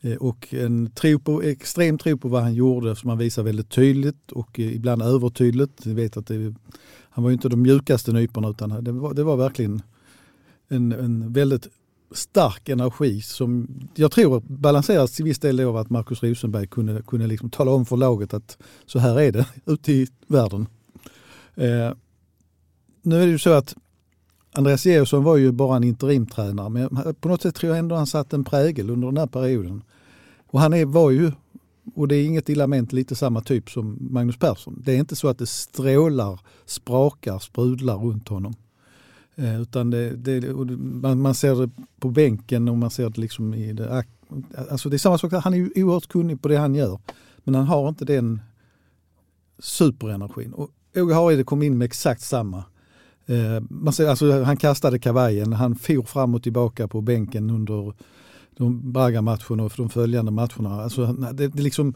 eh, 0.00 0.16
och 0.16 0.54
en 0.54 0.90
tro 0.90 1.18
på, 1.18 1.42
extrem 1.42 1.98
tro 1.98 2.18
på 2.18 2.28
vad 2.28 2.42
han 2.42 2.54
gjorde 2.54 2.96
som 2.96 3.08
han 3.08 3.18
visade 3.18 3.44
väldigt 3.44 3.70
tydligt 3.70 4.32
och 4.32 4.60
eh, 4.60 4.74
ibland 4.74 5.02
övertydligt. 5.02 5.86
Jag 5.86 5.94
vet 5.94 6.16
att 6.16 6.26
det, 6.26 6.54
han 7.10 7.24
var 7.24 7.30
ju 7.30 7.34
inte 7.34 7.48
de 7.48 7.62
mjukaste 7.62 8.12
nyporna 8.12 8.48
utan 8.48 8.84
det 8.84 8.92
var, 8.92 9.14
det 9.14 9.24
var 9.24 9.36
verkligen 9.36 9.82
en, 10.68 10.92
en 10.92 11.32
väldigt 11.32 11.68
stark 12.12 12.68
energi 12.68 13.20
som 13.20 13.68
jag 13.94 14.12
tror 14.12 14.40
balanseras 14.40 15.12
till 15.12 15.24
viss 15.24 15.38
del 15.38 15.60
av 15.60 15.76
att 15.76 15.90
Markus 15.90 16.22
Rosenberg 16.22 16.66
kunde, 16.66 17.02
kunde 17.02 17.26
liksom 17.26 17.50
tala 17.50 17.70
om 17.70 17.86
för 17.86 17.96
laget 17.96 18.34
att 18.34 18.58
så 18.86 18.98
här 18.98 19.20
är 19.20 19.32
det 19.32 19.46
ute 19.66 19.92
i 19.92 20.06
världen. 20.26 20.66
Eh, 21.54 21.92
nu 23.02 23.22
är 23.22 23.26
det 23.26 23.32
ju 23.32 23.38
så 23.38 23.50
att 23.50 23.76
Andreas 24.52 24.86
Georgsson 24.86 25.24
var 25.24 25.36
ju 25.36 25.52
bara 25.52 25.76
en 25.76 25.84
interimtränare 25.84 26.68
men 26.68 27.14
på 27.14 27.28
något 27.28 27.42
sätt 27.42 27.54
tror 27.54 27.70
jag 27.70 27.78
ändå 27.78 27.96
han 27.96 28.06
satt 28.06 28.32
en 28.32 28.44
prägel 28.44 28.90
under 28.90 29.08
den 29.08 29.16
här 29.16 29.26
perioden. 29.26 29.82
Och 30.46 30.60
han 30.60 30.74
är, 30.74 30.84
var 30.84 31.10
ju, 31.10 31.32
och 31.94 32.08
det 32.08 32.16
är 32.16 32.24
inget 32.24 32.48
illa 32.48 32.66
ment, 32.66 32.92
lite 32.92 33.16
samma 33.16 33.40
typ 33.40 33.70
som 33.70 33.98
Magnus 34.00 34.38
Persson. 34.38 34.82
Det 34.84 34.92
är 34.92 34.98
inte 34.98 35.16
så 35.16 35.28
att 35.28 35.38
det 35.38 35.46
strålar, 35.46 36.40
sprakar, 36.66 37.38
sprudlar 37.38 37.96
runt 37.96 38.28
honom. 38.28 38.54
Eh, 39.34 39.60
utan 39.60 39.90
det, 39.90 40.10
det, 40.10 40.54
man, 40.78 41.20
man, 41.20 41.34
ser 41.34 41.54
det 41.54 41.70
på 42.00 42.10
bänken 42.10 42.68
och 42.68 42.78
man 42.78 42.90
ser 42.90 43.10
det 43.10 43.20
liksom 43.20 43.54
i 43.54 43.72
det. 43.72 44.04
Alltså 44.70 44.88
det 44.88 44.96
är 44.96 44.98
samma 44.98 45.18
sak, 45.18 45.32
han 45.32 45.54
är 45.54 45.58
ju 45.58 45.70
oerhört 45.76 46.08
kunnig 46.08 46.42
på 46.42 46.48
det 46.48 46.56
han 46.56 46.74
gör. 46.74 46.98
Men 47.38 47.54
han 47.54 47.66
har 47.66 47.88
inte 47.88 48.04
den 48.04 48.40
superenergin. 49.58 50.52
Och 50.52 50.70
Åge 50.96 51.14
Hareide 51.14 51.44
kom 51.44 51.62
in 51.62 51.78
med 51.78 51.84
exakt 51.84 52.22
samma. 52.22 52.64
Eh, 53.28 53.62
man 53.70 53.92
ser, 53.92 54.06
alltså, 54.06 54.42
han 54.42 54.56
kastade 54.56 54.98
kavajen, 54.98 55.52
han 55.52 55.74
for 55.74 56.02
fram 56.02 56.34
och 56.34 56.42
tillbaka 56.42 56.88
på 56.88 57.00
bänken 57.00 57.50
under 57.50 57.94
de 58.56 58.92
Braga-matcherna 58.92 59.62
och 59.62 59.72
de 59.76 59.90
följande 59.90 60.30
matcherna. 60.30 60.82
Alltså, 60.82 61.06
det, 61.12 61.48
det, 61.48 61.62
liksom, 61.62 61.94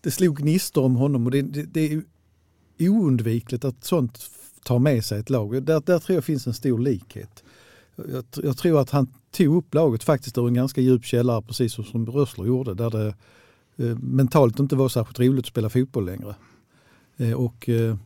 det 0.00 0.10
slog 0.10 0.36
gnistor 0.36 0.84
om 0.84 0.96
honom 0.96 1.24
och 1.24 1.30
det, 1.30 1.42
det, 1.42 1.62
det 1.62 1.92
är 1.92 2.02
oundvikligt 2.88 3.64
att 3.64 3.84
sånt 3.84 4.30
tar 4.64 4.78
med 4.78 5.04
sig 5.04 5.20
ett 5.20 5.30
lag. 5.30 5.62
Där, 5.62 5.82
där 5.86 5.98
tror 5.98 6.14
jag 6.14 6.24
finns 6.24 6.46
en 6.46 6.54
stor 6.54 6.78
likhet. 6.78 7.44
Jag, 7.96 8.24
jag, 8.42 8.56
tror 8.56 8.80
att 8.80 8.90
han 8.90 9.06
tog 9.30 9.56
upp 9.56 9.74
laget 9.74 10.02
faktiskt 10.02 10.38
ur 10.38 10.48
en 10.48 10.54
ganska 10.54 10.80
djup 10.80 11.04
källare 11.04 11.42
precis 11.42 11.72
som 11.72 12.06
Rössler 12.06 12.44
gjorde 12.44 12.74
där 12.74 12.90
det 12.90 13.14
eh, 13.76 13.98
mentalt 13.98 14.58
inte 14.58 14.76
var 14.76 14.88
särskilt 14.88 15.20
roligt 15.20 15.44
att 15.44 15.46
spela 15.46 15.70
fotboll 15.70 16.04
längre. 16.04 16.34
Eh, 17.16 17.32
och 17.32 17.68
eh, 17.68 17.96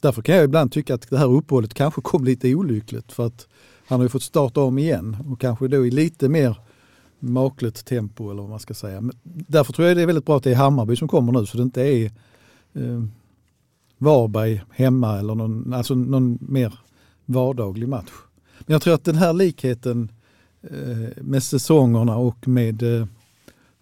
därför 0.00 0.22
kan 0.22 0.34
jag 0.34 0.44
ibland 0.44 0.72
tycka 0.72 0.94
att 0.94 1.10
det 1.10 1.18
här 1.18 1.32
uppehållet 1.32 1.74
kanske 1.74 2.00
kom 2.00 2.24
lite 2.24 2.54
olyckligt 2.54 3.12
för 3.12 3.26
att 3.26 3.46
han 3.86 4.00
har 4.00 4.04
ju 4.04 4.08
fått 4.08 4.22
starta 4.22 4.60
om 4.60 4.78
igen 4.78 5.16
och 5.30 5.40
kanske 5.40 5.68
då 5.68 5.86
i 5.86 5.90
lite 5.90 6.28
mer 6.28 6.56
makligt 7.18 7.84
tempo 7.84 8.30
eller 8.30 8.42
vad 8.42 8.50
man 8.50 8.60
ska 8.60 8.74
säga. 8.74 9.00
Men 9.00 9.16
därför 9.22 9.72
tror 9.72 9.88
jag 9.88 9.96
det 9.96 10.02
är 10.02 10.06
väldigt 10.06 10.26
bra 10.26 10.36
att 10.36 10.44
det 10.44 10.50
är 10.50 10.56
Hammarby 10.56 10.96
som 10.96 11.08
kommer 11.08 11.32
nu 11.32 11.46
så 11.46 11.56
det 11.56 11.62
inte 11.62 11.82
är 11.82 12.04
eh, 12.74 13.04
Varberg 13.98 14.62
hemma 14.70 15.18
eller 15.18 15.34
någon, 15.34 15.74
alltså 15.74 15.94
någon 15.94 16.38
mer 16.40 16.78
vardaglig 17.24 17.88
match. 17.88 18.10
Men 18.58 18.72
jag 18.72 18.82
tror 18.82 18.94
att 18.94 19.04
den 19.04 19.16
här 19.16 19.32
likheten 19.32 20.12
eh, 20.62 21.22
med 21.22 21.42
säsongerna 21.42 22.16
och 22.16 22.48
med 22.48 22.82
eh, 22.82 23.06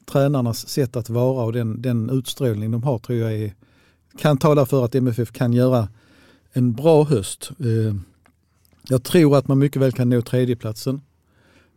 tränarnas 0.05 0.69
sätt 0.69 0.97
att 0.97 1.11
vara 1.11 1.45
och 1.45 1.53
den, 1.53 1.83
den 1.83 2.11
utstrålning 2.11 2.71
de 2.71 2.83
har 2.83 2.99
tror 2.99 3.19
jag 3.19 3.33
är, 3.33 3.55
kan 4.19 4.39
tala 4.39 4.67
för 4.67 4.85
att 4.85 4.95
MFF 4.95 5.33
kan 5.33 5.53
göra 5.53 5.89
en 6.59 6.73
bra 6.73 7.05
höst. 7.05 7.51
Eh, 7.61 7.95
jag 8.89 9.03
tror 9.03 9.37
att 9.37 9.49
man 9.49 9.59
mycket 9.59 9.83
väl 9.83 9.93
kan 9.93 10.09
nå 10.09 10.23
tredjeplatsen. 10.23 11.01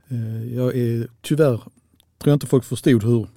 Eh, 0.07 0.53
jag 0.53 0.75
är 0.75 1.07
tyvärr, 1.21 1.57
tror 1.57 2.31
jag 2.31 2.35
inte 2.35 2.47
folk 2.47 2.63
förstod 2.63 3.03
hur, 3.03 3.27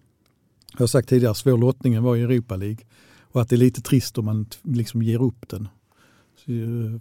jag 0.72 0.78
har 0.78 0.87
sagt 0.87 1.09
tidigare, 1.09 1.35
svår 1.35 1.59
lottningen 1.59 2.02
var 2.02 2.16
i 2.16 2.22
Europa 2.22 2.57
League. 2.57 2.85
Och 3.20 3.42
att 3.42 3.48
det 3.48 3.57
är 3.57 3.59
lite 3.59 3.83
trist 3.83 4.18
om 4.18 4.24
man 4.24 4.46
liksom 4.62 5.02
ger 5.02 5.22
upp 5.22 5.48
den. 5.48 5.68
Så, 6.44 6.52
eh, 6.52 7.00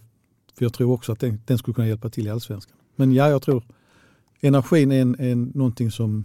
för 0.57 0.65
jag 0.65 0.73
tror 0.73 0.91
också 0.91 1.11
att 1.11 1.19
den, 1.19 1.41
den 1.45 1.57
skulle 1.57 1.75
kunna 1.75 1.87
hjälpa 1.87 2.09
till 2.09 2.27
i 2.27 2.29
allsvenskan. 2.29 2.77
Men 2.95 3.11
ja, 3.11 3.29
jag 3.29 3.41
tror 3.41 3.63
energin 4.39 4.91
är, 4.91 5.01
en, 5.01 5.19
är 5.19 5.35
någonting 5.35 5.91
som 5.91 6.23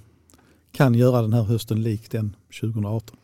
kan 0.72 0.94
göra 0.94 1.22
den 1.22 1.32
här 1.32 1.42
hösten 1.42 1.82
lik 1.82 2.10
den 2.10 2.36
2018. 2.60 3.16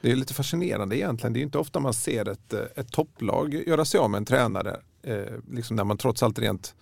Det 0.00 0.12
är 0.12 0.16
lite 0.16 0.34
fascinerande 0.34 0.96
egentligen. 0.96 1.32
Det 1.32 1.40
är 1.40 1.42
inte 1.42 1.58
ofta 1.58 1.80
man 1.80 1.94
ser 1.94 2.28
ett, 2.28 2.52
eh, 2.52 2.60
ett 2.76 2.92
topplag 2.92 3.54
göra 3.54 3.84
sig 3.84 4.00
av 4.00 4.10
med 4.10 4.18
en 4.18 4.24
tränare. 4.24 4.80
Eh, 5.02 5.34
liksom 5.52 5.76
när 5.76 5.84
man 5.84 5.98
trots 5.98 6.22
allt 6.22 6.38
rent 6.38 6.74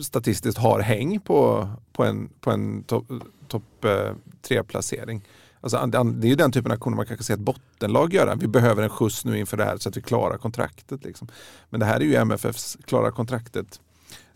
statistiskt 0.00 0.58
har 0.58 0.80
häng 0.80 1.20
på, 1.20 1.68
på 1.92 2.04
en, 2.04 2.30
på 2.40 2.50
en 2.50 2.82
topp 2.82 3.06
top, 3.48 3.84
eh, 3.84 4.12
tre-placering. 4.42 5.24
Alltså, 5.60 5.86
det 5.86 6.26
är 6.26 6.30
ju 6.30 6.34
den 6.34 6.52
typen 6.52 6.70
av 6.70 6.76
aktioner 6.76 6.96
man 6.96 7.06
kanske 7.06 7.24
ser 7.24 7.34
ett 7.34 7.40
bottenlag 7.40 8.14
göra. 8.14 8.34
Vi 8.34 8.48
behöver 8.48 8.82
en 8.82 8.90
skjuts 8.90 9.24
nu 9.24 9.38
inför 9.38 9.56
det 9.56 9.64
här 9.64 9.76
så 9.76 9.88
att 9.88 9.96
vi 9.96 10.02
klarar 10.02 10.38
kontraktet. 10.38 11.04
Liksom. 11.04 11.28
Men 11.70 11.80
det 11.80 11.86
här 11.86 12.00
är 12.00 12.04
ju 12.04 12.14
MFFs 12.14 12.78
klara 12.84 13.10
kontraktet 13.10 13.80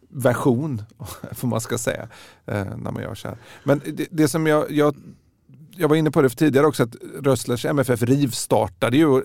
version, 0.09 0.83
får 1.33 1.49
man 1.49 1.61
ska 1.61 1.79
säga, 1.79 2.09
eh, 2.47 2.65
när 2.77 2.91
man 2.91 3.03
gör 3.03 3.15
så 3.15 3.29
här. 3.29 3.37
Men 3.65 3.81
det, 3.87 4.07
det 4.11 4.29
som 4.29 4.47
jag, 4.47 4.71
jag, 4.71 4.97
jag 5.77 5.89
var 5.89 5.97
inne 5.97 6.11
på 6.11 6.23
det 6.23 6.29
för 6.29 6.37
tidigare 6.37 6.67
också, 6.67 6.83
att 6.83 6.97
Rösslers 7.23 7.65
MFF 7.65 8.03
rivstartade 8.03 8.97
ju. 8.97 9.23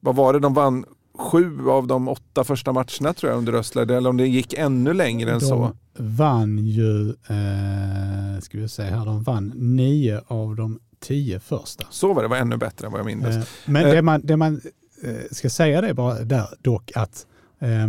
Vad 0.00 0.16
var 0.16 0.32
det 0.32 0.38
de 0.38 0.54
vann? 0.54 0.84
Sju 1.18 1.68
av 1.68 1.86
de 1.86 2.08
åtta 2.08 2.44
första 2.44 2.72
matcherna 2.72 3.14
tror 3.14 3.32
jag 3.32 3.38
under 3.38 3.52
Rössler, 3.52 3.90
eller 3.90 4.10
om 4.10 4.16
det 4.16 4.26
gick 4.26 4.52
ännu 4.52 4.92
längre 4.92 5.32
än 5.32 5.38
de 5.38 5.46
så. 5.46 5.76
vann 5.96 6.58
ju, 6.58 7.08
eh, 7.08 8.40
ska 8.40 8.58
vi 8.58 8.68
se 8.68 8.82
här, 8.82 9.04
de 9.04 9.22
vann 9.22 9.52
nio 9.56 10.20
av 10.26 10.56
de 10.56 10.78
tio 11.00 11.40
första. 11.40 11.86
Så 11.90 12.14
var 12.14 12.22
det, 12.22 12.28
var 12.28 12.36
ännu 12.36 12.56
bättre 12.56 12.86
än 12.86 12.92
vad 12.92 12.98
jag 12.98 13.06
minns. 13.06 13.26
Eh, 13.26 13.42
men 13.66 13.84
det 13.84 14.02
man, 14.02 14.20
det 14.24 14.36
man 14.36 14.60
eh, 15.02 15.14
ska 15.30 15.50
säga 15.50 15.80
det 15.80 15.94
bara 15.94 16.24
där 16.24 16.46
dock 16.60 16.92
att 16.94 17.26
eh, 17.58 17.88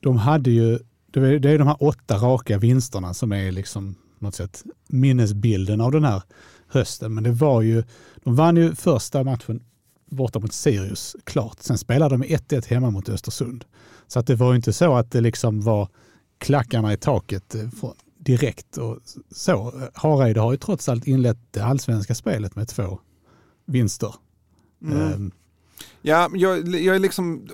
de 0.00 0.16
hade 0.16 0.50
ju, 0.50 0.78
det 1.10 1.50
är 1.50 1.58
de 1.58 1.68
här 1.68 1.82
åtta 1.82 2.16
raka 2.16 2.58
vinsterna 2.58 3.14
som 3.14 3.32
är 3.32 3.52
liksom 3.52 3.94
något 4.20 4.34
sätt 4.34 4.64
minnesbilden 4.88 5.80
av 5.80 5.92
den 5.92 6.04
här 6.04 6.22
hösten. 6.68 7.14
Men 7.14 7.24
det 7.24 7.32
var 7.32 7.62
ju, 7.62 7.84
de 8.16 8.36
vann 8.36 8.56
ju 8.56 8.74
första 8.74 9.24
matchen 9.24 9.62
borta 10.06 10.38
mot 10.38 10.52
Sirius, 10.52 11.16
klart. 11.24 11.56
Sen 11.60 11.78
spelade 11.78 12.16
de 12.16 12.24
1-1 12.24 12.68
hemma 12.68 12.90
mot 12.90 13.08
Östersund. 13.08 13.64
Så 14.06 14.18
att 14.18 14.26
det 14.26 14.34
var 14.34 14.50
ju 14.50 14.56
inte 14.56 14.72
så 14.72 14.94
att 14.94 15.10
det 15.10 15.20
liksom 15.20 15.60
var 15.60 15.88
klackarna 16.38 16.92
i 16.92 16.96
taket 16.96 17.54
eh, 17.54 17.68
direkt. 18.18 18.78
Och 18.78 18.98
så. 19.30 19.72
Hareide 19.94 20.40
har 20.40 20.52
ju 20.52 20.58
trots 20.58 20.88
allt 20.88 21.06
inlett 21.06 21.38
det 21.50 21.60
allsvenska 21.60 22.14
spelet 22.14 22.56
med 22.56 22.68
två 22.68 23.00
vinster. 23.66 24.14
Mm. 24.82 25.12
Um, 25.12 25.32
Ja, 26.02 26.30
jag, 26.34 26.68
jag 26.68 26.96
är 26.96 26.98
liksom, 26.98 27.48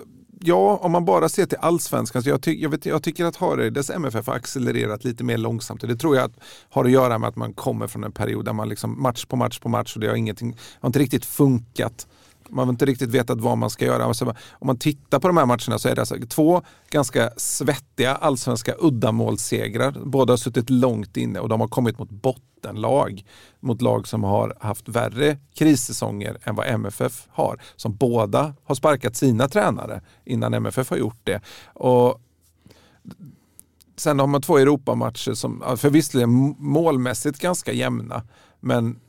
ja, 0.45 0.79
om 0.81 0.91
man 0.91 1.05
bara 1.05 1.29
ser 1.29 1.45
till 1.45 1.57
allsvenskan, 1.61 2.23
så 2.23 2.29
jag, 2.29 2.41
ty, 2.41 2.61
jag, 2.61 2.69
vet, 2.69 2.85
jag 2.85 3.03
tycker 3.03 3.25
att 3.25 3.35
Hareides 3.35 3.89
MFF 3.89 4.27
har 4.27 4.33
accelererat 4.33 5.03
lite 5.03 5.23
mer 5.23 5.37
långsamt. 5.37 5.81
Det 5.81 5.95
tror 5.95 6.15
jag 6.15 6.25
att 6.25 6.39
har 6.69 6.85
att 6.85 6.91
göra 6.91 7.17
med 7.17 7.29
att 7.29 7.35
man 7.35 7.53
kommer 7.53 7.87
från 7.87 8.03
en 8.03 8.11
period 8.11 8.45
där 8.45 8.53
man 8.53 8.69
liksom 8.69 9.01
match 9.01 9.25
på 9.25 9.35
match 9.35 9.59
på 9.59 9.69
match 9.69 9.95
och 9.95 10.01
det 10.01 10.07
har, 10.07 10.15
ingenting, 10.15 10.57
har 10.79 10.87
inte 10.87 10.99
riktigt 10.99 11.25
funkat. 11.25 12.07
Man 12.53 12.67
har 12.67 12.73
inte 12.73 12.85
riktigt 12.85 13.09
vetat 13.09 13.41
vad 13.41 13.57
man 13.57 13.69
ska 13.69 13.85
göra. 13.85 14.05
Alltså, 14.05 14.25
om 14.51 14.67
man 14.67 14.77
tittar 14.77 15.19
på 15.19 15.27
de 15.27 15.37
här 15.37 15.45
matcherna 15.45 15.79
så 15.79 15.89
är 15.89 15.95
det 15.95 16.01
alltså 16.01 16.15
två 16.29 16.61
ganska 16.89 17.31
svettiga 17.37 18.15
allsvenska 18.15 18.75
uddamålssegrar. 18.79 19.95
Båda 20.05 20.33
har 20.33 20.37
suttit 20.37 20.69
långt 20.69 21.17
inne 21.17 21.39
och 21.39 21.49
de 21.49 21.61
har 21.61 21.67
kommit 21.67 21.99
mot 21.99 22.09
bottenlag. 22.09 23.25
Mot 23.59 23.81
lag 23.81 24.07
som 24.07 24.23
har 24.23 24.57
haft 24.59 24.89
värre 24.89 25.37
krissäsonger 25.53 26.37
än 26.43 26.55
vad 26.55 26.67
MFF 26.67 27.27
har. 27.29 27.61
Som 27.75 27.95
båda 27.95 28.53
har 28.63 28.75
sparkat 28.75 29.15
sina 29.15 29.47
tränare 29.47 30.01
innan 30.25 30.53
MFF 30.53 30.89
har 30.89 30.97
gjort 30.97 31.19
det. 31.23 31.41
Och 31.73 32.21
Sen 33.95 34.19
har 34.19 34.27
man 34.27 34.41
två 34.41 34.57
Europamatcher 34.57 35.33
som 35.33 35.77
förvisso 35.77 36.27
målmässigt 36.57 37.39
ganska 37.39 37.71
jämna. 37.73 38.23
Men 38.59 38.99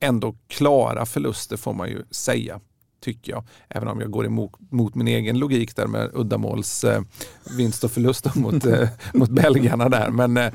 ändå 0.00 0.34
klara 0.48 1.06
förluster 1.06 1.56
får 1.56 1.72
man 1.72 1.88
ju 1.88 2.04
säga 2.10 2.60
tycker 3.00 3.32
jag. 3.32 3.44
Även 3.68 3.88
om 3.88 4.00
jag 4.00 4.10
går 4.10 4.26
emot 4.26 4.52
mot 4.70 4.94
min 4.94 5.08
egen 5.08 5.38
logik 5.38 5.76
där 5.76 5.86
med 5.86 6.10
uddamåls 6.14 6.84
eh, 6.84 7.02
vinst 7.56 7.84
och 7.84 7.90
förlust 7.90 8.34
mot, 8.34 8.66
eh, 8.66 8.88
mot 9.14 9.30
belgarna 9.30 9.88
där. 9.88 10.10
Men 10.10 10.36
eh, 10.36 10.52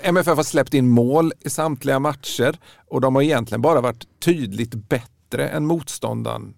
MFF 0.00 0.36
har 0.36 0.42
släppt 0.42 0.74
in 0.74 0.88
mål 0.88 1.32
i 1.40 1.50
samtliga 1.50 1.98
matcher 1.98 2.58
och 2.88 3.00
de 3.00 3.14
har 3.14 3.22
egentligen 3.22 3.62
bara 3.62 3.80
varit 3.80 4.06
tydligt 4.20 4.74
bättre 4.74 5.48
än 5.48 5.66
motståndaren 5.66 6.54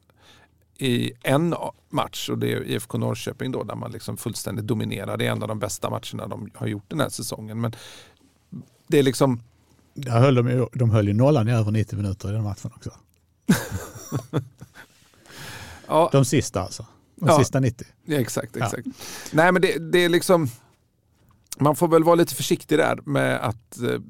i 0.79 1.13
en 1.23 1.55
match 1.91 2.29
och 2.29 2.39
det 2.39 2.53
är 2.53 2.65
IFK 2.65 2.99
Norrköping 2.99 3.53
då 3.53 3.63
där 3.63 3.75
man 3.75 3.93
liksom 3.93 4.17
fullständigt 4.17 4.67
dominerar. 4.67 5.17
Det 5.17 5.27
är 5.27 5.31
en 5.31 5.43
av 5.43 5.49
de 5.49 5.59
bästa 5.59 5.91
matcherna 5.91 6.27
de 6.27 6.51
har 6.55 6.67
gjort 6.67 6.85
den 6.89 7.01
här 7.01 7.09
säsongen. 7.09 7.61
Men 7.61 7.73
det 8.87 8.99
är 8.99 9.03
liksom... 9.03 9.41
Där 9.95 10.21
höll 10.21 10.35
de, 10.35 10.69
de 10.73 10.91
höll 10.91 11.09
ju 11.09 11.15
nollan 11.15 11.49
i 11.49 11.53
över 11.53 11.71
90 11.71 11.97
minuter 11.97 12.29
i 12.29 12.33
den 12.33 12.43
matchen 12.43 12.71
också. 12.75 12.91
Ja. 15.87 16.09
De 16.13 16.25
sista 16.25 16.63
alltså. 16.63 16.87
De 17.17 17.29
ja. 17.29 17.39
sista 17.39 17.61
90. 17.61 17.87
Ja, 18.05 18.17
exakt, 18.17 18.57
exakt. 18.57 18.87
Nej 19.33 19.53
men 19.53 19.63
det, 19.63 19.93
det, 19.93 19.99
är 19.99 20.09
liksom, 20.09 20.49
man 21.59 21.77
får 21.77 21.89
väl 21.89 22.05
vara 22.05 22.15
lite 22.15 22.35
försiktig 22.35 22.79
där 22.79 22.99
med 23.05 23.41
att 23.41 23.81
eh, 23.83 24.01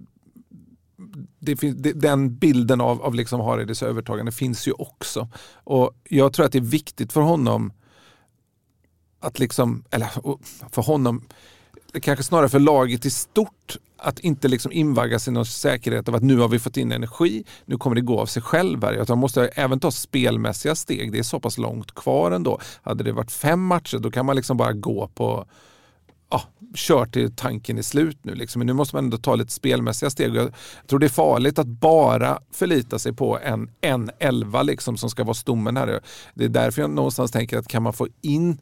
det 1.39 1.57
finns, 1.57 1.77
det, 1.77 1.93
den 1.93 2.39
bilden 2.39 2.81
av, 2.81 3.03
av 3.03 3.15
liksom 3.15 3.41
Hareides 3.41 3.83
övertagande 3.83 4.33
finns 4.33 4.69
ju 4.69 4.73
också. 4.73 5.29
Och 5.55 6.01
jag 6.05 6.33
tror 6.33 6.47
att 6.47 6.53
det 6.53 6.59
är 6.59 6.63
viktigt 6.63 7.13
för 7.13 7.21
honom 7.21 7.73
att 9.21 9.39
liksom, 9.39 9.85
eller 9.91 10.09
för 10.71 10.83
honom, 10.83 11.25
kanske 12.03 12.25
snarare 12.25 12.49
för 12.49 12.59
laget 12.59 13.05
i 13.05 13.11
stort, 13.11 13.77
att 14.05 14.19
inte 14.19 14.49
liksom 14.49 14.73
invaggas 14.73 15.29
i 15.29 15.31
någon 15.31 15.47
säkerhet 15.47 16.09
av 16.09 16.15
att 16.15 16.23
nu 16.23 16.39
har 16.39 16.49
vi 16.49 16.59
fått 16.59 16.77
in 16.77 16.93
energi, 16.93 17.45
nu 17.65 17.79
kommer 17.79 17.97
det 17.97 18.03
gå 18.03 18.21
av 18.21 18.27
sig 18.27 18.43
själv 18.43 18.85
här. 18.85 19.05
Man 19.09 19.19
måste 19.19 19.47
även 19.47 19.81
ta 19.81 19.91
spelmässiga 19.91 20.75
steg, 20.75 21.13
det 21.13 21.19
är 21.19 21.23
så 21.23 21.41
pass 21.41 21.59
långt 21.59 21.95
kvar 21.95 22.31
ändå. 22.31 22.61
Hade 22.83 23.05
det 23.05 23.13
varit 23.13 23.33
fem 23.33 23.67
matcher 23.67 23.99
då 23.99 24.11
kan 24.11 24.27
man 24.27 24.37
liksom 24.37 24.57
bara 24.57 24.73
gå 24.73 25.09
på 25.15 25.47
ja, 26.31 26.43
kör 26.75 27.07
till 27.07 27.37
tanken 27.37 27.79
är 27.79 27.83
slut 27.83 28.19
nu. 28.23 28.35
Liksom. 28.35 28.61
Men 28.61 28.67
nu 28.67 28.73
måste 28.73 28.97
man 28.97 29.05
ändå 29.05 29.17
ta 29.17 29.35
lite 29.35 29.53
spelmässiga 29.53 30.11
steg. 30.11 30.37
Jag 30.37 30.53
tror 30.87 30.99
det 30.99 31.07
är 31.07 31.09
farligt 31.09 31.59
att 31.59 31.67
bara 31.67 32.39
förlita 32.51 32.99
sig 32.99 33.13
på 33.13 33.39
en, 33.39 33.71
en 33.81 34.11
elva 34.19 34.63
liksom, 34.63 34.97
som 34.97 35.11
ska 35.11 35.25
vara 35.25 35.35
stommen 35.35 35.77
här. 35.77 36.01
Det 36.35 36.45
är 36.45 36.49
därför 36.49 36.83
jag 36.83 36.91
någonstans 36.91 37.31
tänker 37.31 37.59
att 37.59 37.69
kan 37.69 37.83
man 37.83 37.93
få 37.93 38.09
in 38.21 38.59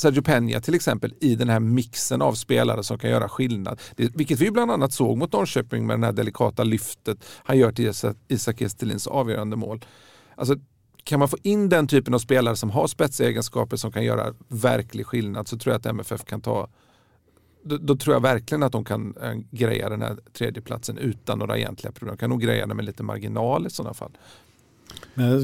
Sergio 0.00 0.22
Peña 0.22 0.60
till 0.60 0.74
exempel 0.74 1.14
i 1.20 1.34
den 1.34 1.48
här 1.48 1.60
mixen 1.60 2.22
av 2.22 2.34
spelare 2.34 2.82
som 2.82 2.98
kan 2.98 3.10
göra 3.10 3.28
skillnad. 3.28 3.80
Det, 3.96 4.16
vilket 4.16 4.40
vi 4.40 4.50
bland 4.50 4.70
annat 4.70 4.92
såg 4.92 5.18
mot 5.18 5.32
Norrköping 5.32 5.86
med 5.86 6.00
det 6.00 6.06
här 6.06 6.12
delikata 6.12 6.64
lyftet 6.64 7.24
han 7.44 7.58
gör 7.58 7.72
till 7.72 7.92
Isak 8.28 8.60
Estelins 8.60 9.06
avgörande 9.06 9.56
mål. 9.56 9.84
Alltså, 10.34 10.56
kan 11.04 11.18
man 11.18 11.28
få 11.28 11.36
in 11.42 11.68
den 11.68 11.86
typen 11.86 12.14
av 12.14 12.18
spelare 12.18 12.56
som 12.56 12.70
har 12.70 12.86
spetsegenskaper 12.86 13.76
som 13.76 13.92
kan 13.92 14.04
göra 14.04 14.34
verklig 14.48 15.06
skillnad 15.06 15.48
så 15.48 15.58
tror 15.58 15.72
jag 15.72 15.78
att 15.78 15.86
MFF 15.86 16.24
kan 16.24 16.40
ta 16.40 16.68
då, 17.62 17.76
då, 17.76 17.96
tror 17.96 18.14
jag 18.14 18.20
verkligen 18.20 18.62
att 18.62 18.72
de 18.72 18.84
kan 18.84 19.14
äh, 19.22 19.34
greja 19.50 19.88
den 19.88 20.02
här 20.02 20.18
tredjeplatsen 20.32 20.98
utan 20.98 21.38
några 21.38 21.58
egentliga 21.58 21.92
problem. 21.92 22.16
De 22.16 22.20
kan 22.20 22.30
nog 22.30 22.40
greja 22.40 22.66
den 22.66 22.76
med 22.76 22.84
lite 22.84 23.02
marginal 23.02 23.66
i 23.66 23.70
sådana 23.70 23.94
fall. 23.94 24.12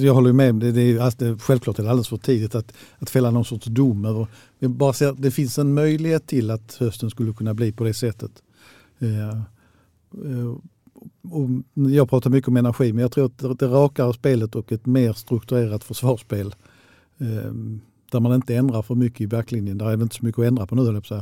Jag 0.03 0.15
håller 0.15 0.33
med, 0.33 0.55
det, 0.55 0.73
det 0.73 0.81
är, 0.83 0.99
alltså, 0.99 1.37
självklart 1.41 1.79
är 1.79 1.83
det 1.83 1.91
alldeles 1.91 2.09
för 2.09 2.17
tidigt 2.17 2.55
att, 2.55 2.73
att 2.99 3.11
fälla 3.11 3.31
någon 3.31 3.45
sorts 3.45 3.67
dom. 3.67 4.05
Över, 4.05 4.27
jag 4.59 4.71
bara 4.71 4.93
ser, 4.93 5.13
det 5.19 5.31
finns 5.31 5.59
en 5.59 5.75
möjlighet 5.75 6.27
till 6.27 6.51
att 6.51 6.77
hösten 6.81 7.11
skulle 7.11 7.33
kunna 7.33 7.55
bli 7.55 7.73
på 7.73 7.85
det 7.85 7.95
sättet. 7.95 8.43
Eh, 8.99 9.29
eh, 9.31 10.55
och 11.31 11.49
jag 11.91 12.11
pratar 12.11 12.31
mycket 12.31 12.49
om 12.49 12.57
energi, 12.57 12.93
men 12.93 13.03
jag 13.03 13.13
tror 13.13 13.25
att 13.25 13.59
det 13.59 13.67
rakare 13.67 14.13
spelet 14.13 14.55
och 14.55 14.73
ett 14.73 14.87
mer 14.87 15.13
strukturerat 15.13 15.85
försvarsspel 15.85 16.55
eh, 17.19 17.53
där 18.13 18.21
man 18.21 18.35
inte 18.35 18.57
ändrar 18.57 18.83
för 18.83 18.95
mycket 18.95 19.21
i 19.21 19.27
backlinjen, 19.27 19.79
där 19.79 19.91
är 19.91 19.97
det 19.97 20.03
inte 20.03 20.17
så 20.17 20.25
mycket 20.25 20.39
att 20.39 20.47
ändra 20.47 20.67
på 20.67 20.75
nu, 20.75 20.83
höll 20.83 21.03
jag 21.09 21.19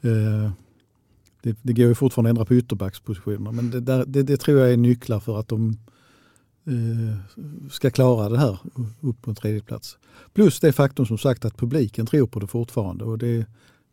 eh, 0.00 0.50
det, 1.42 1.56
det 1.62 1.72
går 1.72 1.86
ju 1.86 1.94
fortfarande 1.94 2.30
att 2.30 2.32
ändra 2.32 2.44
på 2.44 2.54
ytterbackspositioner, 2.54 3.52
men 3.52 3.70
det, 3.70 3.80
där, 3.80 4.04
det, 4.06 4.22
det 4.22 4.36
tror 4.36 4.60
jag 4.60 4.72
är 4.72 4.76
nycklar 4.76 5.20
för 5.20 5.40
att 5.40 5.48
de 5.48 5.76
ska 7.70 7.90
klara 7.90 8.28
det 8.28 8.38
här 8.38 8.58
upp 9.00 9.22
på 9.22 9.30
en 9.30 9.36
tredje 9.36 9.60
plats. 9.60 9.98
Plus 10.32 10.60
det 10.60 10.72
faktum 10.72 11.06
som 11.06 11.18
sagt 11.18 11.44
att 11.44 11.56
publiken 11.56 12.06
tror 12.06 12.26
på 12.26 12.40
det 12.40 12.46
fortfarande 12.46 13.04
och 13.04 13.18
det, 13.18 13.46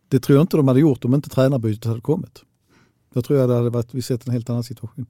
det 0.07 0.19
tror 0.19 0.38
jag 0.38 0.43
inte 0.43 0.57
de 0.57 0.67
hade 0.67 0.80
gjort 0.80 1.05
om 1.05 1.13
inte 1.13 1.30
tränarbytet 1.30 1.86
hade 1.86 2.01
kommit. 2.01 2.43
Då 3.13 3.21
tror 3.21 3.39
jag 3.39 3.49
det 3.49 3.55
hade 3.55 3.69
varit, 3.69 3.93
vi 3.93 4.01
sett 4.01 4.28
en 4.28 4.34
helt 4.34 4.49
annan 4.49 4.63
situation. 4.63 5.05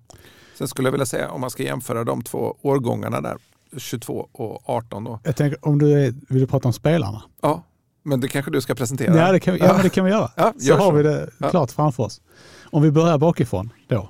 Sen 0.58 0.68
skulle 0.68 0.88
jag 0.88 0.92
vilja 0.92 1.06
säga 1.06 1.32
om 1.32 1.42
man 1.42 1.50
ska 1.50 1.64
jämföra 1.64 2.04
de 2.04 2.22
två 2.22 2.58
årgångarna 2.62 3.22
där, 3.22 3.38
22 3.78 4.30
och 4.32 4.70
18 4.70 5.04
då. 5.04 5.20
Jag 5.24 5.36
tänker 5.36 5.68
om 5.68 5.80
du 5.80 5.92
är, 5.92 6.14
vill 6.30 6.40
du 6.40 6.48
prata 6.48 6.68
om 6.68 6.74
spelarna? 6.74 7.24
Ja, 7.42 7.64
men 8.04 8.20
det 8.20 8.28
kanske 8.28 8.52
du 8.52 8.62
ska 8.62 8.76
presentera? 8.76 9.18
Ja, 9.18 9.32
det 9.32 9.40
kan, 9.40 9.58
ja, 9.58 9.80
det 9.84 9.90
kan 9.90 10.06
vi 10.06 10.12
göra. 10.12 10.32
Ja, 10.36 10.54
så, 10.58 10.66
så 10.66 10.74
har 10.76 10.92
vi 10.92 11.04
det 11.04 11.30
klart 11.50 11.72
framför 11.72 12.04
oss. 12.04 12.22
Om 12.64 12.82
vi 12.84 12.92
börjar 12.92 13.18
bakifrån 13.18 13.70
då. 13.88 14.10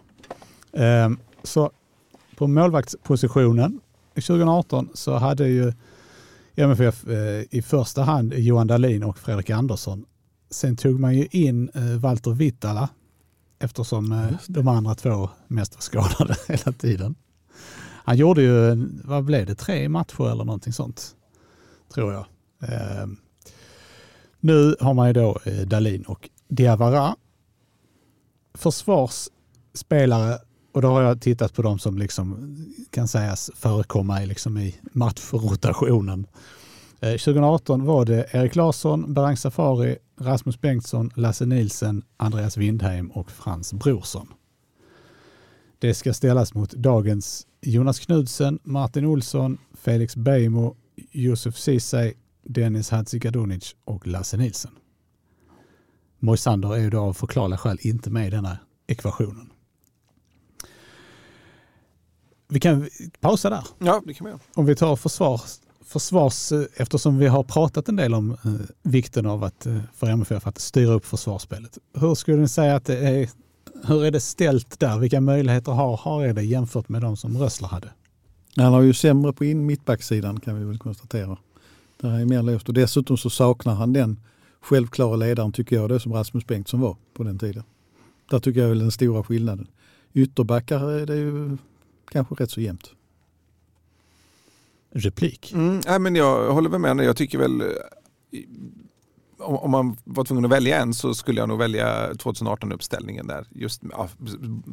Um, 0.71 1.19
så 1.43 1.71
på 2.35 2.47
målvaktspositionen 2.47 3.81
2018 4.15 4.89
så 4.93 5.17
hade 5.17 5.47
ju 5.47 5.73
MFF 6.55 7.07
eh, 7.07 7.43
i 7.49 7.61
första 7.61 8.03
hand 8.03 8.33
Johan 8.33 8.67
Dahlin 8.67 9.03
och 9.03 9.17
Fredrik 9.17 9.49
Andersson. 9.49 10.05
Sen 10.49 10.75
tog 10.75 10.99
man 10.99 11.15
ju 11.15 11.27
in 11.31 11.69
eh, 11.69 11.83
Walter 11.83 12.31
Vittala 12.31 12.89
eftersom 13.59 14.11
eh, 14.11 14.27
de 14.47 14.67
andra 14.67 14.95
två 14.95 15.29
mest 15.47 15.75
var 15.75 15.81
skadade 15.81 16.35
hela 16.47 16.71
tiden. 16.71 17.15
Han 18.05 18.17
gjorde 18.17 18.41
ju, 18.41 18.89
vad 19.03 19.23
blev 19.23 19.45
det, 19.45 19.55
tre 19.55 19.89
matcher 19.89 20.31
eller 20.31 20.43
någonting 20.45 20.73
sånt, 20.73 21.15
tror 21.93 22.13
jag. 22.13 22.25
Nu 24.39 24.75
har 24.79 24.93
man 24.93 25.07
ju 25.07 25.13
då 25.13 25.39
Dahlin 25.65 26.03
och 26.03 26.29
Diawara. 26.47 27.15
Försvarsspelare 28.53 30.39
och 30.73 30.81
då 30.81 30.87
har 30.87 31.01
jag 31.01 31.21
tittat 31.21 31.53
på 31.53 31.61
de 31.61 31.79
som 31.79 31.97
liksom 31.97 32.55
kan 32.89 33.07
sägas 33.07 33.51
förekomma 33.55 34.23
i, 34.23 34.25
liksom 34.25 34.57
i 34.57 34.75
matchrotationen. 34.91 36.27
Eh, 36.99 37.09
2018 37.09 37.85
var 37.85 38.05
det 38.05 38.29
Erik 38.31 38.55
Larsson, 38.55 39.13
Berang 39.13 39.37
Safari, 39.37 39.97
Rasmus 40.19 40.61
Bengtsson, 40.61 41.11
Lasse 41.15 41.45
Nilsen, 41.45 42.03
Andreas 42.17 42.57
Windheim 42.57 43.11
och 43.11 43.31
Frans 43.31 43.73
Brorsson. 43.73 44.27
Det 45.79 45.93
ska 45.93 46.13
ställas 46.13 46.53
mot 46.53 46.71
dagens 46.71 47.47
Jonas 47.61 47.99
Knudsen, 47.99 48.59
Martin 48.63 49.05
Olsson, 49.05 49.57
Felix 49.73 50.15
Beijmo, 50.15 50.75
Josef 51.11 51.57
Ceesay, 51.57 52.13
Dennis 52.43 52.89
Hadzikadunic 52.89 53.75
och 53.85 54.07
Lasse 54.07 54.37
Nilsen. 54.37 54.71
Moisander 56.19 56.75
är 56.75 56.79
ju 56.79 56.89
då 56.89 56.99
av 56.99 57.13
förklarliga 57.13 57.57
skäl 57.57 57.77
inte 57.81 58.09
med 58.09 58.27
i 58.27 58.29
denna 58.29 58.57
ekvationen. 58.87 59.52
Vi 62.53 62.59
kan 62.59 62.89
pausa 63.19 63.49
där. 63.49 63.63
Ja, 63.79 64.01
det 64.05 64.13
kan 64.13 64.25
vi 64.25 64.31
göra. 64.31 64.39
Om 64.53 64.65
vi 64.65 64.75
tar 64.75 64.95
försvar, 64.95 65.41
försvars, 65.85 66.51
eftersom 66.75 67.17
vi 67.17 67.27
har 67.27 67.43
pratat 67.43 67.89
en 67.89 67.95
del 67.95 68.13
om 68.13 68.31
eh, 68.31 68.51
vikten 68.83 69.25
av 69.25 69.43
att 69.43 69.65
eh, 69.65 69.77
för 69.95 70.07
MFF 70.07 70.47
att 70.47 70.59
styra 70.59 70.93
upp 70.93 71.05
försvarsspelet. 71.05 71.77
Hur 71.93 72.15
skulle 72.15 72.37
ni 72.37 72.47
säga 72.47 72.75
att 72.75 72.85
det 72.85 72.97
är 72.97 73.29
hur 73.85 74.05
är 74.05 74.11
det 74.11 74.19
ställt 74.19 74.79
där? 74.79 74.99
Vilka 74.99 75.21
möjligheter 75.21 75.71
har 75.71 75.97
Harede 75.97 76.41
jämfört 76.43 76.89
med 76.89 77.01
de 77.01 77.17
som 77.17 77.37
Rössler 77.37 77.67
hade? 77.67 77.89
Han 78.55 78.73
har 78.73 78.81
ju 78.81 78.93
sämre 78.93 79.33
på 79.33 79.45
in 79.45 79.65
mittbacksidan 79.65 80.39
kan 80.39 80.59
vi 80.59 80.65
väl 80.65 80.77
konstatera. 80.77 81.37
Där 82.01 82.19
är 82.19 82.25
mer 82.25 82.43
låst 82.43 82.67
och 82.67 82.73
dessutom 82.73 83.17
så 83.17 83.29
saknar 83.29 83.73
han 83.73 83.93
den 83.93 84.19
självklara 84.61 85.15
ledaren 85.15 85.51
tycker 85.51 85.75
jag, 85.75 85.89
det 85.89 85.99
som 85.99 86.13
Rasmus 86.13 86.47
Bengtsson 86.47 86.81
var 86.81 86.97
på 87.13 87.23
den 87.23 87.39
tiden. 87.39 87.63
Där 88.29 88.39
tycker 88.39 88.61
jag 88.61 88.71
är 88.71 88.75
den 88.75 88.91
stora 88.91 89.23
skillnaden. 89.23 89.67
Ytterbackar 90.13 90.91
är 90.91 91.05
det 91.05 91.15
ju 91.15 91.57
kanske 92.13 92.35
rätt 92.35 92.51
så 92.51 92.61
jämnt. 92.61 92.91
Replik. 94.91 95.51
Mm, 95.53 95.81
nej, 95.87 95.99
men 95.99 96.15
jag 96.15 96.53
håller 96.53 96.69
väl 96.69 96.79
med. 96.79 97.05
Jag 97.05 97.17
tycker 97.17 97.37
väl 97.37 97.61
eh, 97.61 97.67
om, 99.39 99.71
man 99.71 99.97
var 100.03 100.23
tvungen 100.23 100.45
att 100.45 100.51
välja 100.51 100.81
en 100.81 100.93
så 100.93 101.13
skulle 101.13 101.39
jag 101.39 101.49
nog 101.49 101.59
välja 101.59 102.11
2018-uppställningen 102.11 103.27
där. 103.27 103.47
Just 103.51 103.81
ja, 103.91 104.09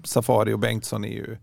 Safari 0.04 0.52
och 0.52 0.58
Bengtsson 0.58 1.04
är 1.04 1.12
ju 1.12 1.36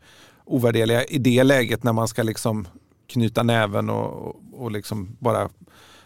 ovärderliga 0.46 1.04
i 1.04 1.18
det 1.18 1.44
läget 1.44 1.84
när 1.84 1.94
man 1.94 2.08
ska 2.08 2.24
liksom 2.24 2.68
knyta 3.08 3.44
näven 3.44 3.90
och, 3.90 4.36
och 4.54 4.72
liksom 4.72 5.16
bara 5.20 5.50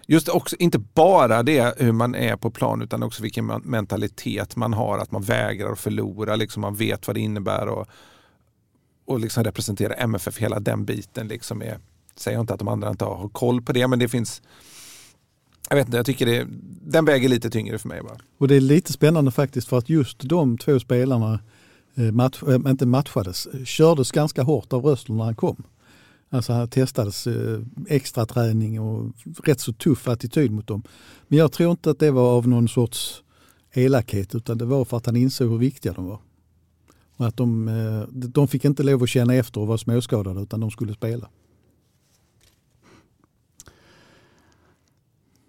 Just 0.07 0.29
också, 0.29 0.55
inte 0.59 0.79
bara 0.79 1.43
det 1.43 1.79
hur 1.79 1.91
man 1.91 2.15
är 2.15 2.35
på 2.35 2.51
plan 2.51 2.81
utan 2.81 3.03
också 3.03 3.23
vilken 3.23 3.45
mentalitet 3.45 4.55
man 4.55 4.73
har, 4.73 4.97
att 4.97 5.11
man 5.11 5.21
vägrar 5.21 5.71
att 5.71 5.79
förlora, 5.79 6.35
liksom 6.35 6.61
man 6.61 6.75
vet 6.75 7.07
vad 7.07 7.15
det 7.15 7.19
innebär 7.19 7.67
och, 7.67 7.87
och 9.11 9.19
liksom 9.19 9.43
representera 9.43 9.93
MFF, 9.93 10.37
hela 10.37 10.59
den 10.59 10.85
biten. 10.85 11.27
Liksom 11.27 11.61
är, 11.61 11.79
säger 12.15 12.37
jag 12.37 12.43
inte 12.43 12.53
att 12.53 12.59
de 12.59 12.67
andra 12.67 12.89
inte 12.89 13.05
har 13.05 13.29
koll 13.29 13.61
på 13.61 13.73
det, 13.73 13.87
men 13.87 13.99
det 13.99 14.07
finns 14.07 14.41
jag 15.69 15.75
vet 15.75 15.87
inte, 15.87 15.97
jag 15.97 16.05
tycker 16.05 16.25
det, 16.25 16.47
den 16.81 17.05
väger 17.05 17.29
lite 17.29 17.49
tyngre 17.49 17.77
för 17.77 17.87
mig. 17.87 18.01
Bara. 18.01 18.17
Och 18.37 18.47
det 18.47 18.55
är 18.55 18.61
lite 18.61 18.93
spännande 18.93 19.31
faktiskt 19.31 19.67
för 19.67 19.77
att 19.77 19.89
just 19.89 20.19
de 20.19 20.57
två 20.57 20.79
spelarna 20.79 21.39
eh, 21.95 22.11
match, 22.11 22.43
äh, 22.47 22.55
inte 22.55 22.85
matchades, 22.85 23.47
kördes 23.65 24.11
ganska 24.11 24.43
hårt 24.43 24.73
av 24.73 24.85
Rössler 24.85 25.15
när 25.15 25.23
han 25.23 25.35
kom. 25.35 25.63
Alltså 26.29 26.53
han 26.53 26.67
testades 26.67 27.27
eh, 27.27 27.59
extra 27.87 28.25
träning 28.25 28.79
och 28.79 29.13
rätt 29.43 29.59
så 29.59 29.73
tuff 29.73 30.07
attityd 30.07 30.51
mot 30.51 30.67
dem. 30.67 30.83
Men 31.27 31.39
jag 31.39 31.51
tror 31.51 31.71
inte 31.71 31.91
att 31.91 31.99
det 31.99 32.11
var 32.11 32.37
av 32.37 32.47
någon 32.47 32.67
sorts 32.67 33.23
elakhet 33.73 34.35
utan 34.35 34.57
det 34.57 34.65
var 34.65 34.85
för 34.85 34.97
att 34.97 35.05
han 35.05 35.15
insåg 35.15 35.49
hur 35.49 35.57
viktiga 35.57 35.93
de 35.93 36.05
var. 36.05 36.19
Att 37.21 37.37
de, 37.37 37.67
eh, 37.67 38.07
de 38.11 38.47
fick 38.47 38.65
inte 38.65 38.83
lov 38.83 39.03
att 39.03 39.09
känna 39.09 39.35
efter 39.35 39.61
och 39.61 39.67
vara 39.67 39.77
småskadade 39.77 40.41
utan 40.41 40.59
de 40.59 40.71
skulle 40.71 40.93
spela. 40.93 41.29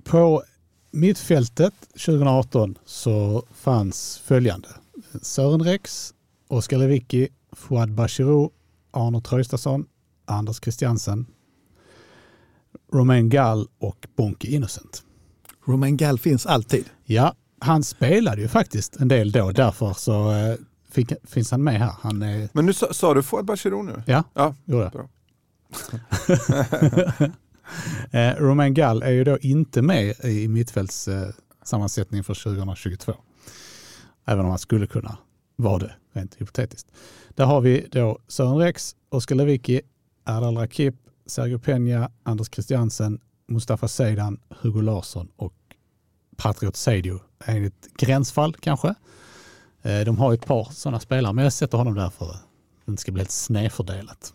På 0.05 0.43
mittfältet 0.91 1.75
2018 1.81 2.79
så 2.85 3.47
fanns 3.55 4.18
följande. 4.18 4.68
Sören 5.23 5.62
Rex, 5.62 6.14
Oskar 6.49 6.79
Lewicki, 6.79 7.29
Fouad 7.53 7.93
Bachirou, 7.95 8.51
Arno 8.91 9.20
Traustason, 9.20 9.87
Anders 10.25 10.61
Christiansen, 10.61 11.27
Romain 12.93 13.29
Gall 13.29 13.68
och 13.79 14.07
Bonke 14.16 14.49
Innocent. 14.49 15.03
Romain 15.66 15.97
Gall 15.97 16.18
finns 16.18 16.47
alltid. 16.47 16.85
Ja, 17.05 17.35
han 17.59 17.83
spelade 17.83 18.43
ju 18.43 18.49
faktiskt 18.49 18.97
en 18.97 19.09
del 19.09 19.33
då. 19.33 19.51
Därför 19.51 19.93
så 19.93 20.33
eh, 20.33 20.55
fick, 20.93 21.12
finns 21.24 21.51
han 21.51 21.64
med 21.64 21.78
här. 21.78 21.93
Han 22.01 22.22
är... 22.22 22.49
Men 22.53 22.66
nu 22.66 22.72
sa, 22.72 22.93
sa 22.93 23.14
du 23.14 23.22
Fouad 23.22 23.45
Bachirou 23.45 23.82
nu? 23.82 24.03
Ja, 24.07 24.24
ja 24.34 24.55
gjorde 24.64 24.90
jag. 24.95 25.09
eh, 28.11 28.36
Romain 28.36 28.74
Gall 28.74 29.03
är 29.03 29.11
ju 29.11 29.24
då 29.24 29.38
inte 29.38 29.82
med 29.82 30.24
i 30.24 30.49
mittfältssammansättningen 30.49 32.22
eh, 32.22 32.26
för 32.26 32.34
2022. 32.34 33.14
Även 34.24 34.45
om 34.45 34.51
han 34.51 34.59
skulle 34.59 34.86
kunna 34.86 35.18
vara 35.57 35.78
det 35.78 35.95
rent 36.12 36.34
hypotetiskt. 36.34 36.88
Där 37.28 37.45
har 37.45 37.61
vi 37.61 37.88
då 37.90 38.18
Sören 38.28 38.59
Rex, 38.59 38.97
Oskar 39.09 39.36
Lewicki, 39.36 39.80
Erdal 40.26 40.57
Rakip, 40.57 40.95
Sergio 41.26 41.59
Peña, 41.59 42.11
Anders 42.22 42.49
Christiansen, 42.51 43.20
Mustafa 43.47 43.88
Seidan, 43.88 44.40
Hugo 44.49 44.80
Larsson 44.80 45.28
och 45.36 45.55
Patriot 46.36 46.76
Seidio. 46.76 47.20
Enligt 47.45 47.97
gränsfall 47.97 48.55
kanske. 48.55 48.95
Eh, 49.83 50.01
de 50.01 50.18
har 50.18 50.35
ett 50.35 50.47
par 50.47 50.64
sådana 50.64 51.01
spelare, 51.01 51.33
men 51.33 51.45
jag 51.45 51.53
sätter 51.53 51.78
honom 51.78 51.95
där 51.95 52.11
för 52.11 52.30
att 52.30 52.43
det 52.85 52.91
inte 52.91 53.03
ska 53.03 53.12
bli 53.12 53.20
helt 53.20 53.30
snedfördelat. 53.30 54.35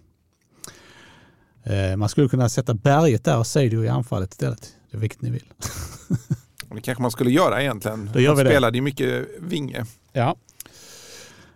Eh, 1.64 1.95
man 1.95 2.10
skulle 2.10 2.30
kunna 2.30 2.50
sätta 2.50 2.74
Berget 2.74 3.24
där 3.24 3.38
och 3.38 3.48
Seidio 3.48 3.84
i 3.84 3.88
anfallet 3.88 4.32
istället. 4.32 4.74
Vilket 4.91 5.22
ni 5.22 5.30
vill. 5.30 5.54
Det 6.76 6.82
kanske 6.82 7.02
man 7.02 7.12
skulle 7.12 7.32
göra 7.32 7.62
egentligen. 7.62 8.10
Då 8.14 8.20
gör 8.20 8.36
det. 8.36 8.50
spelade 8.50 8.78
ju 8.78 8.82
mycket 8.82 9.28
vinge. 9.39 9.86
Ja. 10.14 10.36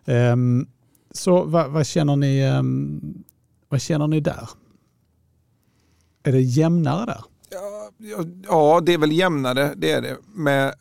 Um, 0.06 0.70
så 1.12 1.44
vad, 1.44 1.72
vad, 1.72 1.88
känner 1.88 2.16
ni, 2.16 2.50
um, 2.50 3.24
vad 3.70 3.82
känner 3.82 4.08
ni 4.08 4.20
där? 4.20 4.50
Är 6.24 6.32
det 6.32 6.42
jämnare 6.42 7.06
där? 7.06 7.24
Ja, 7.50 7.90
ja, 7.98 8.26
ja, 8.48 8.82
det 8.86 8.94
är 8.94 8.98
väl 8.98 9.12
jämnare, 9.12 9.74
det 9.78 9.92
är 9.92 10.02
det. 10.02 10.18
Med, 10.34 10.74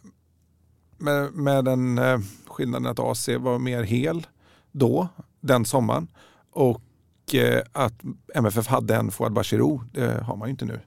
med, 0.99 1.33
med 1.33 1.65
den 1.65 1.99
eh, 1.99 2.19
skillnaden 2.61 2.87
att 2.87 2.99
AC 2.99 3.29
var 3.29 3.59
mer 3.59 3.83
hel 3.83 4.27
då, 4.73 5.09
den 5.41 5.65
sommaren. 5.65 6.09
Och 6.51 7.35
eh, 7.35 7.63
att 7.73 7.95
MFF 8.35 8.67
hade 8.67 8.97
en 8.97 9.11
Fouad 9.11 9.33
Bachirou, 9.33 9.81
det 9.93 10.23
har 10.25 10.37
man 10.37 10.49
ju 10.49 10.51
inte 10.51 10.65
nu. 10.65 10.81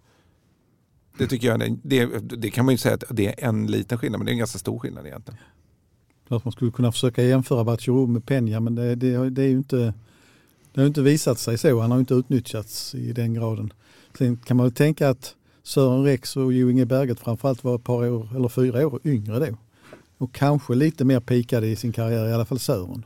Det 1.17 1.27
tycker 1.27 1.47
jag, 1.47 1.79
det, 1.83 2.05
det 2.19 2.51
kan 2.51 2.65
man 2.65 2.73
ju 2.73 2.77
säga 2.77 2.95
att 2.95 3.03
det 3.09 3.27
är 3.27 3.47
en 3.47 3.67
liten 3.67 3.97
skillnad, 3.97 4.19
men 4.19 4.25
det 4.25 4.31
är 4.31 4.33
en 4.33 4.39
ganska 4.39 4.59
stor 4.59 4.79
skillnad 4.79 5.05
egentligen. 5.05 5.39
Klart 6.27 6.45
man 6.45 6.51
skulle 6.51 6.71
kunna 6.71 6.91
försöka 6.91 7.23
jämföra 7.23 7.63
Bachirou 7.63 8.07
med 8.07 8.23
Peña 8.23 8.59
men 8.59 8.75
det, 8.75 8.95
det, 8.95 9.29
det 9.29 9.41
är 9.43 9.47
ju 9.47 9.57
inte, 9.57 9.93
det 10.73 10.81
har 10.81 10.87
inte 10.87 11.01
visat 11.01 11.39
sig 11.39 11.57
så. 11.57 11.79
Han 11.79 11.91
har 11.91 11.99
inte 11.99 12.13
utnyttjats 12.13 12.95
i 12.95 13.13
den 13.13 13.33
graden. 13.33 13.73
Sen 14.17 14.37
kan 14.37 14.57
man 14.57 14.65
väl 14.65 14.73
tänka 14.73 15.09
att 15.09 15.35
Sören 15.63 16.03
Rex 16.03 16.37
och 16.37 16.53
Jo 16.53 16.69
Inge 16.69 16.85
Berget 16.85 17.19
framförallt 17.19 17.63
var 17.63 17.75
ett 17.75 17.83
par 17.83 18.09
år, 18.09 18.35
eller 18.35 18.49
fyra 18.49 18.87
år 18.87 18.99
yngre 19.03 19.39
då. 19.39 19.57
Och 20.17 20.33
kanske 20.33 20.75
lite 20.75 21.05
mer 21.05 21.19
pikade 21.19 21.67
i 21.67 21.75
sin 21.75 21.91
karriär, 21.91 22.27
i 22.29 22.33
alla 22.33 22.45
fall 22.45 22.59
Sören. 22.59 23.05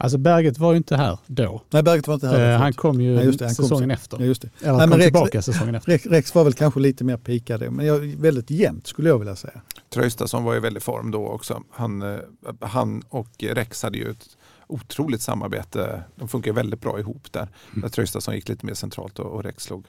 Alltså 0.00 0.18
Berget 0.18 0.58
var 0.58 0.72
ju 0.72 0.76
inte 0.76 0.96
här 0.96 1.18
då. 1.26 1.62
Nej, 1.70 1.82
Berget 1.82 2.06
var 2.06 2.14
inte 2.14 2.28
här. 2.28 2.52
Eh, 2.52 2.58
han 2.58 2.72
kom 2.72 3.00
ju 3.00 3.14
Nej, 3.14 3.24
just 3.24 3.38
det, 3.38 3.44
han 3.44 3.54
kom 3.54 3.64
säsongen 3.64 3.90
efter. 3.90 4.18
Ja, 4.20 4.24
just 4.24 4.42
det. 4.42 4.50
Eller 4.60 4.72
Nej, 4.72 4.80
kom 4.80 4.90
men 4.90 4.98
Rex- 4.98 5.04
tillbaka 5.04 5.42
säsongen 5.42 5.74
efter. 5.74 5.98
Rex, 6.10 6.34
var 6.34 6.44
väl 6.44 6.52
kanske 6.52 6.80
lite 6.80 7.04
mer 7.04 7.16
pikad 7.16 7.72
men 7.72 7.86
jag, 7.86 7.98
väldigt 7.98 8.50
jämnt 8.50 8.86
skulle 8.86 9.08
jag 9.08 9.18
vilja 9.18 9.36
säga. 9.36 9.60
Traustason 9.90 10.44
var 10.44 10.56
i 10.56 10.60
väldigt 10.60 10.82
form 10.82 11.10
då 11.10 11.28
också. 11.28 11.62
Han, 11.70 12.02
eh, 12.02 12.18
han 12.60 13.02
och 13.08 13.28
Rex 13.38 13.82
hade 13.82 13.98
ju 13.98 14.10
ett 14.10 14.26
otroligt 14.66 15.22
samarbete. 15.22 16.02
De 16.16 16.28
funkar 16.28 16.52
väldigt 16.52 16.80
bra 16.80 16.98
ihop 17.00 17.32
där. 17.32 17.48
Mm. 17.76 17.90
Traustason 17.90 18.34
gick 18.34 18.48
lite 18.48 18.66
mer 18.66 18.74
centralt 18.74 19.18
och, 19.18 19.26
och 19.26 19.44
Rex 19.44 19.62
slog 19.62 19.86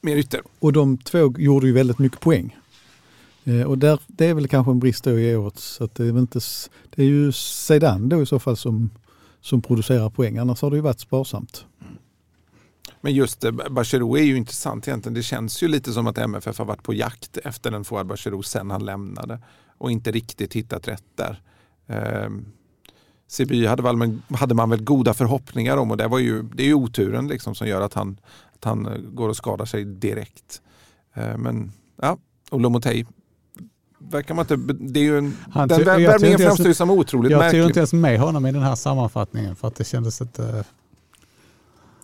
mer 0.00 0.16
ytter. 0.16 0.40
Och 0.58 0.72
de 0.72 0.98
två 0.98 1.34
gjorde 1.38 1.66
ju 1.66 1.72
väldigt 1.72 1.98
mycket 1.98 2.20
poäng. 2.20 2.56
Eh, 3.48 3.62
och 3.62 3.78
där, 3.78 4.00
det 4.06 4.26
är 4.26 4.34
väl 4.34 4.48
kanske 4.48 4.72
en 4.72 4.78
brist 4.78 5.04
då 5.04 5.18
i 5.18 5.36
året. 5.36 5.62
Att 5.80 5.94
det, 5.94 6.04
är 6.04 6.18
inte, 6.18 6.40
det 6.90 7.02
är 7.02 7.06
ju 7.06 7.32
Sedan 7.32 8.08
då 8.08 8.22
i 8.22 8.26
så 8.26 8.38
fall 8.38 8.56
som, 8.56 8.90
som 9.40 9.62
producerar 9.62 10.10
poäng. 10.10 10.38
Annars 10.38 10.62
har 10.62 10.70
det 10.70 10.76
ju 10.76 10.82
varit 10.82 11.00
sparsamt. 11.00 11.66
Men 13.00 13.14
just 13.14 13.44
eh, 13.44 13.52
Bachirou 13.70 14.16
är 14.16 14.22
ju 14.22 14.36
intressant 14.36 14.88
egentligen. 14.88 15.14
Det 15.14 15.22
känns 15.22 15.62
ju 15.62 15.68
lite 15.68 15.92
som 15.92 16.06
att 16.06 16.18
MFF 16.18 16.58
har 16.58 16.64
varit 16.64 16.82
på 16.82 16.94
jakt 16.94 17.36
efter 17.36 17.72
en 17.72 17.84
Fouad 17.84 18.06
Bachirou 18.06 18.42
sen 18.42 18.70
han 18.70 18.84
lämnade 18.84 19.40
och 19.78 19.90
inte 19.90 20.10
riktigt 20.10 20.54
hittat 20.54 20.88
rätt 20.88 21.04
där. 21.14 21.42
Eh, 21.86 22.30
Siby 23.28 23.66
hade, 23.66 23.82
väl, 23.82 24.18
hade 24.30 24.54
man 24.54 24.70
väl 24.70 24.84
goda 24.84 25.14
förhoppningar 25.14 25.76
om 25.76 25.90
och 25.90 25.96
det, 25.96 26.08
var 26.08 26.18
ju, 26.18 26.42
det 26.42 26.62
är 26.62 26.66
ju 26.66 26.74
oturen 26.74 27.28
liksom 27.28 27.54
som 27.54 27.68
gör 27.68 27.80
att 27.80 27.94
han, 27.94 28.20
att 28.54 28.64
han 28.64 28.86
eh, 28.86 28.98
går 28.98 29.28
och 29.28 29.36
skadar 29.36 29.64
sig 29.64 29.84
direkt. 29.84 30.62
Eh, 31.14 31.36
men 31.36 31.72
ja, 31.96 32.18
och 32.50 32.60
Lomotey 32.60 33.04
verkar 33.98 34.34
man 34.34 34.42
inte... 34.42 34.56
Det 34.80 35.00
är 35.00 35.04
ju 35.04 35.18
en, 35.18 35.36
Han 35.50 35.68
den 35.68 35.78
jag 35.78 35.84
värvningen 35.84 36.14
inte 36.14 36.26
ens- 36.26 36.42
framstår 36.42 36.66
ju 36.66 36.74
som 36.74 36.90
otroligt 36.90 37.30
Jag 37.30 37.40
tog 37.40 37.44
märklig. 37.44 37.64
inte 37.64 37.80
ens 37.80 37.92
med 37.92 38.20
honom 38.20 38.46
i 38.46 38.52
den 38.52 38.62
här 38.62 38.74
sammanfattningen 38.74 39.56
för 39.56 39.68
att 39.68 39.74
det 39.76 39.84
kändes 39.84 40.20
att 40.20 40.38
eh, 40.38 40.60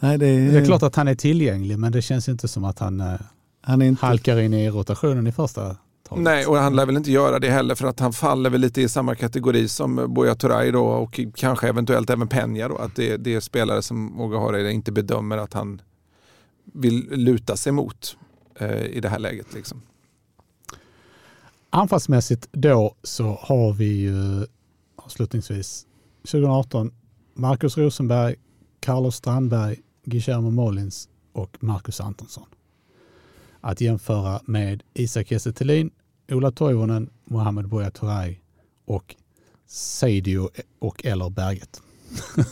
Nej, 0.01 0.19
det, 0.19 0.27
är, 0.27 0.53
det 0.53 0.59
är 0.59 0.65
klart 0.65 0.83
att 0.83 0.97
han 0.97 1.09
är 1.09 1.15
tillgänglig 1.15 1.79
men 1.79 1.93
det 1.93 2.03
känns 2.03 2.29
inte 2.29 2.49
som 2.49 2.65
att 2.65 2.79
han 2.79 3.01
eh, 3.01 3.15
han 3.61 3.83
är 3.83 3.87
inte, 3.87 4.07
halkar 4.07 4.41
in 4.41 4.55
i 4.55 4.71
rotationen 4.71 5.27
i 5.27 5.33
första 5.33 5.77
taget. 6.09 6.25
Nej, 6.25 6.47
och 6.47 6.57
han 6.57 6.77
lär 6.77 6.87
väl 6.87 6.97
inte 6.97 7.11
göra 7.11 7.39
det 7.39 7.51
heller 7.51 7.75
för 7.75 7.87
att 7.87 8.01
han 8.01 8.13
faller 8.13 8.51
väl 8.51 8.61
lite 8.61 8.81
i 8.83 8.89
samma 8.89 9.15
kategori 9.15 9.69
som 9.69 10.15
Buya 10.15 10.35
Turay 10.35 10.71
då 10.71 10.85
och 10.85 11.21
kanske 11.37 11.69
eventuellt 11.69 12.11
även 12.11 12.29
Peña 12.29 12.69
då. 12.69 12.77
Att 12.77 12.97
det, 12.97 13.17
det 13.17 13.35
är 13.35 13.41
spelare 13.41 13.83
som 13.83 14.21
Åge 14.21 14.39
Hareide 14.39 14.73
inte 14.73 14.93
bedömer 14.93 15.37
att 15.39 15.53
han 15.53 15.81
vill 16.73 17.09
luta 17.11 17.57
sig 17.57 17.73
mot 17.73 18.17
eh, 18.59 18.83
i 18.85 19.01
det 19.01 19.09
här 19.09 19.19
läget. 19.19 19.55
Liksom. 19.55 19.83
Anfallsmässigt 21.75 22.49
då 22.53 22.95
så 23.03 23.39
har 23.43 23.73
vi 23.73 23.85
ju 23.87 24.47
avslutningsvis 24.97 25.87
2018 26.23 26.91
Marcus 27.35 27.77
Rosenberg, 27.77 28.35
Carlos 28.81 29.17
Strandberg, 29.17 29.77
Guillermo 30.05 30.51
Molins 30.51 31.09
och 31.33 31.57
Marcus 31.61 32.01
Antonsson. 32.01 32.47
Att 33.61 33.81
jämföra 33.81 34.41
med 34.45 34.83
Isak 34.95 35.29
Kiese 35.29 35.53
Ola 36.33 36.51
Toivonen, 36.51 37.11
Mohamed 37.25 37.69
Buya 37.69 37.91
Turay 37.91 38.37
och 38.85 39.15
Seidio 39.67 40.49
och 40.79 41.05
eller 41.05 41.31
Berget. 41.31 41.83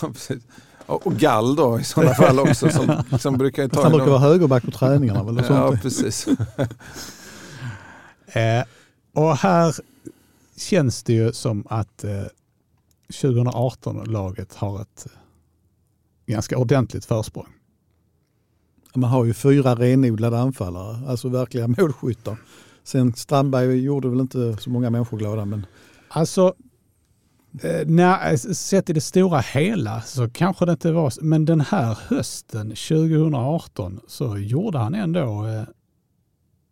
Ja, 0.00 0.08
precis. 0.08 0.42
Och 0.86 1.14
Gall 1.14 1.56
då 1.56 1.80
i 1.80 1.84
sådana 1.84 2.14
fall 2.14 2.38
också 2.38 2.68
som, 2.70 3.02
som 3.18 3.38
brukar 3.38 3.68
ta 3.68 3.82
han 3.82 3.92
brukar 3.92 4.06
någon- 4.06 4.20
vara 4.22 4.30
högerback 4.30 4.64
på 4.64 4.70
träningarna. 4.70 5.22
Väl, 5.22 5.44
Ja, 5.48 5.76
precis. 5.82 6.26
Eh, 8.36 8.64
och 9.14 9.36
här 9.36 9.74
känns 10.56 11.02
det 11.02 11.12
ju 11.12 11.32
som 11.32 11.66
att 11.70 12.04
eh, 12.04 12.22
2018-laget 13.08 14.54
har 14.54 14.80
ett 14.82 15.06
eh, 15.06 15.12
ganska 16.32 16.58
ordentligt 16.58 17.04
försprång. 17.04 17.46
Man 18.94 19.10
har 19.10 19.24
ju 19.24 19.34
fyra 19.34 19.74
renodlade 19.74 20.38
anfallare, 20.38 21.08
alltså 21.08 21.28
verkliga 21.28 21.68
målskyttar. 21.78 22.36
Sen 22.84 23.14
Strandberg 23.14 23.80
gjorde 23.82 24.08
väl 24.08 24.20
inte 24.20 24.56
så 24.60 24.70
många 24.70 24.90
människor 24.90 25.18
glada 25.18 25.44
men 25.44 25.66
Alltså, 26.08 26.54
eh, 27.62 27.86
när, 27.86 28.36
sett 28.54 28.90
i 28.90 28.92
det 28.92 29.00
stora 29.00 29.40
hela 29.40 30.02
så 30.02 30.28
kanske 30.30 30.64
det 30.66 30.72
inte 30.72 30.92
var 30.92 31.10
så- 31.10 31.24
men 31.24 31.44
den 31.44 31.60
här 31.60 31.98
hösten 32.08 32.68
2018 32.76 34.00
så 34.06 34.38
gjorde 34.38 34.78
han 34.78 34.94
ändå 34.94 35.46
eh, 35.46 35.62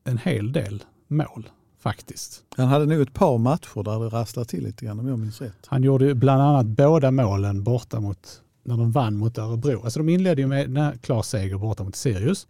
en 0.05 0.19
hel 0.19 0.53
del 0.53 0.85
mål 1.15 1.49
faktiskt. 1.79 2.43
han 2.57 2.69
hade 2.69 2.87
nog 2.87 3.01
ett 3.01 3.13
par 3.15 3.39
matcher 3.39 3.83
där 3.83 4.01
det 4.01 4.09
rasslade 4.09 4.49
till 4.49 4.65
lite 4.65 4.85
grann 4.85 5.01
om 5.01 5.09
jag 5.09 5.19
minns 5.19 5.41
rätt. 5.41 5.67
Han 5.67 5.83
gjorde 5.83 6.15
bland 6.15 6.43
annat 6.43 6.67
båda 6.67 7.11
målen 7.11 7.63
borta 7.63 8.01
mot, 8.01 8.43
när 8.63 8.77
de 8.77 8.91
vann 8.93 9.17
mot 9.17 9.39
Örebro. 9.39 9.85
Alltså 9.85 9.99
de 10.01 10.09
inledde 10.09 10.43
ju 10.43 10.49
med 10.49 10.77
en 10.79 10.99
klar 10.99 11.23
seger 11.23 11.59
borta 11.59 11.85
mot 11.85 11.97
Sirius. 11.97 12.47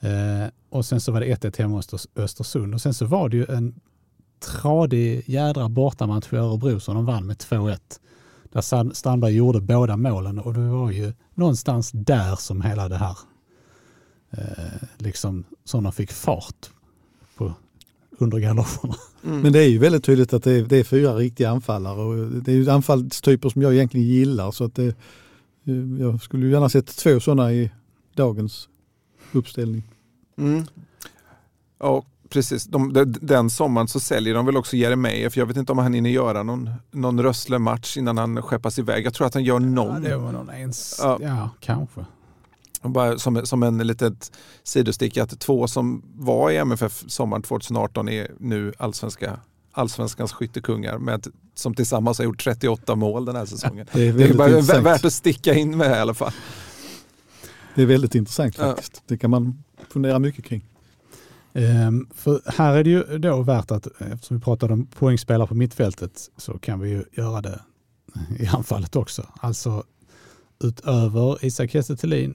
Eh, 0.00 0.48
och 0.70 0.84
sen 0.86 1.00
så 1.00 1.12
var 1.12 1.20
det 1.20 1.26
1-1 1.26 1.58
hemma 1.58 1.76
hos 1.76 1.92
Öster- 1.94 2.22
Östersund. 2.22 2.74
Och 2.74 2.80
sen 2.80 2.94
så 2.94 3.06
var 3.06 3.28
det 3.28 3.36
ju 3.36 3.46
en 3.48 3.74
tradig 4.40 5.22
jädra 5.26 5.68
bortamatch 5.68 6.26
för 6.26 6.36
Örebro 6.36 6.80
som 6.80 6.94
de 6.94 7.06
vann 7.06 7.26
med 7.26 7.36
2-1. 7.36 7.78
Där 8.52 8.94
Strandberg 8.94 9.34
gjorde 9.34 9.60
båda 9.60 9.96
målen 9.96 10.38
och 10.38 10.54
det 10.54 10.60
var 10.68 10.90
ju 10.90 11.12
någonstans 11.34 11.90
där 11.92 12.36
som 12.36 12.62
hela 12.62 12.88
det 12.88 12.96
här 12.96 13.18
eh, 14.30 14.82
liksom 14.98 15.44
som 15.64 15.84
de 15.84 15.92
fick 15.92 16.12
fart 16.12 16.70
på 17.36 17.54
under 18.18 18.38
galoscherna. 18.38 18.94
Mm. 19.24 19.40
Men 19.40 19.52
det 19.52 19.58
är 19.58 19.68
ju 19.68 19.78
väldigt 19.78 20.04
tydligt 20.04 20.32
att 20.32 20.42
det 20.42 20.52
är, 20.52 20.62
det 20.62 20.76
är 20.76 20.84
fyra 20.84 21.14
riktiga 21.14 21.50
anfallare 21.50 22.00
och 22.00 22.28
det 22.42 22.52
är 22.52 22.56
ju 22.56 22.70
anfallstyper 22.70 23.48
som 23.48 23.62
jag 23.62 23.74
egentligen 23.74 24.06
gillar 24.06 24.50
så 24.50 24.64
att 24.64 24.74
det, 24.74 24.94
jag 26.00 26.22
skulle 26.22 26.46
ju 26.46 26.52
gärna 26.52 26.68
sett 26.68 26.86
två 26.96 27.20
sådana 27.20 27.52
i 27.52 27.70
dagens 28.14 28.68
uppställning. 29.32 29.82
Mm. 30.38 30.64
Ja, 31.78 32.04
precis. 32.28 32.64
De, 32.64 32.92
de, 32.92 33.04
den 33.04 33.50
sommaren 33.50 33.88
så 33.88 34.00
säljer 34.00 34.34
de 34.34 34.46
väl 34.46 34.56
också 34.56 34.76
Jeremejeff. 34.76 35.36
Jag 35.36 35.46
vet 35.46 35.56
inte 35.56 35.72
om 35.72 35.78
han 35.78 35.94
hinner 35.94 36.10
göra 36.10 36.42
någon, 36.42 36.70
någon 36.90 37.20
Rössle-match 37.22 37.96
innan 37.96 38.18
han 38.18 38.42
skeppas 38.42 38.78
iväg. 38.78 39.06
Jag 39.06 39.14
tror 39.14 39.26
att 39.26 39.34
han 39.34 39.44
gör 39.44 39.54
Ja, 39.54 39.58
någon. 39.58 40.02
det 40.02 40.16
var 40.16 40.32
någon 40.32 40.50
ens, 40.50 40.96
Ja. 41.02 41.18
ja 41.22 41.50
kanske. 41.60 42.04
Och 42.84 42.90
Bara 42.90 43.18
som, 43.18 43.46
som 43.46 43.62
en 43.62 43.78
litet 43.78 44.32
sidostick 44.62 45.16
att 45.16 45.40
två 45.40 45.68
som 45.68 46.02
var 46.14 46.50
i 46.50 46.56
MFF 46.56 47.04
sommaren 47.06 47.42
2018 47.42 48.08
är 48.08 48.30
nu 48.38 48.72
allsvenska, 48.78 49.40
allsvenskans 49.72 50.32
skyttekungar 50.32 50.98
med, 50.98 51.26
som 51.54 51.74
tillsammans 51.74 52.18
har 52.18 52.24
gjort 52.24 52.44
38 52.44 52.94
mål 52.94 53.24
den 53.24 53.36
här 53.36 53.46
säsongen. 53.46 53.86
Det 53.92 54.08
är 54.08 54.12
Det 54.12 54.24
är 54.24 54.34
bara 54.34 54.48
intressant. 54.48 54.86
värt 54.86 55.04
att 55.04 55.12
sticka 55.12 55.54
in 55.54 55.76
med 55.76 55.90
i 55.90 55.94
alla 55.94 56.14
fall. 56.14 56.32
Det 57.74 57.82
är 57.82 57.86
väldigt 57.86 58.14
intressant 58.14 58.58
Ja. 58.58 58.64
faktiskt. 58.64 59.02
Det 59.06 59.18
kan 59.18 59.30
man 59.30 59.64
fundera 59.88 60.18
mycket 60.18 60.44
kring. 60.44 60.64
Ehm, 61.52 62.08
för 62.14 62.42
här 62.46 62.74
är 62.76 62.84
det 62.84 62.90
ju 62.90 63.18
då 63.18 63.42
värt 63.42 63.70
att, 63.70 63.86
eftersom 63.86 64.36
vi 64.36 64.42
pratade 64.42 64.72
om 64.72 64.86
poängspelare 64.86 65.46
på 65.48 65.54
mittfältet, 65.54 66.30
så 66.36 66.58
kan 66.58 66.80
vi 66.80 66.88
ju 66.90 67.04
göra 67.12 67.40
det 67.40 67.60
i 68.38 68.46
anfallet 68.46 68.96
också. 68.96 69.26
Alltså 69.40 69.84
utöver 70.64 71.44
Isak 71.44 71.70
Thelin 72.00 72.34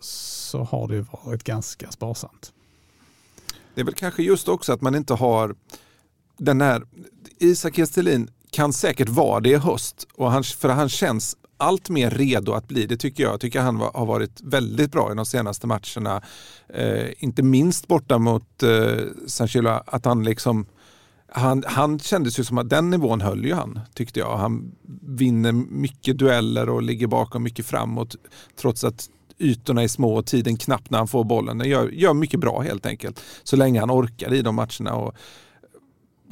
så 0.00 0.62
har 0.62 0.88
det 0.88 0.94
ju 0.94 1.04
varit 1.24 1.44
ganska 1.44 1.90
sparsamt. 1.90 2.52
Det 3.74 3.80
är 3.80 3.84
väl 3.84 3.94
kanske 3.94 4.22
just 4.22 4.48
också 4.48 4.72
att 4.72 4.80
man 4.80 4.94
inte 4.94 5.14
har 5.14 5.54
den 6.36 6.60
här, 6.60 6.86
Isak 7.38 7.78
Gestelin 7.78 8.30
kan 8.50 8.72
säkert 8.72 9.08
vara 9.08 9.40
det 9.40 9.50
i 9.50 9.56
höst 9.56 10.06
och 10.14 10.30
han, 10.30 10.44
för 10.44 10.68
han 10.68 10.88
känns 10.88 11.36
allt 11.56 11.88
mer 11.88 12.10
redo 12.10 12.52
att 12.52 12.68
bli 12.68 12.86
det 12.86 12.96
tycker 12.96 13.22
jag. 13.22 13.32
Jag 13.32 13.40
tycker 13.40 13.60
han 13.60 13.78
var, 13.78 13.92
har 13.94 14.06
varit 14.06 14.40
väldigt 14.40 14.92
bra 14.92 15.12
i 15.12 15.14
de 15.14 15.26
senaste 15.26 15.66
matcherna. 15.66 16.22
Eh, 16.68 17.08
inte 17.18 17.42
minst 17.42 17.88
borta 17.88 18.18
mot 18.18 18.62
eh, 18.62 19.04
San 19.26 19.48
Chilo, 19.48 19.80
att 19.86 20.04
han 20.04 20.24
liksom 20.24 20.66
han, 21.32 21.64
han 21.66 21.98
kändes 21.98 22.38
ju 22.38 22.44
som 22.44 22.58
att 22.58 22.68
den 22.68 22.90
nivån 22.90 23.20
höll 23.20 23.44
ju 23.44 23.54
han, 23.54 23.80
tyckte 23.94 24.20
jag. 24.20 24.36
Han 24.36 24.72
vinner 25.02 25.52
mycket 25.52 26.18
dueller 26.18 26.68
och 26.68 26.82
ligger 26.82 27.06
bakom 27.06 27.42
mycket 27.42 27.66
framåt 27.66 28.16
trots 28.56 28.84
att 28.84 29.08
ytorna 29.38 29.82
är 29.82 29.88
små 29.88 30.14
och 30.14 30.26
tiden 30.26 30.56
knapp 30.56 30.90
när 30.90 30.98
han 30.98 31.08
får 31.08 31.24
bollen. 31.24 31.60
Han 31.60 31.68
gör, 31.68 31.88
gör 31.88 32.14
mycket 32.14 32.40
bra 32.40 32.60
helt 32.60 32.86
enkelt. 32.86 33.20
Så 33.42 33.56
länge 33.56 33.80
han 33.80 33.90
orkar 33.90 34.34
i 34.34 34.42
de 34.42 34.54
matcherna 34.54 34.94
och 34.94 35.14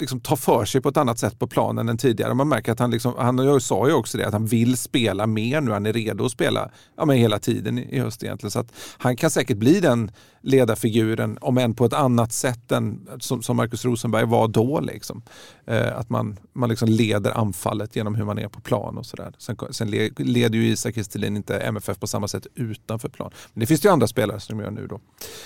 liksom 0.01 0.21
tar 0.21 0.37
för 0.37 0.65
sig 0.65 0.81
på 0.81 0.89
ett 0.89 0.97
annat 0.97 1.19
sätt 1.19 1.39
på 1.39 1.47
planen 1.47 1.89
än 1.89 1.99
tidigare. 1.99 2.35
Man 2.35 2.49
märker 2.49 2.73
att 2.73 2.79
han, 2.79 2.91
liksom, 2.91 3.15
han 3.19 3.61
sa 3.61 3.89
ju 3.89 3.95
också 3.95 4.19
det, 4.19 4.27
att 4.27 4.33
han 4.33 4.47
vill 4.47 4.77
spela 4.77 5.27
mer 5.27 5.61
nu. 5.61 5.71
Han 5.71 5.87
är 5.87 5.93
redo 5.93 6.25
att 6.25 6.33
spela 6.33 6.71
ja, 6.97 7.05
men 7.05 7.17
hela 7.17 7.39
tiden 7.39 7.79
i 7.79 7.99
höst 7.99 8.23
egentligen. 8.23 8.51
Så 8.51 8.59
att 8.59 8.73
han 8.99 9.17
kan 9.17 9.31
säkert 9.31 9.57
bli 9.57 9.81
den 9.81 10.11
ledarfiguren, 10.41 11.39
om 11.41 11.59
än 11.59 11.75
på 11.75 11.85
ett 11.85 11.93
annat 11.93 12.33
sätt 12.33 12.73
än 12.73 13.09
som, 13.19 13.43
som 13.43 13.57
Marcus 13.57 13.85
Rosenberg 13.85 14.27
var 14.27 14.49
då. 14.49 14.81
Liksom. 14.81 15.23
Eh, 15.67 15.99
att 15.99 16.11
man, 16.11 16.37
man 16.53 16.69
liksom 16.69 16.89
leder 16.89 17.31
anfallet 17.31 17.97
genom 17.97 18.15
hur 18.15 18.25
man 18.25 18.39
är 18.39 18.49
på 18.49 18.61
plan 18.61 18.99
och 18.99 19.07
sådär. 19.07 19.33
Sen, 19.39 19.57
sen 19.71 19.91
le, 19.91 20.11
leder 20.17 20.59
ju 20.59 20.67
Isak 20.67 20.95
Kristelin 20.95 21.37
inte 21.37 21.59
MFF 21.59 21.99
på 21.99 22.07
samma 22.07 22.29
sätt 22.29 22.47
utanför 22.55 23.09
plan. 23.09 23.31
Men 23.53 23.61
det 23.61 23.67
finns 23.67 23.85
ju 23.85 23.89
andra 23.89 24.07
spelare 24.07 24.41
som 24.41 24.61
gör 24.61 24.71
nu 24.71 24.87
då. 24.87 25.01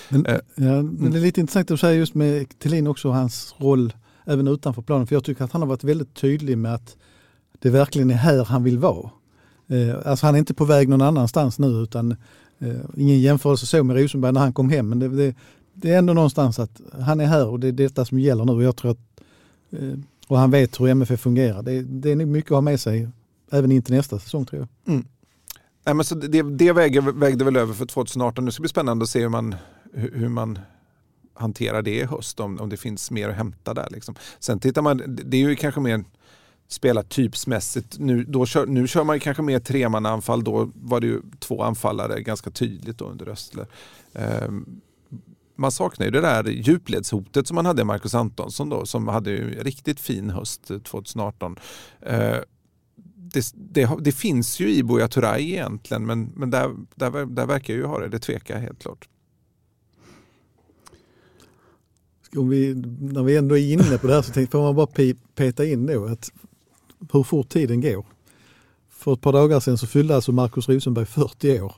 Men, 0.09 0.25
Eh, 0.31 0.39
ja, 0.55 0.81
men 0.81 1.11
det 1.11 1.19
är 1.19 1.21
lite 1.21 1.41
intressant 1.41 1.71
att 1.71 1.79
säga 1.79 1.93
just 1.93 2.15
med 2.15 2.59
Thelin 2.59 2.87
också 2.87 3.09
hans 3.09 3.55
roll 3.57 3.93
även 4.25 4.47
utanför 4.47 4.81
planen. 4.81 5.07
För 5.07 5.15
jag 5.15 5.23
tycker 5.23 5.43
att 5.43 5.51
han 5.51 5.61
har 5.61 5.69
varit 5.69 5.83
väldigt 5.83 6.13
tydlig 6.13 6.57
med 6.57 6.73
att 6.73 6.97
det 7.59 7.69
verkligen 7.69 8.11
är 8.11 8.15
här 8.15 8.45
han 8.45 8.63
vill 8.63 8.79
vara. 8.79 9.09
Eh, 9.67 9.95
alltså 10.05 10.25
han 10.25 10.35
är 10.35 10.39
inte 10.39 10.53
på 10.53 10.65
väg 10.65 10.89
någon 10.89 11.01
annanstans 11.01 11.59
nu 11.59 11.67
utan 11.67 12.11
eh, 12.59 12.75
ingen 12.97 13.19
jämförelse 13.19 13.65
så 13.65 13.83
med 13.83 13.97
Rosenberg 13.97 14.33
när 14.33 14.41
han 14.41 14.53
kom 14.53 14.69
hem. 14.69 14.89
Men 14.89 14.99
det, 14.99 15.07
det, 15.07 15.35
det 15.73 15.91
är 15.91 15.97
ändå 15.97 16.13
någonstans 16.13 16.59
att 16.59 16.81
han 17.01 17.19
är 17.19 17.25
här 17.25 17.47
och 17.47 17.59
det 17.59 17.67
är 17.67 17.71
detta 17.71 18.05
som 18.05 18.19
gäller 18.19 18.45
nu. 18.45 18.51
Och, 18.51 18.63
jag 18.63 18.75
tror 18.75 18.91
att, 18.91 19.21
eh, 19.71 19.93
och 20.27 20.37
han 20.37 20.51
vet 20.51 20.79
hur 20.79 20.87
MFF 20.87 21.19
fungerar. 21.19 21.63
Det, 21.63 21.81
det 21.81 22.11
är 22.11 22.15
nog 22.15 22.27
mycket 22.27 22.51
att 22.51 22.55
ha 22.55 22.61
med 22.61 22.79
sig 22.79 23.09
även 23.51 23.71
in 23.71 23.81
till 23.81 23.95
nästa 23.95 24.19
säsong 24.19 24.45
tror 24.45 24.59
jag. 24.59 24.93
Mm. 24.93 25.05
Nej, 25.85 25.95
men 25.95 26.05
så 26.05 26.15
det, 26.15 26.41
det 26.41 26.71
vägde, 26.71 27.01
vägde 27.01 27.45
väl 27.45 27.57
över 27.57 27.73
för 27.73 27.85
2018. 27.85 28.45
Nu 28.45 28.51
ska 28.51 28.59
det 28.59 28.61
bli 28.61 28.69
spännande 28.69 29.03
att 29.03 29.09
se 29.09 29.21
hur 29.21 29.29
man, 29.29 29.55
hur 29.93 30.29
man 30.29 30.59
hanterar 31.33 31.81
det 31.81 31.95
i 31.95 32.03
höst. 32.03 32.39
Om, 32.39 32.59
om 32.59 32.69
det 32.69 32.77
finns 32.77 33.11
mer 33.11 33.29
att 33.29 33.35
hämta 33.35 33.73
där. 33.73 33.87
Liksom. 33.91 34.15
Sen 34.39 34.59
tittar 34.59 34.81
man, 34.81 35.01
det 35.07 35.37
är 35.37 35.49
ju 35.49 35.55
kanske 35.55 35.81
mer 35.81 36.03
spelartypsmässigt. 36.67 37.99
Nu, 37.99 38.23
då 38.23 38.45
kör, 38.45 38.65
nu 38.65 38.87
kör 38.87 39.03
man 39.03 39.15
ju 39.15 39.19
kanske 39.19 39.43
mer 39.43 39.59
tremannaanfall. 39.59 40.43
Då 40.43 40.71
var 40.75 40.99
det 40.99 41.07
ju 41.07 41.21
två 41.39 41.63
anfallare 41.63 42.21
ganska 42.21 42.51
tydligt 42.51 42.97
då 42.97 43.05
under 43.05 43.29
Östler. 43.29 43.65
Um, 44.13 44.81
man 45.55 45.71
saknar 45.71 46.05
ju 46.05 46.11
det 46.11 46.21
där 46.21 46.43
djupledshotet 46.43 47.47
som 47.47 47.55
man 47.55 47.65
hade 47.65 47.81
i 47.81 47.85
Marcus 47.85 48.15
Antonsson 48.15 48.69
då, 48.69 48.85
som 48.85 49.07
hade 49.07 49.31
ju 49.31 49.57
en 49.57 49.63
riktigt 49.63 49.99
fin 49.99 50.29
höst 50.29 50.71
2018. 50.83 51.59
Ehm, 52.01 52.43
det, 53.33 53.51
det, 53.53 53.89
det 53.99 54.11
finns 54.11 54.59
ju 54.59 54.73
i 54.73 54.83
Buya 54.83 55.07
Turay 55.07 55.51
egentligen, 55.51 56.05
men, 56.05 56.31
men 56.35 56.49
där, 56.49 56.75
där, 56.95 57.25
där 57.25 57.45
verkar 57.45 57.73
ju 57.73 57.85
ha 57.85 57.99
det. 57.99 58.07
Det 58.07 58.19
tvekar 58.19 58.55
jag 58.55 58.61
helt 58.61 58.81
klart. 58.81 59.07
Om 62.35 62.49
vi, 62.49 62.75
när 62.99 63.23
vi 63.23 63.37
ändå 63.37 63.57
är 63.57 63.73
inne 63.73 63.97
på 63.97 64.07
det 64.07 64.13
här 64.13 64.21
så 64.21 64.31
tänkte, 64.31 64.51
får 64.51 64.61
man 64.61 64.75
bara 64.75 64.85
pe- 64.85 65.17
peta 65.35 65.65
in 65.65 65.85
då 65.85 66.05
att 66.05 66.31
hur 67.13 67.23
fort 67.23 67.49
tiden 67.49 67.81
går. 67.81 68.05
För 68.89 69.13
ett 69.13 69.21
par 69.21 69.33
dagar 69.33 69.59
sedan 69.59 69.77
så 69.77 69.87
fyllde 69.87 70.15
alltså 70.15 70.31
Markus 70.31 70.69
Rosenberg 70.69 71.05
40 71.05 71.61
år. 71.61 71.73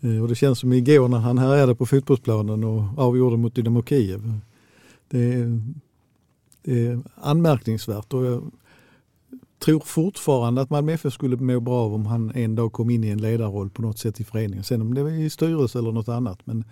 Eh, 0.00 0.22
och 0.22 0.28
det 0.28 0.34
känns 0.34 0.58
som 0.58 0.72
igår 0.72 1.08
när 1.08 1.18
han 1.18 1.38
härjade 1.38 1.74
på 1.74 1.86
fotbollsplanen 1.86 2.64
och 2.64 2.82
avgjorde 2.96 3.36
mot 3.36 3.54
Dynamo 3.54 3.82
Kiev. 3.82 4.32
Det 5.08 5.34
är, 5.34 5.62
det 6.62 6.86
är 6.86 7.00
anmärkningsvärt 7.14 8.12
och 8.14 8.24
jag 8.26 8.50
tror 9.64 9.80
fortfarande 9.80 10.60
att 10.60 10.70
Malmö 10.70 10.92
FF 10.92 11.12
skulle 11.12 11.36
må 11.36 11.60
bra 11.60 11.74
av 11.74 11.94
om 11.94 12.06
han 12.06 12.30
en 12.34 12.54
dag 12.54 12.72
kom 12.72 12.90
in 12.90 13.04
i 13.04 13.08
en 13.08 13.20
ledarroll 13.20 13.70
på 13.70 13.82
något 13.82 13.98
sätt 13.98 14.20
i 14.20 14.24
föreningen. 14.24 14.64
Sen 14.64 14.80
om 14.82 14.94
det 14.94 15.02
var 15.02 15.10
i 15.10 15.30
styrelse 15.30 15.78
eller 15.78 15.92
något 15.92 16.08
annat. 16.08 16.38
Men 16.44 16.64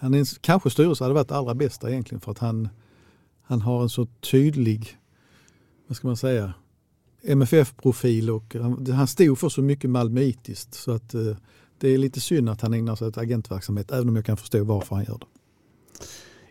han 0.00 0.14
är, 0.14 0.40
kanske 0.40 0.70
styrelse 0.70 1.04
hade 1.04 1.14
varit 1.14 1.28
det 1.28 1.36
allra 1.36 1.54
bästa 1.54 1.90
egentligen 1.90 2.20
för 2.20 2.30
att 2.30 2.38
han, 2.38 2.68
han 3.42 3.60
har 3.60 3.82
en 3.82 3.88
så 3.88 4.06
tydlig, 4.06 4.98
vad 5.86 5.96
ska 5.96 6.06
man 6.06 6.16
säga, 6.16 6.52
MFF-profil 7.22 8.30
och 8.30 8.56
han, 8.60 8.86
han 8.92 9.06
stod 9.06 9.38
för 9.38 9.48
så 9.48 9.62
mycket 9.62 9.90
malmöitiskt 9.90 10.74
så 10.74 10.92
att 10.92 11.14
eh, 11.14 11.36
det 11.78 11.88
är 11.88 11.98
lite 11.98 12.20
synd 12.20 12.48
att 12.48 12.60
han 12.60 12.74
ägnar 12.74 12.96
sig 12.96 13.08
åt 13.08 13.18
agentverksamhet 13.18 13.90
även 13.90 14.08
om 14.08 14.16
jag 14.16 14.24
kan 14.24 14.36
förstå 14.36 14.64
varför 14.64 14.96
han 14.96 15.04
gör 15.04 15.18
det. 15.18 15.26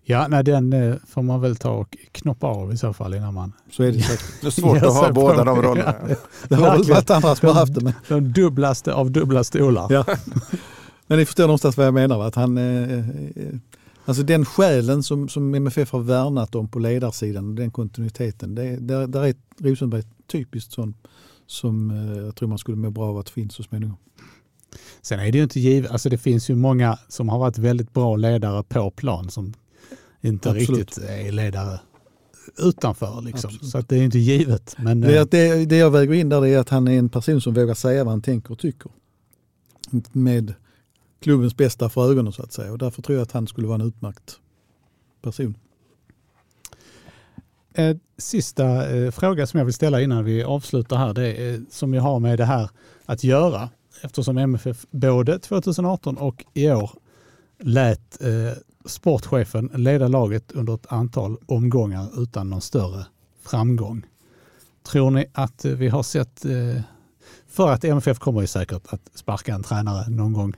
Ja, 0.04 0.28
nej, 0.28 0.44
den 0.44 0.74
eh, 0.74 0.96
får 1.08 1.22
man 1.22 1.42
väl 1.42 1.56
ta 1.56 1.72
och 1.72 1.98
knoppa 2.12 2.48
av 2.48 2.74
i 2.74 2.78
så 2.78 2.94
fall 2.94 3.14
innan 3.14 3.34
man... 3.34 3.54
Så 3.72 3.84
är 3.84 3.92
det 3.92 4.02
säkert. 4.02 4.42
Det 4.42 4.48
är 4.48 4.52
svårt 4.52 4.78
att 4.78 4.94
ha 4.94 5.12
båda 5.12 5.44
de 5.44 5.62
rollerna. 5.62 5.96
Det 6.48 6.56
har 6.56 6.78
väl 6.78 6.84
varit 6.84 7.10
andra 7.10 7.36
som 7.36 7.48
har 7.48 7.56
haft 7.56 7.76
det. 7.76 7.82
Men, 7.82 7.94
De 8.08 8.34
dubblaste 8.34 8.94
av 8.94 9.12
dubbla 9.12 9.44
stolar. 9.44 9.88
ja. 9.90 10.06
men 11.10 11.18
ni 11.18 11.26
förstår 11.26 11.44
någonstans 11.44 11.78
vad 11.78 11.86
jag 11.86 11.94
menar. 11.94 12.24
Att 12.24 12.36
han, 12.36 12.58
eh, 12.58 13.00
eh, 13.00 13.56
alltså 14.06 14.24
den 14.24 14.46
själen 14.46 15.04
som, 15.04 15.30
som 15.30 15.56
MFF 15.56 15.92
har 15.92 16.00
värnat 16.00 16.56
om 16.56 16.68
på 16.68 16.80
ledarsidan, 16.80 17.56
den 17.56 17.72
kontinuiteten. 17.72 18.56
Det, 18.56 18.76
där, 18.76 19.08
där 19.08 19.24
är 19.24 19.36
Rosenberg 19.58 20.04
typiskt 20.28 20.72
sån 20.72 20.94
som 21.48 21.92
eh, 21.92 22.18
jag 22.18 22.36
tror 22.36 22.50
man 22.50 22.58
skulle 22.58 22.78
må 22.78 22.90
bra 22.90 23.10
av 23.10 23.18
att 23.18 23.30
finns 23.30 23.54
så 23.54 23.64
småningom. 23.64 23.98
Sen 25.02 25.20
är 25.20 25.32
det 25.32 25.38
ju 25.38 25.44
inte 25.44 25.60
givet, 25.60 25.92
alltså 25.92 26.10
det 26.10 26.18
finns 26.18 26.50
ju 26.50 26.56
många 26.56 27.00
som 27.08 27.30
har 27.30 27.40
varit 27.40 27.58
väldigt 27.58 27.94
bra 27.94 28.16
ledare 28.16 28.64
på 28.64 28.92
plan 28.92 29.30
som 29.30 29.54
inte 30.22 30.50
Absolut. 30.50 30.70
riktigt 30.70 30.98
är 30.98 31.32
ledare 31.32 31.80
utanför. 32.58 33.22
Liksom. 33.22 33.48
Absolut. 33.48 33.72
Så 33.72 33.78
att 33.78 33.90
det 33.90 33.98
är 33.98 34.04
inte 34.04 34.20
givet. 34.20 34.76
Men, 34.80 35.02
Det, 35.02 35.32
det, 35.32 35.66
det 35.66 35.78
jag 35.78 35.92
väger 35.92 36.14
in 36.14 36.30
där 36.30 36.46
är 36.46 36.58
att 36.58 36.70
han 36.70 36.88
är 36.88 37.00
en 37.00 37.10
person 37.10 37.42
som 37.42 37.54
vågar 37.54 37.74
säga 37.74 38.04
vad 38.04 38.14
han 38.14 38.22
tänker 38.22 38.52
och 38.52 38.60
tycker. 38.60 38.92
Med 40.12 40.54
klubbens 41.20 41.58
bästa 41.58 41.90
för 41.90 42.12
ögonen 42.12 42.34
så 42.34 42.44
att 42.44 42.54
säga. 42.54 42.72
Och 42.72 42.78
därför 42.78 43.02
tror 43.02 43.18
jag 43.18 43.24
att 43.24 43.32
han 43.32 43.48
skulle 43.48 43.68
vara 43.68 43.82
en 43.82 43.88
utmärkt 43.88 44.40
person. 45.22 45.56
Eh, 47.74 47.98
sista 48.18 48.96
eh, 48.96 49.12
fråga 49.12 49.48
som 49.48 49.58
jag 49.58 49.66
vill 49.66 49.74
ställa 49.74 50.02
innan 50.02 50.24
vi 50.24 50.44
avslutar 50.44 50.98
här, 50.98 51.14
det 51.14 51.34
är, 51.34 51.54
eh, 51.54 51.60
som 51.70 51.94
jag 51.94 52.02
har 52.02 52.20
med 52.20 52.38
det 52.38 52.46
här 52.46 52.70
att 53.06 53.24
göra. 53.24 53.70
Eftersom 54.02 54.38
MFF 54.38 54.86
både 54.92 55.40
2018 55.40 56.18
och 56.18 56.46
i 56.54 56.72
år 56.72 56.92
lät 57.60 58.22
eh, 58.22 58.58
sportchefen 58.86 59.72
leda 59.74 60.08
laget 60.08 60.52
under 60.52 60.76
ett 60.76 60.92
antal 60.92 61.38
omgångar 61.46 62.22
utan 62.22 62.50
någon 62.50 62.62
större 62.62 63.06
framgång. 63.42 64.06
Tror 64.84 65.12
ni 65.12 65.26
att 65.34 65.66
eh, 65.66 65.72
vi 65.72 65.88
har 65.88 66.04
sett, 66.04 66.46
eh, 66.46 66.82
för 67.48 67.72
att 67.72 67.84
MFF 67.84 68.20
kommer 68.20 68.42
ju 68.42 68.48
säkert 68.48 68.94
att 68.94 69.02
sparka 69.14 69.54
en 69.54 69.64
tränare 69.64 70.10
någon 70.10 70.34
gång 70.34 70.54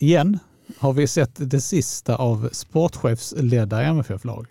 igen, 0.00 0.38
har 0.78 0.92
vi 0.92 1.06
sett 1.06 1.50
det 1.50 1.60
sista 1.60 2.16
av 2.16 2.48
sportchefsledda 2.52 3.82
MFF-lag? 3.82 4.46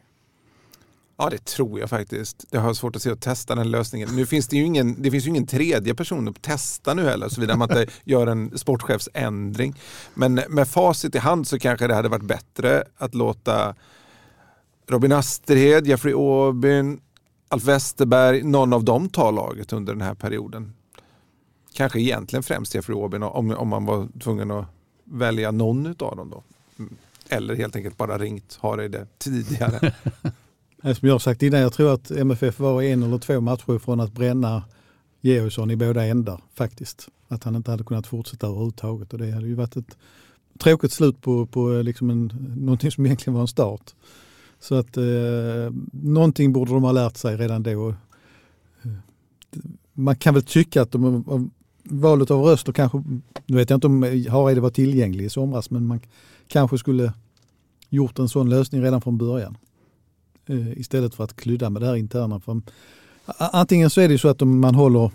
Ja, 1.17 1.29
det 1.29 1.45
tror 1.45 1.79
jag 1.79 1.89
faktiskt. 1.89 2.45
Jag 2.49 2.61
har 2.61 2.73
svårt 2.73 2.95
att 2.95 3.01
se 3.01 3.11
att 3.11 3.21
testa 3.21 3.55
den 3.55 3.71
lösningen. 3.71 4.09
Nu 4.11 4.25
finns 4.25 4.47
det 4.47 4.57
ju 4.57 4.63
ingen, 4.63 5.01
det 5.01 5.11
finns 5.11 5.25
ju 5.25 5.29
ingen 5.29 5.47
tredje 5.47 5.95
person 5.95 6.27
att 6.27 6.41
testa 6.41 6.93
nu 6.93 7.05
heller, 7.05 7.29
såvida 7.29 7.55
man 7.55 7.69
inte 7.71 7.91
gör 8.03 8.27
en 8.27 8.57
sportchefsändring. 8.57 9.75
Men 10.13 10.41
med 10.49 10.67
facit 10.67 11.15
i 11.15 11.17
hand 11.17 11.47
så 11.47 11.59
kanske 11.59 11.87
det 11.87 11.93
hade 11.93 12.09
varit 12.09 12.23
bättre 12.23 12.83
att 12.97 13.15
låta 13.15 13.75
Robin 14.87 15.11
Asterhed, 15.11 15.87
Jeffrey 15.87 16.13
Aubyn, 16.13 17.01
Alf 17.47 17.63
Westerberg, 17.63 18.43
någon 18.43 18.73
av 18.73 18.83
dem 18.83 19.09
ta 19.09 19.31
laget 19.31 19.73
under 19.73 19.93
den 19.93 20.01
här 20.01 20.15
perioden. 20.15 20.73
Kanske 21.73 21.99
egentligen 21.99 22.43
främst 22.43 22.75
Jeffrey 22.75 22.97
Aubyn 22.97 23.23
om, 23.23 23.51
om 23.51 23.67
man 23.67 23.85
var 23.85 24.07
tvungen 24.19 24.51
att 24.51 24.65
välja 25.11 25.51
någon 25.51 25.87
av 25.87 26.15
dem 26.15 26.29
då. 26.29 26.43
Mm. 26.79 26.95
Eller 27.29 27.55
helt 27.55 27.75
enkelt 27.75 27.97
bara 27.97 28.17
ringt 28.17 28.57
Hareide 28.61 29.07
tidigare. 29.17 29.93
Som 30.81 31.07
jag 31.07 31.13
har 31.13 31.19
sagt 31.19 31.43
innan, 31.43 31.59
jag 31.59 31.73
tror 31.73 31.93
att 31.93 32.11
MFF 32.11 32.59
var 32.59 32.81
en 32.81 33.03
eller 33.03 33.17
två 33.17 33.41
matcher 33.41 33.79
från 33.79 33.99
att 33.99 34.13
bränna 34.13 34.63
Georgsson 35.21 35.71
i 35.71 35.75
båda 35.75 36.05
ändar 36.05 36.41
faktiskt. 36.53 37.07
Att 37.27 37.43
han 37.43 37.55
inte 37.55 37.71
hade 37.71 37.83
kunnat 37.83 38.07
fortsätta 38.07 38.47
överhuvudtaget 38.47 39.13
och 39.13 39.19
det 39.19 39.31
hade 39.31 39.47
ju 39.47 39.55
varit 39.55 39.75
ett 39.75 39.97
tråkigt 40.57 40.91
slut 40.91 41.21
på, 41.21 41.45
på 41.45 41.69
liksom 41.69 42.09
en, 42.09 42.31
någonting 42.57 42.91
som 42.91 43.05
egentligen 43.05 43.33
var 43.33 43.41
en 43.41 43.47
start. 43.47 43.93
Så 44.59 44.75
att 44.75 44.97
eh, 44.97 45.03
någonting 45.91 46.53
borde 46.53 46.71
de 46.71 46.83
ha 46.83 46.91
lärt 46.91 47.17
sig 47.17 47.37
redan 47.37 47.63
då. 47.63 47.89
Eh, 47.89 47.95
man 49.93 50.15
kan 50.15 50.33
väl 50.33 50.43
tycka 50.43 50.81
att 50.81 50.91
de, 50.91 51.51
valet 51.89 52.31
av 52.31 52.41
röster 52.41 52.71
kanske, 52.73 53.03
nu 53.45 53.57
vet 53.57 53.69
jag 53.69 53.77
inte 53.77 53.87
om 53.87 54.03
Hareide 54.29 54.61
var 54.61 54.69
tillgänglig 54.69 55.25
i 55.25 55.29
somras, 55.29 55.69
men 55.69 55.87
man 55.87 55.99
kanske 56.47 56.77
skulle 56.77 57.13
gjort 57.89 58.19
en 58.19 58.29
sån 58.29 58.49
lösning 58.49 58.81
redan 58.81 59.01
från 59.01 59.17
början 59.17 59.57
eh, 60.45 60.79
istället 60.79 61.15
för 61.15 61.23
att 61.23 61.35
klydda 61.35 61.69
med 61.69 61.81
det 61.81 61.85
här 61.85 61.95
interna. 61.95 62.39
För, 62.39 62.61
antingen 63.37 63.89
så 63.89 64.01
är 64.01 64.07
det 64.07 64.17
så 64.17 64.27
att 64.27 64.41
man 64.41 64.75
håller 64.75 65.11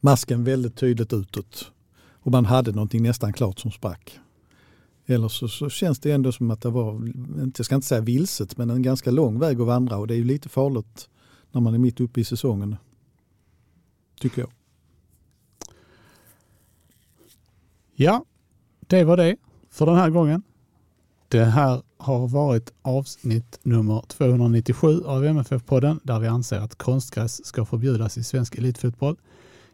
masken 0.00 0.44
väldigt 0.44 0.76
tydligt 0.76 1.12
utåt 1.12 1.70
och 2.10 2.32
man 2.32 2.44
hade 2.44 2.72
någonting 2.72 3.02
nästan 3.02 3.32
klart 3.32 3.58
som 3.58 3.70
sprack. 3.70 4.18
Eller 5.06 5.28
så, 5.28 5.48
så 5.48 5.70
känns 5.70 5.98
det 5.98 6.12
ändå 6.12 6.32
som 6.32 6.50
att 6.50 6.60
det 6.60 6.70
var, 6.70 7.12
jag 7.56 7.66
ska 7.66 7.74
inte 7.74 7.86
säga 7.86 8.00
vilset, 8.00 8.56
men 8.56 8.70
en 8.70 8.82
ganska 8.82 9.10
lång 9.10 9.38
väg 9.38 9.60
att 9.60 9.66
vandra 9.66 9.96
och 9.96 10.06
det 10.06 10.14
är 10.14 10.18
ju 10.18 10.24
lite 10.24 10.48
farligt 10.48 11.08
när 11.52 11.60
man 11.60 11.74
är 11.74 11.78
mitt 11.78 12.00
uppe 12.00 12.20
i 12.20 12.24
säsongen. 12.24 12.76
Tycker 14.20 14.42
jag. 14.42 14.50
Ja, 17.98 18.24
det 18.80 19.04
var 19.04 19.16
det 19.16 19.36
för 19.70 19.86
den 19.86 19.96
här 19.96 20.10
gången. 20.10 20.42
Det 21.28 21.44
här 21.44 21.82
har 21.98 22.28
varit 22.28 22.72
avsnitt 22.82 23.58
nummer 23.62 24.02
297 24.08 25.04
av 25.04 25.24
MFF-podden 25.24 26.00
där 26.02 26.18
vi 26.18 26.26
anser 26.26 26.58
att 26.58 26.74
konstgräs 26.74 27.46
ska 27.46 27.64
förbjudas 27.64 28.18
i 28.18 28.24
svensk 28.24 28.54
elitfotboll. 28.54 29.16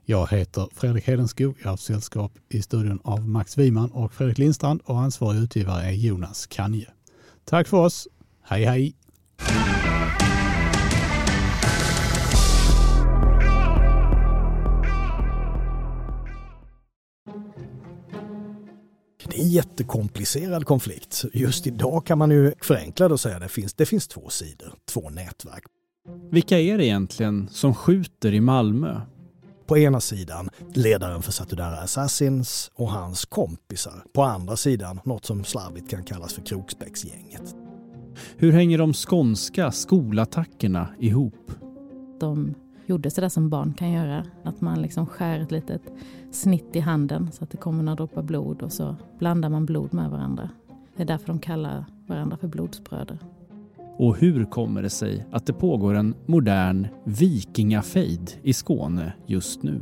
Jag 0.05 0.27
heter 0.31 0.69
Fredrik 0.75 1.07
Hedenskog. 1.07 1.55
Jag 1.63 1.71
har 1.71 1.77
sällskap 1.77 2.33
i 2.49 2.63
studion 2.63 3.01
av 3.05 3.29
Max 3.29 3.59
Wiman 3.59 3.91
och 3.91 4.13
Fredrik 4.13 4.39
Lindstrand 4.39 4.81
och 4.85 5.01
ansvarig 5.01 5.39
utgivare 5.39 5.83
är 5.83 5.93
Jonas 5.93 6.47
Kanje. 6.47 6.91
Tack 7.45 7.69
för 7.69 7.77
oss. 7.77 8.09
Hej 8.43 8.65
hej! 8.65 8.95
Jättekomplicerad 19.53 20.67
konflikt. 20.67 21.25
Just 21.33 21.67
idag 21.67 22.07
kan 22.07 22.19
man 22.19 22.31
ju 22.31 22.53
förenkla 22.61 23.09
det 23.09 23.15
och 23.15 23.21
säga 23.21 23.37
att 23.37 23.43
det 23.43 23.49
finns, 23.49 23.75
det 23.75 23.87
finns 23.87 24.09
två 24.09 24.29
sidor, 24.29 24.75
två 24.93 25.11
nätverk. 25.11 25.65
Vilka 26.31 26.59
är 26.59 26.79
det 26.79 26.87
egentligen 26.87 27.49
som 27.49 27.75
skjuter 27.75 28.35
i 28.35 28.41
Malmö? 28.41 29.01
På 29.67 29.79
ena 29.79 30.01
sidan 30.01 30.51
ledaren 30.75 31.23
för 31.23 31.33
Satudara 31.33 31.77
Assassins 31.77 32.71
och 32.75 32.89
hans 32.89 33.25
kompisar. 33.25 34.05
På 34.15 34.23
andra 34.23 34.57
sidan 34.57 35.01
något 35.05 35.25
som 35.25 35.45
slarvigt 35.45 35.91
kan 35.91 36.05
kallas 36.05 36.35
för 36.35 36.43
Kroksbäcksgänget. 36.43 37.55
Hur 38.37 38.53
hänger 38.53 38.79
de 38.79 38.93
skånska 38.93 39.73
skolattackerna 39.73 40.89
ihop? 41.01 41.53
de 42.23 42.55
gjorde 42.87 43.11
sådär 43.11 43.29
som 43.29 43.49
barn 43.49 43.75
kan 43.75 43.93
göra. 43.93 44.25
Att 44.43 44.61
man 44.61 44.83
liksom 44.83 45.07
skär 45.07 45.41
ett 45.41 45.51
litet 45.51 45.83
snitt 46.31 46.77
i 46.77 46.81
handen 46.81 47.33
så 47.33 47.45
att 47.45 47.51
det 47.51 47.57
kommer 47.57 47.83
några 47.83 47.97
droppar 47.97 48.23
blod 48.23 48.63
och 48.63 48.73
så 48.73 48.97
blandar 49.19 49.49
man 49.49 49.67
blod 49.67 49.95
med 49.95 50.11
varandra. 50.11 50.51
Det 50.97 51.03
är 51.03 51.07
därför 51.07 51.27
de 51.27 51.39
kallar 51.39 51.85
varandra 52.07 52.37
för 52.37 52.49
blodsbröder. 52.49 53.19
Och 53.99 54.17
hur 54.17 54.45
kommer 54.45 54.83
det 54.83 54.91
sig 54.91 55.27
att 55.31 55.47
det 55.47 55.53
pågår 55.53 55.95
en 55.95 56.15
modern 56.27 56.87
vikingafejd 57.05 58.31
i 58.43 58.53
Skåne 58.53 59.13
just 59.27 59.63
nu? 59.63 59.81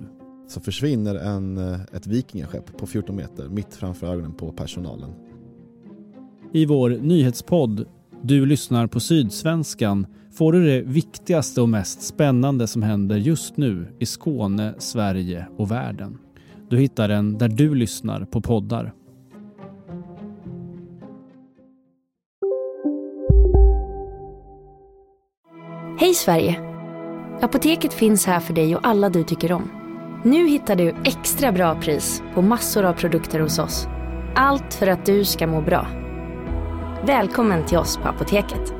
så 0.50 0.60
försvinner 0.60 1.14
en, 1.14 1.58
eh, 1.58 1.80
ett 1.92 2.06
vikingaskepp 2.06 2.76
på 2.76 2.86
14 2.86 3.16
meter 3.16 3.48
mitt 3.48 3.74
framför 3.74 4.06
ögonen 4.06 4.32
på 4.32 4.52
personalen. 4.52 5.10
I 6.52 6.66
vår 6.66 6.90
nyhetspodd 6.90 7.86
Du 8.22 8.46
lyssnar 8.46 8.86
på 8.86 9.00
Sydsvenskan 9.00 10.06
får 10.32 10.52
du 10.52 10.66
det 10.66 10.80
viktigaste 10.80 11.60
och 11.60 11.68
mest 11.68 12.02
spännande 12.02 12.66
som 12.66 12.82
händer 12.82 13.16
just 13.16 13.56
nu 13.56 13.86
i 13.98 14.06
Skåne, 14.06 14.74
Sverige 14.78 15.46
och 15.56 15.70
världen. 15.70 16.18
Du 16.70 16.78
hittar 16.78 17.08
den 17.08 17.38
där 17.38 17.48
du 17.48 17.74
lyssnar 17.74 18.24
på 18.24 18.40
poddar. 18.40 18.92
Hej 25.98 26.14
Sverige! 26.14 26.60
Apoteket 27.40 27.92
finns 27.92 28.26
här 28.26 28.40
för 28.40 28.54
dig 28.54 28.76
och 28.76 28.86
alla 28.86 29.08
du 29.08 29.24
tycker 29.24 29.52
om. 29.52 29.70
Nu 30.24 30.48
hittar 30.48 30.76
du 30.76 30.94
extra 31.04 31.52
bra 31.52 31.80
pris 31.80 32.22
på 32.34 32.42
massor 32.42 32.84
av 32.84 32.92
produkter 32.92 33.40
hos 33.40 33.58
oss. 33.58 33.86
Allt 34.34 34.74
för 34.74 34.86
att 34.86 35.06
du 35.06 35.24
ska 35.24 35.46
må 35.46 35.60
bra. 35.60 35.86
Välkommen 37.06 37.66
till 37.66 37.78
oss 37.78 37.96
på 37.96 38.08
Apoteket. 38.08 38.79